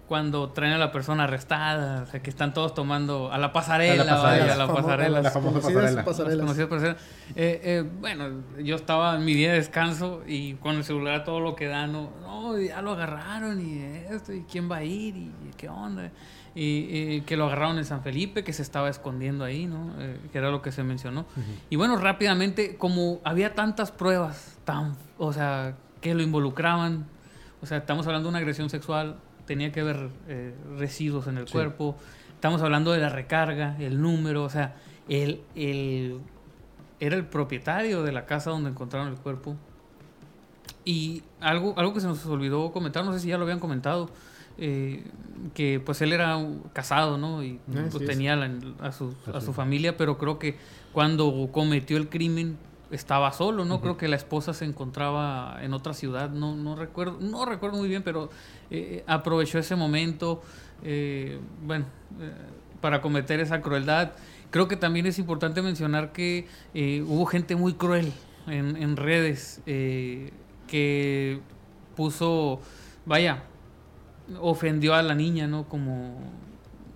cuando 0.08 0.50
traen 0.50 0.74
a 0.74 0.78
la 0.78 0.92
persona 0.92 1.24
arrestada, 1.24 2.04
o 2.04 2.06
sea, 2.06 2.22
que 2.22 2.30
están 2.30 2.54
todos 2.54 2.74
tomando 2.74 3.32
a 3.32 3.38
la 3.38 3.54
pasarela, 3.54 4.04
a 4.04 4.06
la 4.06 4.16
pasarela, 4.16 4.54
a 4.54 4.58
la 4.58 4.68
pasarela. 4.68 5.22
La 5.22 5.32
famosa 5.32 5.62
pasarela. 6.04 6.98
Eh, 7.36 7.62
eh, 7.63 7.89
bueno, 8.00 8.44
yo 8.62 8.76
estaba 8.76 9.16
en 9.16 9.24
mi 9.24 9.34
día 9.34 9.52
de 9.52 9.60
descanso 9.60 10.22
y 10.28 10.56
con 10.56 10.76
el 10.76 10.84
celular 10.84 11.24
todo 11.24 11.39
lo 11.39 11.56
que 11.56 11.68
da, 11.68 11.88
no, 11.88 12.10
no 12.22 12.60
ya 12.60 12.82
lo 12.82 12.92
agarraron 12.92 13.66
y 13.66 13.80
esto, 14.13 14.34
y 14.34 14.42
quién 14.42 14.70
va 14.70 14.78
a 14.78 14.84
ir, 14.84 15.16
y 15.16 15.32
qué 15.56 15.70
onda. 15.70 16.12
Y, 16.56 17.22
que 17.22 17.36
lo 17.36 17.46
agarraron 17.46 17.80
en 17.80 17.86
San 17.86 18.04
Felipe, 18.04 18.44
que 18.44 18.54
se 18.54 18.62
estaba 18.62 18.89
escondiendo 18.89 19.44
ahí, 19.44 19.66
¿no? 19.66 19.93
Eh, 19.97 20.20
que 20.32 20.38
era 20.38 20.51
lo 20.51 20.62
que 20.62 20.72
se 20.72 20.84
mencionó. 20.84 21.26
Y 21.72 21.78
bueno, 21.78 21.95
rápidamente, 21.95 22.76
como 22.78 23.22
había 23.24 23.56
tantas 23.56 23.91
pruebas, 23.91 24.58
tan, 24.64 24.95
o 25.18 25.34
sea, 25.34 25.76
que 26.01 26.14
lo 26.14 26.22
involucraban, 26.22 27.08
o 27.62 27.66
sea, 27.66 27.80
estamos 27.80 28.06
hablando 28.06 28.28
de 28.28 28.30
una 28.30 28.39
agresión 28.39 28.70
sexual, 28.70 29.16
tenía 29.46 29.72
que 29.72 29.82
haber 29.82 30.10
eh, 30.28 30.54
residuos 30.78 31.28
en 31.28 31.38
el 31.38 31.50
cuerpo. 31.50 31.96
Estamos 32.36 32.62
hablando 32.62 32.91
de 32.91 33.00
la 33.00 33.10
recarga, 33.10 33.78
el 33.80 34.02
número, 34.02 34.44
o 34.44 34.50
sea, 34.50 34.76
él, 35.08 35.41
era 37.00 37.16
el 37.16 37.26
propietario 37.26 38.04
de 38.04 38.12
la 38.12 38.26
casa 38.26 38.50
donde 38.52 38.70
encontraron 38.70 39.10
el 39.10 39.16
cuerpo. 39.16 39.56
Y 40.86 41.24
algo, 41.39 41.74
algo 41.78 41.94
que 41.94 42.02
se 42.02 42.08
nos 42.08 42.26
olvidó 42.26 42.72
comentar, 42.72 43.06
no 43.06 43.14
sé 43.14 43.20
si 43.20 43.30
ya 43.30 43.38
lo 43.38 43.44
habían 43.44 43.60
comentado, 43.60 44.10
eh, 44.58 45.04
que 45.54 45.80
pues 45.80 46.02
él 46.02 46.12
era 46.14 46.38
casado, 46.74 47.18
¿no? 47.18 47.41
Y 47.44 47.60
Así 47.72 47.80
pues, 47.91 47.96
es. 48.04 48.08
tenía 48.10 48.36
la- 48.36 48.52
a, 48.82 48.91
su, 48.91 49.14
a 49.34 49.39
su 49.41 49.54
familia, 49.54 49.96
pero 49.98 50.18
creo 50.18 50.39
que 50.39 50.58
cuando 50.91 51.50
cometió 51.52 51.98
el 51.98 52.10
crimen 52.10 52.58
estaba 52.96 53.32
solo, 53.32 53.66
¿no? 53.66 53.82
Creo 53.82 53.98
que 53.98 54.08
la 54.08 54.16
esposa 54.16 54.54
se 54.54 54.66
encontraba 54.66 55.58
en 55.62 55.74
otra 55.74 55.94
ciudad, 55.94 56.30
no, 56.30 56.56
no 56.56 56.76
recuerdo, 56.76 57.18
no 57.20 57.46
recuerdo 57.46 57.78
muy 57.78 57.88
bien, 57.89 58.04
pero 58.04 58.30
eh, 58.72 59.04
aprovechó 59.08 59.60
ese 59.60 59.76
momento, 59.76 60.41
eh, 60.84 61.39
bueno, 61.66 61.86
eh, 62.20 62.32
para 62.82 63.02
cometer 63.02 63.39
esa 63.39 63.62
crueldad. 63.62 64.12
Creo 64.52 64.68
que 64.68 64.76
también 64.76 65.06
es 65.06 65.18
importante 65.20 65.62
mencionar 65.62 66.12
que 66.12 66.48
eh, 66.74 67.04
hubo 67.08 67.26
gente 67.26 67.56
muy 67.56 67.74
cruel 67.74 68.14
en, 68.48 68.76
en 68.76 68.96
redes 68.98 69.62
que 69.66 71.39
puso, 71.96 72.60
vaya, 73.06 73.44
ofendió 74.41 74.94
a 74.96 75.02
la 75.04 75.16
niña, 75.16 75.48
¿no? 75.48 75.68
Como 75.68 76.20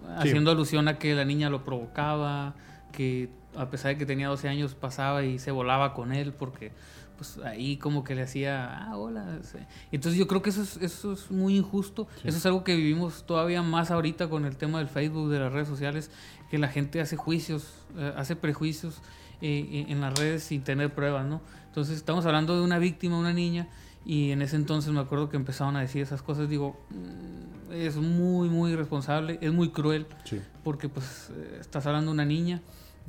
Sí. 0.07 0.29
haciendo 0.29 0.51
alusión 0.51 0.87
a 0.87 0.97
que 0.99 1.13
la 1.15 1.25
niña 1.25 1.49
lo 1.49 1.65
provocaba, 1.65 2.55
que 2.93 3.29
a 3.57 3.69
pesar 3.69 3.91
de 3.93 3.97
que 3.97 4.05
tenía 4.05 4.27
12 4.27 4.47
años 4.47 4.75
pasaba 4.75 5.23
y 5.23 5.39
se 5.39 5.51
volaba 5.51 5.93
con 5.93 6.11
él 6.13 6.33
porque 6.33 6.71
pues 7.17 7.39
ahí 7.39 7.77
como 7.77 8.03
que 8.03 8.13
le 8.13 8.21
hacía, 8.21 8.85
ah, 8.89 8.95
hola. 8.95 9.39
sí. 9.41 9.57
Entonces 9.91 10.19
yo 10.19 10.27
creo 10.27 10.43
que 10.43 10.51
eso 10.51 10.61
es, 10.61 10.77
eso 10.77 11.13
es 11.13 11.31
muy 11.31 11.57
injusto. 11.57 12.07
Eso 12.23 12.37
es 12.37 12.45
algo 12.45 12.63
que 12.63 12.75
vivimos 12.75 13.25
todavía 13.25 13.63
más 13.63 13.89
ahorita 13.89 14.29
con 14.29 14.45
el 14.45 14.55
tema 14.55 14.77
del 14.77 14.87
Facebook, 14.87 15.29
de 15.31 15.39
las 15.39 15.51
redes 15.51 15.67
sociales, 15.67 16.11
que 16.51 16.59
la 16.59 16.67
gente 16.67 17.01
hace 17.01 17.15
juicios, 17.15 17.73
eh, 17.97 18.13
hace 18.15 18.35
prejuicios 18.35 19.01
eh, 19.41 19.85
en 19.89 19.99
las 19.99 20.13
redes 20.17 20.43
sin 20.43 20.61
tener 20.63 20.93
pruebas, 20.93 21.25
¿no? 21.25 21.41
Entonces 21.65 21.95
estamos 21.97 22.23
hablando 22.27 22.55
de 22.55 22.61
una 22.61 22.77
víctima, 22.77 23.17
una 23.17 23.33
niña, 23.33 23.67
y 24.05 24.29
en 24.29 24.43
ese 24.43 24.55
entonces 24.55 24.91
me 24.93 24.99
acuerdo 24.99 25.27
que 25.29 25.37
empezaron 25.37 25.75
a 25.75 25.81
decir 25.81 26.03
esas 26.03 26.21
cosas. 26.21 26.47
Digo, 26.49 26.79
mm, 26.91 27.71
es 27.73 27.95
muy, 27.97 28.47
muy 28.47 28.73
irresponsable, 28.73 29.39
es 29.41 29.51
muy 29.51 29.69
cruel, 29.71 30.05
Sí. 30.23 30.39
porque 30.63 30.87
pues 30.87 31.31
eh, 31.35 31.57
estás 31.59 31.87
hablando 31.87 32.11
de 32.11 32.13
una 32.13 32.25
niña, 32.25 32.61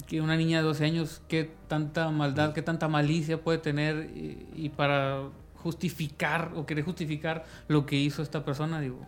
que 0.07 0.21
una 0.21 0.37
niña 0.37 0.59
de 0.59 0.65
12 0.65 0.85
años, 0.85 1.23
qué 1.29 1.51
tanta 1.67 2.11
maldad, 2.11 2.53
qué 2.53 2.63
tanta 2.63 2.89
malicia 2.89 3.43
puede 3.43 3.59
tener 3.59 4.11
y, 4.15 4.47
y 4.55 4.69
para 4.69 5.23
justificar 5.55 6.53
o 6.55 6.67
querer 6.67 6.85
justificar 6.85 7.45
lo 7.67 7.85
que 7.85 7.97
hizo 7.97 8.23
esta 8.23 8.45
persona, 8.45 8.81
digo, 8.81 9.01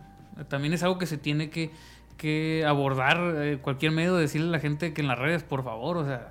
también 0.47 0.73
es 0.73 0.83
algo 0.83 0.97
que 0.97 1.05
se 1.05 1.17
tiene 1.17 1.49
que, 1.49 1.71
que 2.17 2.65
abordar 2.67 3.17
eh, 3.37 3.59
cualquier 3.61 3.91
medio, 3.91 4.15
decirle 4.15 4.47
a 4.47 4.51
la 4.51 4.59
gente 4.59 4.93
que 4.93 5.01
en 5.01 5.07
las 5.07 5.17
redes, 5.17 5.43
por 5.43 5.63
favor, 5.63 5.97
o 5.97 6.05
sea, 6.05 6.29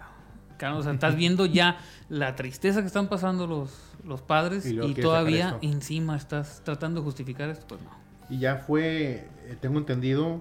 o 0.74 0.82
sea, 0.82 0.92
estás 0.92 1.16
viendo 1.16 1.46
ya 1.46 1.78
la 2.08 2.36
tristeza 2.36 2.80
que 2.80 2.86
están 2.86 3.08
pasando 3.08 3.46
los, 3.46 3.70
los 4.04 4.20
padres 4.20 4.66
Y 4.66 4.80
y, 4.80 4.94
todavía 4.94 5.58
encima 5.62 6.16
estás 6.16 6.62
tratando 6.64 7.00
de 7.00 7.04
justificar 7.04 7.48
esto, 7.48 7.66
pues 7.68 7.80
no. 7.82 7.90
Y 8.28 8.38
ya 8.38 8.56
fue, 8.56 9.26
eh, 9.46 9.56
tengo 9.60 9.78
entendido, 9.78 10.40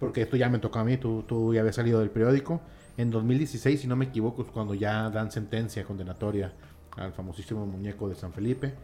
porque 0.00 0.22
esto 0.22 0.36
ya 0.36 0.48
me 0.48 0.58
tocó 0.58 0.78
a 0.78 0.84
mí, 0.84 0.96
tú, 0.96 1.24
tú 1.26 1.52
ya 1.52 1.60
habías 1.60 1.76
salido 1.76 2.00
del 2.00 2.10
periódico, 2.10 2.62
en 2.98 3.10
2016, 3.10 3.80
si 3.80 3.86
no 3.86 3.96
me 3.96 4.04
equivoco, 4.06 4.42
es 4.42 4.48
cuando 4.48 4.74
ya 4.74 5.08
dan 5.08 5.30
sentencia 5.32 5.84
condenatoria 5.84 6.52
al 6.96 7.12
famosísimo 7.12 7.64
muñeco 7.64 8.08
de 8.08 8.14
San 8.16 8.32
Felipe, 8.32 8.74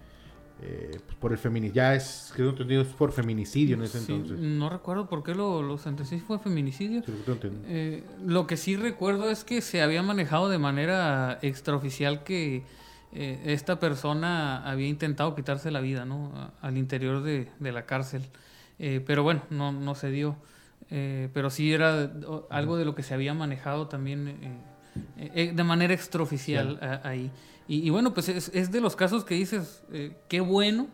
eh, 0.62 1.00
pues 1.04 1.16
por 1.18 1.32
el 1.32 1.38
feminicidio, 1.38 1.74
ya 1.74 1.94
es, 1.96 2.30
creo 2.34 2.46
que 2.46 2.62
entendido, 2.62 2.82
es 2.82 2.88
por 2.88 3.10
feminicidio 3.12 3.74
en 3.76 3.82
ese 3.82 3.98
Sí, 4.00 4.12
entonces. 4.12 4.38
no 4.38 4.70
recuerdo 4.70 5.08
por 5.08 5.24
qué 5.24 5.34
lo, 5.34 5.62
lo 5.62 5.78
sentencié, 5.78 6.20
fue 6.20 6.38
feminicidio. 6.38 7.02
Sí, 7.04 7.12
lo 7.26 7.40
que. 7.40 7.50
Eh, 7.66 8.04
lo 8.24 8.46
que 8.46 8.56
sí 8.56 8.76
recuerdo 8.76 9.30
es 9.30 9.42
que 9.44 9.60
se 9.60 9.82
había 9.82 10.02
manejado 10.02 10.48
de 10.48 10.58
manera 10.58 11.40
extraoficial 11.42 12.22
que 12.22 12.64
eh, 13.12 13.42
esta 13.46 13.80
persona 13.80 14.62
había 14.68 14.86
intentado 14.88 15.34
quitarse 15.34 15.72
la 15.72 15.80
vida, 15.80 16.04
¿no? 16.04 16.52
Al 16.60 16.78
interior 16.78 17.22
de, 17.22 17.48
de 17.58 17.72
la 17.72 17.84
cárcel. 17.84 18.22
Eh, 18.78 19.02
pero 19.04 19.24
bueno, 19.24 19.42
no, 19.50 19.72
no 19.72 19.94
se 19.96 20.10
dio. 20.10 20.36
Eh, 20.90 21.28
pero 21.32 21.50
sí 21.50 21.72
era 21.72 22.12
algo 22.50 22.76
de 22.76 22.84
lo 22.84 22.94
que 22.94 23.02
se 23.02 23.14
había 23.14 23.34
manejado 23.34 23.88
también 23.88 24.28
eh, 24.28 25.30
eh, 25.34 25.52
de 25.54 25.64
manera 25.64 25.94
extraoficial 25.94 26.78
a- 26.82 27.08
ahí. 27.08 27.30
Y, 27.66 27.86
y 27.86 27.90
bueno, 27.90 28.12
pues 28.14 28.28
es, 28.28 28.50
es 28.54 28.70
de 28.70 28.80
los 28.80 28.94
casos 28.96 29.24
que 29.24 29.34
dices, 29.34 29.82
eh, 29.92 30.12
qué 30.28 30.40
bueno 30.40 30.86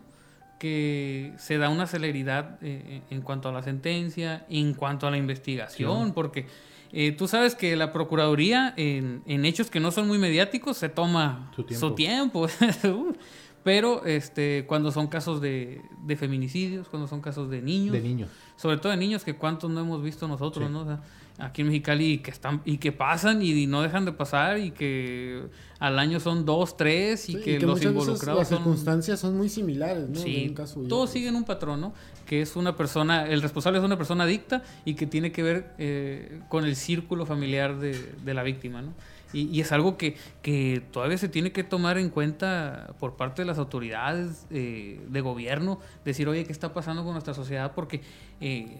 que 0.59 1.33
se 1.37 1.57
da 1.57 1.69
una 1.69 1.87
celeridad 1.87 2.57
eh, 2.61 3.01
en 3.09 3.21
cuanto 3.21 3.49
a 3.49 3.51
la 3.51 3.63
sentencia, 3.63 4.45
en 4.49 4.73
cuanto 4.73 5.07
a 5.07 5.11
la 5.11 5.17
investigación, 5.17 6.13
porque 6.13 6.45
eh, 6.93 7.11
tú 7.13 7.27
sabes 7.27 7.55
que 7.55 7.75
la 7.75 7.91
Procuraduría 7.91 8.73
en, 8.77 9.23
en 9.25 9.45
hechos 9.45 9.69
que 9.71 9.79
no 9.79 9.91
son 9.91 10.07
muy 10.07 10.17
mediáticos 10.19 10.77
se 10.77 10.87
toma 10.89 11.51
Su 11.55 11.63
su 11.67 11.91
tiempo. 11.95 12.47
Pero 13.63 14.05
este, 14.05 14.65
cuando 14.67 14.91
son 14.91 15.05
casos 15.07 15.39
de, 15.39 15.81
de 16.03 16.15
feminicidios, 16.15 16.87
cuando 16.87 17.07
son 17.07 17.21
casos 17.21 17.49
de 17.49 17.61
niños, 17.61 17.93
De 17.93 18.01
niños. 18.01 18.29
Sobre 18.61 18.77
todo 18.77 18.91
de 18.91 18.97
niños 18.97 19.23
que 19.23 19.35
cuántos 19.35 19.71
no 19.71 19.79
hemos 19.79 20.03
visto 20.03 20.27
nosotros, 20.27 20.67
Sí. 20.67 20.73
¿no? 20.73 20.81
O 20.81 20.85
sea, 20.85 20.99
aquí 21.39 21.61
en 21.61 21.67
Mexicali 21.69 22.13
y 22.13 22.17
que 22.19 22.29
están 22.29 22.61
y 22.65 22.77
que 22.77 22.91
pasan 22.91 23.41
y 23.41 23.65
no 23.65 23.81
dejan 23.81 24.05
de 24.05 24.11
pasar 24.11 24.59
y 24.59 24.71
que 24.71 25.43
al 25.79 25.97
año 25.97 26.19
son 26.19 26.45
dos, 26.45 26.77
tres 26.77 27.27
y 27.29 27.33
Sí, 27.33 27.41
que, 27.41 27.59
los 27.59 27.81
involucrados 27.81 28.39
las 28.39 28.49
son 28.49 28.59
circunstancias 28.59 29.19
son 29.19 29.37
muy 29.37 29.49
similares, 29.49 30.07
¿no? 30.07 30.19
Sí, 30.19 30.45
un 30.49 30.53
caso 30.53 30.81
todos 30.87 31.09
siguen 31.09 31.35
un 31.35 31.43
patrón, 31.43 31.81
¿no? 31.81 31.93
Que 32.27 32.41
es 32.41 32.55
una 32.55 32.75
persona, 32.75 33.25
el 33.27 33.41
responsable 33.41 33.79
es 33.79 33.85
una 33.85 33.97
persona 33.97 34.25
adicta 34.25 34.63
y 34.85 34.93
que 34.93 35.07
tiene 35.07 35.31
que 35.31 35.41
ver 35.41 35.73
eh, 35.79 36.41
con 36.49 36.65
el 36.65 36.75
círculo 36.75 37.25
familiar 37.25 37.79
de, 37.79 38.13
de 38.23 38.33
la 38.33 38.43
víctima, 38.43 38.81
¿no? 38.83 38.93
Y, 39.33 39.43
y 39.47 39.61
es 39.61 39.71
algo 39.71 39.97
que, 39.97 40.15
que 40.41 40.83
todavía 40.91 41.17
se 41.17 41.29
tiene 41.29 41.51
que 41.51 41.63
tomar 41.63 41.97
en 41.97 42.09
cuenta 42.09 42.95
por 42.99 43.15
parte 43.15 43.41
de 43.43 43.45
las 43.45 43.57
autoridades 43.57 44.45
eh, 44.49 44.99
de 45.09 45.21
gobierno, 45.21 45.79
decir, 46.03 46.27
oye, 46.27 46.43
¿qué 46.45 46.51
está 46.51 46.73
pasando 46.73 47.03
con 47.03 47.13
nuestra 47.13 47.33
sociedad? 47.33 47.71
Porque 47.73 48.01
eh, 48.41 48.77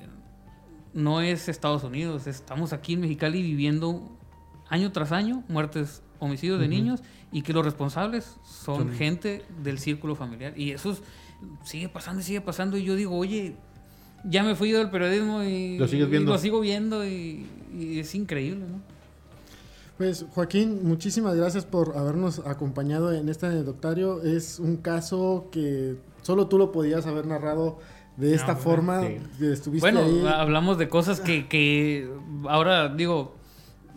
no 0.93 1.21
es 1.21 1.47
Estados 1.47 1.83
Unidos, 1.83 2.27
estamos 2.27 2.73
aquí 2.73 2.93
en 2.93 3.01
Mexicali 3.01 3.41
viviendo 3.41 4.09
año 4.69 4.91
tras 4.91 5.11
año 5.11 5.43
muertes, 5.47 6.01
homicidios 6.19 6.59
de 6.59 6.67
niños 6.67 7.01
y 7.31 7.41
que 7.41 7.53
los 7.53 7.63
responsables 7.65 8.37
son, 8.43 8.77
Son- 8.89 8.93
gente 8.93 9.43
del 9.63 9.79
círculo 9.79 10.15
familiar. 10.15 10.53
Y 10.57 10.71
eso 10.71 10.91
es- 10.91 11.01
sigue 11.63 11.89
pasando 11.89 12.21
y 12.21 12.23
sigue 12.23 12.41
pasando. 12.41 12.77
Y 12.77 12.83
yo 12.83 12.95
digo, 12.95 13.17
oye, 13.17 13.55
ya 14.25 14.43
me 14.43 14.53
fui 14.53 14.71
del 14.71 14.89
periodismo 14.89 15.41
y 15.43 15.77
Lo 15.79 15.87
sigues 15.87 16.07
y 16.07 16.11
viendo. 16.11 16.31
lo 16.33 16.37
sigo 16.37 16.59
viendo 16.59 17.05
y, 17.07 17.47
y 17.75 17.99
es 17.99 18.13
increíble, 18.13 18.65
¿no? 18.67 18.81
Pues 20.01 20.25
Joaquín, 20.33 20.79
muchísimas 20.81 21.35
gracias 21.35 21.63
por 21.63 21.95
habernos 21.95 22.39
acompañado 22.47 23.13
en 23.13 23.29
este 23.29 23.45
anecdotario. 23.45 24.23
Es 24.23 24.57
un 24.57 24.77
caso 24.77 25.49
que 25.51 25.95
solo 26.23 26.47
tú 26.47 26.57
lo 26.57 26.71
podías 26.71 27.05
haber 27.05 27.27
narrado 27.27 27.77
de 28.17 28.33
esta 28.33 28.53
bueno, 28.53 28.61
forma. 28.63 29.01
sí. 29.03 29.17
que 29.37 29.51
Estuviste 29.53 29.91
Bueno, 29.91 29.99
ahí. 30.07 30.25
hablamos 30.27 30.79
de 30.79 30.89
cosas 30.89 31.19
que, 31.21 31.47
que 31.47 32.11
ahora 32.49 32.89
digo, 32.89 33.35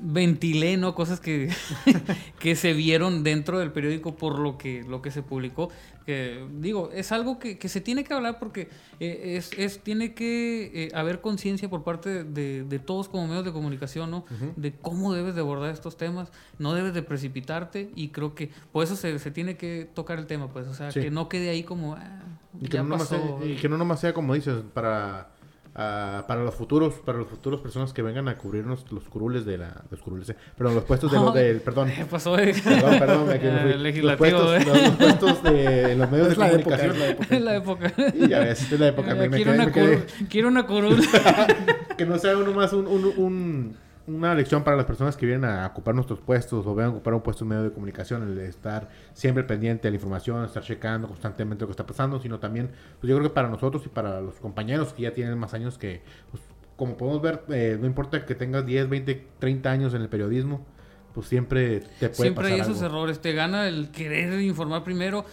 ventilé, 0.06 0.76
¿no? 0.76 0.94
Cosas 0.94 1.18
que, 1.18 1.48
que 2.38 2.54
se 2.56 2.74
vieron 2.74 3.22
dentro 3.24 3.58
del 3.58 3.72
periódico 3.72 4.14
por 4.16 4.38
lo 4.38 4.58
que, 4.58 4.84
lo 4.84 5.00
que 5.02 5.10
se 5.10 5.22
publicó. 5.22 5.70
Que, 6.04 6.46
digo, 6.60 6.90
es 6.92 7.12
algo 7.12 7.38
que, 7.38 7.56
que 7.56 7.70
se 7.70 7.80
tiene 7.80 8.04
que 8.04 8.12
hablar 8.12 8.38
porque 8.38 8.68
eh, 9.00 9.36
es, 9.38 9.50
es, 9.56 9.78
tiene 9.82 10.12
que 10.12 10.70
eh, 10.74 10.88
haber 10.94 11.22
conciencia 11.22 11.70
por 11.70 11.82
parte 11.82 12.24
de, 12.24 12.64
de 12.64 12.78
todos 12.78 13.08
como 13.08 13.26
medios 13.26 13.46
de 13.46 13.52
comunicación, 13.52 14.10
¿no? 14.10 14.26
De 14.56 14.72
cómo 14.74 15.14
debes 15.14 15.34
de 15.34 15.40
abordar 15.40 15.70
estos 15.70 15.96
temas, 15.96 16.30
no 16.58 16.74
debes 16.74 16.92
de 16.92 17.02
precipitarte 17.02 17.90
y 17.94 18.08
creo 18.08 18.34
que 18.34 18.50
por 18.70 18.84
eso 18.84 18.96
se, 18.96 19.18
se 19.18 19.30
tiene 19.30 19.56
que 19.56 19.88
tocar 19.94 20.18
el 20.18 20.26
tema, 20.26 20.52
pues, 20.52 20.66
o 20.68 20.74
sea, 20.74 20.92
Sí. 20.92 21.00
que 21.00 21.10
no 21.10 21.30
quede 21.30 21.48
ahí 21.48 21.62
como... 21.62 21.94
ah, 21.94 22.20
Y 22.60 22.66
que, 22.68 22.76
ya 22.76 22.82
no 22.82 22.98
pasó. 22.98 23.38
sea, 23.40 23.46
y 23.50 23.56
que 23.56 23.70
no 23.70 23.78
nomás 23.78 24.00
sea 24.00 24.12
como 24.12 24.34
dices, 24.34 24.56
para, 24.74 25.30
ah, 25.74 26.24
para 26.28 26.42
los 26.42 26.54
futuros, 26.54 26.94
para 27.04 27.18
los 27.18 27.28
futuros 27.28 27.60
personas 27.60 27.92
que 27.92 28.02
vengan 28.02 28.28
a 28.28 28.36
cubrirnos 28.36 28.90
los 28.92 29.04
curules 29.04 29.44
de 29.44 29.58
la, 29.58 29.82
los 29.90 30.00
curules, 30.00 30.28
eh, 30.30 30.36
perdón, 30.56 30.74
los 30.76 30.84
puestos 30.84 31.10
de 31.12 31.18
los 31.18 31.34
del, 31.34 31.60
perdón, 31.60 31.90
¿Qué 31.94 32.04
pasó? 32.04 32.38
eh? 32.38 32.54
perdón, 32.64 32.98
perdón, 32.98 33.26
me. 33.28 33.34
Eh, 33.36 33.64
los 33.72 33.80
legislativo, 33.80 34.18
puestos, 34.18 34.54
eh. 34.54 34.64
los, 34.66 34.82
los 34.82 34.90
puestos 34.96 35.42
de 35.42 35.92
en 35.92 35.98
los 35.98 36.10
medios 36.10 36.28
Es 36.28 36.34
de 36.38 36.40
la 36.40 36.52
época, 36.52 36.76
comunicación. 36.78 36.92
es 36.92 36.98
la 36.98 37.08
época. 37.08 37.26
Es 37.36 37.42
la 37.42 37.56
época. 37.56 37.92
Y 38.14 38.28
ya 38.28 38.38
ves, 38.40 38.72
es 38.72 38.80
la 38.80 38.88
época, 38.88 39.14
me, 39.14 39.24
Eh, 39.24 39.28
me 39.28 39.36
quiero, 39.36 39.52
quedé- 39.52 39.56
una 39.56 39.66
me 39.66 39.72
quedé- 39.72 40.06
quiero 40.28 40.48
una 40.48 40.66
curul. 40.66 41.00
que 41.98 42.06
no 42.06 42.18
sea 42.18 42.36
uno 42.36 42.52
más 42.52 42.72
un, 42.72 42.86
un- 42.86 43.12
un- 43.16 43.76
una 44.06 44.34
lección 44.34 44.62
para 44.64 44.76
las 44.76 44.86
personas 44.86 45.16
que 45.16 45.24
vienen 45.24 45.48
a 45.48 45.66
ocupar 45.66 45.94
nuestros 45.94 46.20
puestos 46.20 46.66
o 46.66 46.74
vengan 46.74 46.92
a 46.92 46.94
ocupar 46.96 47.14
un 47.14 47.22
puesto 47.22 47.44
en 47.44 47.48
medio 47.48 47.62
de 47.62 47.72
comunicación, 47.72 48.22
el 48.22 48.34
de 48.36 48.48
estar 48.48 48.88
siempre 49.14 49.44
pendiente 49.44 49.84
de 49.88 49.92
la 49.92 49.96
información, 49.96 50.44
estar 50.44 50.62
checando 50.62 51.08
constantemente 51.08 51.62
lo 51.62 51.68
que 51.68 51.72
está 51.72 51.86
pasando, 51.86 52.20
sino 52.20 52.38
también, 52.38 52.70
pues 53.00 53.08
yo 53.08 53.16
creo 53.16 53.28
que 53.28 53.34
para 53.34 53.48
nosotros 53.48 53.82
y 53.86 53.88
para 53.88 54.20
los 54.20 54.34
compañeros 54.36 54.92
que 54.92 55.02
ya 55.02 55.14
tienen 55.14 55.38
más 55.38 55.54
años 55.54 55.78
que, 55.78 56.02
pues, 56.30 56.42
como 56.76 56.96
podemos 56.96 57.22
ver, 57.22 57.44
eh, 57.48 57.78
no 57.80 57.86
importa 57.86 58.26
que 58.26 58.34
tengas 58.34 58.66
10, 58.66 58.88
20, 58.88 59.26
30 59.38 59.70
años 59.70 59.94
en 59.94 60.02
el 60.02 60.08
periodismo, 60.08 60.66
pues 61.14 61.28
siempre 61.28 61.80
te 62.00 62.08
puede 62.08 62.14
Siempre 62.14 62.48
hay 62.48 62.60
esos 62.60 62.82
algo. 62.82 62.96
errores. 62.96 63.20
Te 63.20 63.32
gana 63.32 63.68
el 63.68 63.90
querer 63.90 64.40
informar 64.40 64.82
primero. 64.82 65.24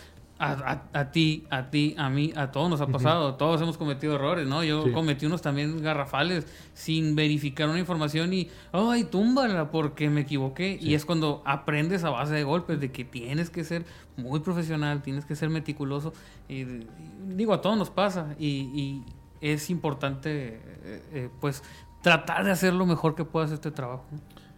A, 0.43 0.53
a- 0.93 0.99
a 0.99 1.11
ti, 1.11 1.45
a 1.51 1.69
ti, 1.69 1.93
a 1.99 2.09
mí, 2.09 2.33
a 2.35 2.51
todos 2.51 2.67
nos 2.67 2.81
ha 2.81 2.87
pasado. 2.87 3.35
Todos 3.35 3.61
hemos 3.61 3.77
cometido 3.77 4.15
errores, 4.15 4.47
¿no? 4.47 4.63
Yo 4.63 4.85
Sí. 4.85 4.91
cometí 4.91 5.27
unos 5.27 5.43
también 5.43 5.81
garrafales 5.83 6.47
sin 6.73 7.15
verificar 7.15 7.69
una 7.69 7.77
información 7.77 8.33
y, 8.33 8.49
ay, 8.71 9.03
túmbala 9.03 9.69
porque 9.69 10.09
me 10.09 10.21
equivoqué. 10.21 10.79
Y 10.81 10.95
es 10.95 11.05
cuando 11.05 11.43
aprendes 11.45 12.03
a 12.03 12.09
base 12.09 12.33
de 12.33 12.43
golpes 12.43 12.79
de 12.79 12.91
que 12.91 13.05
tienes 13.05 13.51
que 13.51 13.63
ser 13.63 13.85
muy 14.17 14.39
profesional, 14.39 15.03
tienes 15.03 15.25
que 15.25 15.35
ser 15.35 15.49
meticuloso. 15.49 16.11
Y, 16.49 16.61
y 16.61 16.87
digo, 17.35 17.53
a 17.53 17.61
todos 17.61 17.77
nos 17.77 17.91
pasa. 17.91 18.35
Y, 18.39 18.47
y 18.73 19.03
es 19.41 19.69
importante, 19.69 20.59
eh, 20.83 21.03
eh, 21.13 21.29
pues, 21.39 21.61
tratar 22.01 22.45
de 22.45 22.49
hacer 22.51 22.73
lo 22.73 22.87
mejor 22.87 23.13
que 23.13 23.25
puedas 23.25 23.51
este 23.51 23.69
trabajo. 23.69 24.05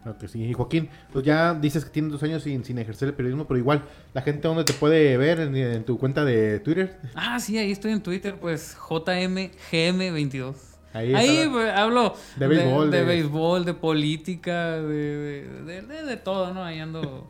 Claro 0.04 0.18
que 0.18 0.28
sí. 0.28 0.44
Y 0.44 0.54
Joaquín, 0.54 0.90
pues 1.12 1.26
ya 1.26 1.54
dices 1.54 1.86
que 1.86 1.92
tienes 1.92 2.12
dos 2.12 2.22
años 2.24 2.44
sin, 2.44 2.64
sin 2.66 2.78
ejercer 2.78 3.08
el 3.10 3.14
periodismo, 3.16 3.48
pero 3.48 3.58
igual, 3.58 3.84
¿la 4.14 4.22
gente 4.22 4.48
dónde 4.48 4.66
te 4.66 4.74
puede 4.74 5.16
ver? 5.18 5.40
¿En, 5.40 5.56
en 5.56 5.84
tu 5.86 5.98
cuenta 5.98 6.26
de 6.26 6.60
Twitter? 6.60 7.00
Ah, 7.16 7.40
sí, 7.40 7.58
ahí 7.58 7.72
estoy 7.72 7.94
en 7.94 8.02
Twitter, 8.04 8.36
pues 8.40 8.76
JMGM22. 8.78 10.54
Ahí 10.94 11.14
Ahí, 11.16 11.50
pues, 11.52 11.74
hablo 11.74 12.14
De 12.36 12.48
béisbol, 12.48 12.92
de, 12.92 12.98
de- 13.00 13.04
béisbol, 13.06 13.66
de 13.66 13.74
política, 13.74 14.74
de, 14.80 14.84
de, 14.84 15.64
de- 15.64 15.82
de- 15.82 16.04
de 16.04 16.18
todo, 16.18 16.54
¿no? 16.54 16.64
Ahí 16.64 16.80
ando 16.80 17.30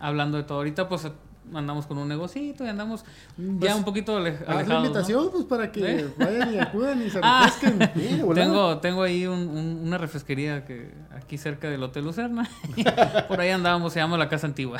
hablando 0.00 0.36
de 0.38 0.42
todo. 0.44 0.58
Ahorita 0.58 0.88
pues 0.88 1.06
andamos 1.54 1.86
con 1.86 1.98
un 1.98 2.08
negocito 2.08 2.64
y 2.64 2.68
andamos 2.68 3.04
ya 3.36 3.44
Pues, 3.60 3.74
un 3.74 3.84
poquito 3.84 4.16
ale- 4.16 4.30
Haz 4.30 4.40
la 4.46 4.54
alejados, 4.54 4.68
¿no? 4.68 4.76
invitación, 4.86 5.28
pues, 5.32 5.44
para 5.44 5.72
que 5.72 6.00
¿Eh? 6.00 6.08
vayan 6.18 6.54
y 6.54 6.58
acudan 6.58 7.02
y 7.06 7.10
se 7.10 7.18
Ah. 7.22 7.44
refresquen. 7.52 7.90
Sí, 8.08 8.20
volada. 8.22 8.46
Tengo, 8.46 8.78
tengo 8.78 9.02
ahí 9.02 9.26
un- 9.26 9.48
un- 9.48 9.80
una 9.86 9.98
refresquería 9.98 10.64
que 10.64 10.90
aquí 11.14 11.38
cerca 11.38 11.68
del 11.68 11.82
Hotel 11.82 12.04
Lucerna. 12.04 12.48
Por 13.28 13.40
ahí 13.40 13.50
andábamos, 13.50 13.92
se 13.92 14.00
llama 14.00 14.16
la 14.18 14.28
Casa 14.28 14.46
Antigua. 14.46 14.78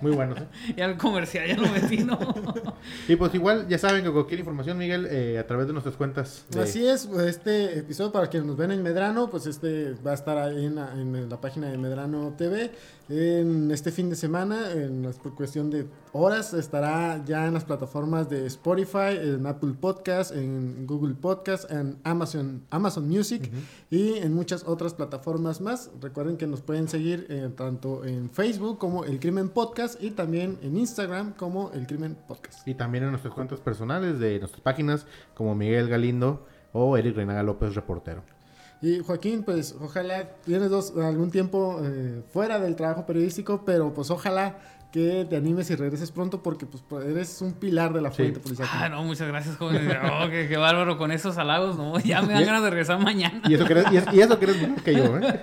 Muy 0.00 0.12
buenos, 0.12 0.38
¿eh? 0.38 0.46
ya 0.76 0.84
el 0.86 0.96
comercial 0.96 1.46
ya 1.48 1.56
lo 1.56 1.68
metí, 1.68 1.98
¿no? 2.04 2.18
Y 3.08 3.16
pues 3.16 3.34
igual, 3.34 3.66
ya 3.68 3.78
saben 3.78 4.04
que 4.04 4.10
cualquier 4.10 4.40
información, 4.40 4.76
Miguel, 4.78 5.06
eh, 5.10 5.38
a 5.38 5.46
través 5.46 5.66
de 5.66 5.72
nuestras 5.72 5.96
cuentas. 5.96 6.44
de- 6.50 6.60
Así 6.62 6.86
es, 6.86 7.06
este 7.06 7.78
episodio 7.78 8.12
para 8.12 8.26
quienes 8.28 8.46
nos 8.46 8.56
ven 8.56 8.70
en 8.72 8.82
Medrano, 8.82 9.30
pues 9.30 9.46
este 9.46 9.94
va 10.06 10.10
a 10.10 10.14
estar 10.14 10.36
ahí 10.38 10.66
en 10.66 10.74
la, 10.74 10.92
en 10.92 11.28
la 11.28 11.40
página 11.40 11.68
de 11.68 11.78
Medrano 11.78 12.34
TV. 12.36 12.70
En 13.08 13.70
este 13.70 13.92
fin 13.92 14.10
de 14.10 14.16
semana, 14.16 14.72
en 14.72 15.02
las- 15.02 15.16
por 15.16 15.34
cuestión 15.66 15.70
de 15.70 15.88
horas, 16.12 16.54
estará 16.54 17.22
ya 17.24 17.46
en 17.46 17.54
las 17.54 17.64
plataformas 17.64 18.28
de 18.28 18.46
Spotify, 18.46 19.18
en 19.20 19.46
Apple 19.46 19.74
Podcast, 19.78 20.34
en 20.34 20.86
Google 20.86 21.14
Podcast, 21.14 21.70
en 21.70 21.98
Amazon, 22.04 22.62
Amazon 22.70 23.08
Music 23.08 23.50
y 23.90 24.14
en 24.14 24.34
muchas 24.34 24.64
otras 24.64 24.94
plataformas 24.94 25.60
más. 25.60 25.90
Recuerden 26.00 26.36
que 26.36 26.46
nos 26.46 26.62
pueden 26.62 26.88
seguir 26.88 27.26
eh, 27.28 27.50
tanto 27.54 28.04
en 28.04 28.30
Facebook 28.30 28.78
como 28.78 29.04
El 29.04 29.20
Crimen 29.20 29.48
Podcast 29.50 30.02
y 30.02 30.10
también 30.10 30.58
en 30.62 30.76
Instagram 30.76 31.34
como 31.34 31.70
El 31.72 31.86
Crimen 31.86 32.16
Podcast. 32.26 32.66
Y 32.66 32.74
también 32.74 33.04
en 33.04 33.10
nuestras 33.10 33.34
cuentas 33.34 33.60
personales 33.60 34.18
de 34.18 34.38
nuestras 34.38 34.62
páginas, 34.62 35.06
como 35.34 35.54
Miguel 35.54 35.88
Galindo 35.88 36.46
o 36.72 36.96
Eric 36.96 37.16
Renaga 37.16 37.42
López, 37.42 37.74
reportero. 37.74 38.22
Y 38.82 39.00
Joaquín, 39.00 39.42
pues 39.42 39.74
ojalá 39.80 40.28
tienes 40.44 40.68
dos, 40.68 40.92
algún 40.96 41.30
tiempo 41.30 41.80
eh, 41.82 42.22
fuera 42.28 42.58
del 42.58 42.76
trabajo 42.76 43.06
periodístico, 43.06 43.62
pero 43.64 43.94
pues 43.94 44.10
ojalá 44.10 44.58
que 44.92 45.26
te 45.28 45.36
animes 45.36 45.68
y 45.70 45.74
regreses 45.76 46.10
pronto 46.10 46.42
porque 46.42 46.64
pues 46.66 46.82
eres 47.04 47.42
un 47.42 47.52
pilar 47.52 47.92
de 47.92 48.00
la 48.00 48.10
Sí. 48.10 48.16
fuente 48.22 48.40
policial. 48.40 48.68
Ah, 48.72 48.88
no, 48.88 49.02
muchas 49.04 49.28
gracias, 49.28 49.56
joven. 49.56 49.86
Oh, 50.12 50.28
qué, 50.30 50.46
qué 50.48 50.56
bárbaro 50.56 50.96
con 50.96 51.12
esos 51.12 51.36
halagos, 51.38 51.76
¿no? 51.76 51.98
Ya 52.04 52.22
me 52.22 52.32
dan 52.32 52.44
ganas 52.46 52.62
de 52.62 52.70
regresar 52.70 52.98
mañana. 52.98 53.42
Y 53.48 53.54
eso 53.54 53.64
que 53.66 53.72
eres, 53.74 53.84
y 53.92 53.96
es- 53.98 54.06
y 54.12 54.20
eso 54.20 54.38
que 54.38 54.44
eres 54.46 54.60
menor 54.62 54.82
que 54.82 54.94
yo, 54.94 55.18
¿eh? 55.18 55.40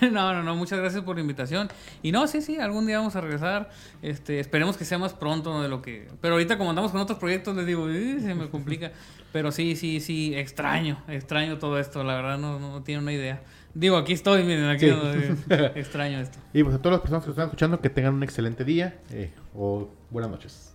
No, 0.12 0.32
no, 0.32 0.42
no, 0.42 0.54
muchas 0.54 0.78
gracias 0.78 1.02
por 1.02 1.16
la 1.16 1.22
invitación. 1.22 1.68
Y 2.02 2.12
no, 2.12 2.26
sí, 2.26 2.42
sí, 2.42 2.58
algún 2.58 2.86
día 2.86 2.98
vamos 2.98 3.16
a 3.16 3.20
regresar. 3.20 3.70
Este, 4.02 4.38
esperemos 4.40 4.76
que 4.76 4.84
sea 4.84 4.98
más 4.98 5.14
pronto 5.14 5.62
de 5.62 5.68
lo 5.68 5.82
que. 5.82 6.08
Pero 6.20 6.34
ahorita, 6.34 6.56
como 6.58 6.70
andamos 6.70 6.92
con 6.92 7.00
otros 7.00 7.18
proyectos, 7.18 7.56
les 7.56 7.66
digo, 7.66 7.84
"Uy, 7.84 8.20
se 8.20 8.34
me 8.34 8.48
complica. 8.48 8.92
Pero 9.32 9.50
sí, 9.52 9.76
sí, 9.76 10.00
sí, 10.00 10.34
extraño, 10.34 11.02
extraño 11.08 11.58
todo 11.58 11.78
esto, 11.78 12.02
la 12.04 12.14
verdad, 12.14 12.38
no, 12.38 12.58
no 12.58 12.82
tiene 12.82 13.02
una 13.02 13.12
idea. 13.12 13.42
Digo, 13.78 13.98
aquí 13.98 14.14
estoy, 14.14 14.42
miren, 14.42 14.64
aquí 14.70 14.86
Sí. 14.86 14.90
ando, 14.90 15.12
eh, 15.12 15.36
extraño 15.74 16.18
esto. 16.20 16.38
Y 16.54 16.62
pues 16.64 16.74
a 16.74 16.78
todas 16.78 16.92
las 16.92 17.00
personas 17.02 17.24
que 17.24 17.28
nos 17.28 17.34
están 17.34 17.44
escuchando, 17.48 17.80
que 17.82 17.90
tengan 17.90 18.14
un 18.14 18.22
excelente 18.22 18.64
día 18.64 18.98
eh, 19.10 19.30
o 19.54 19.90
buenas 20.10 20.30
noches. 20.30 20.65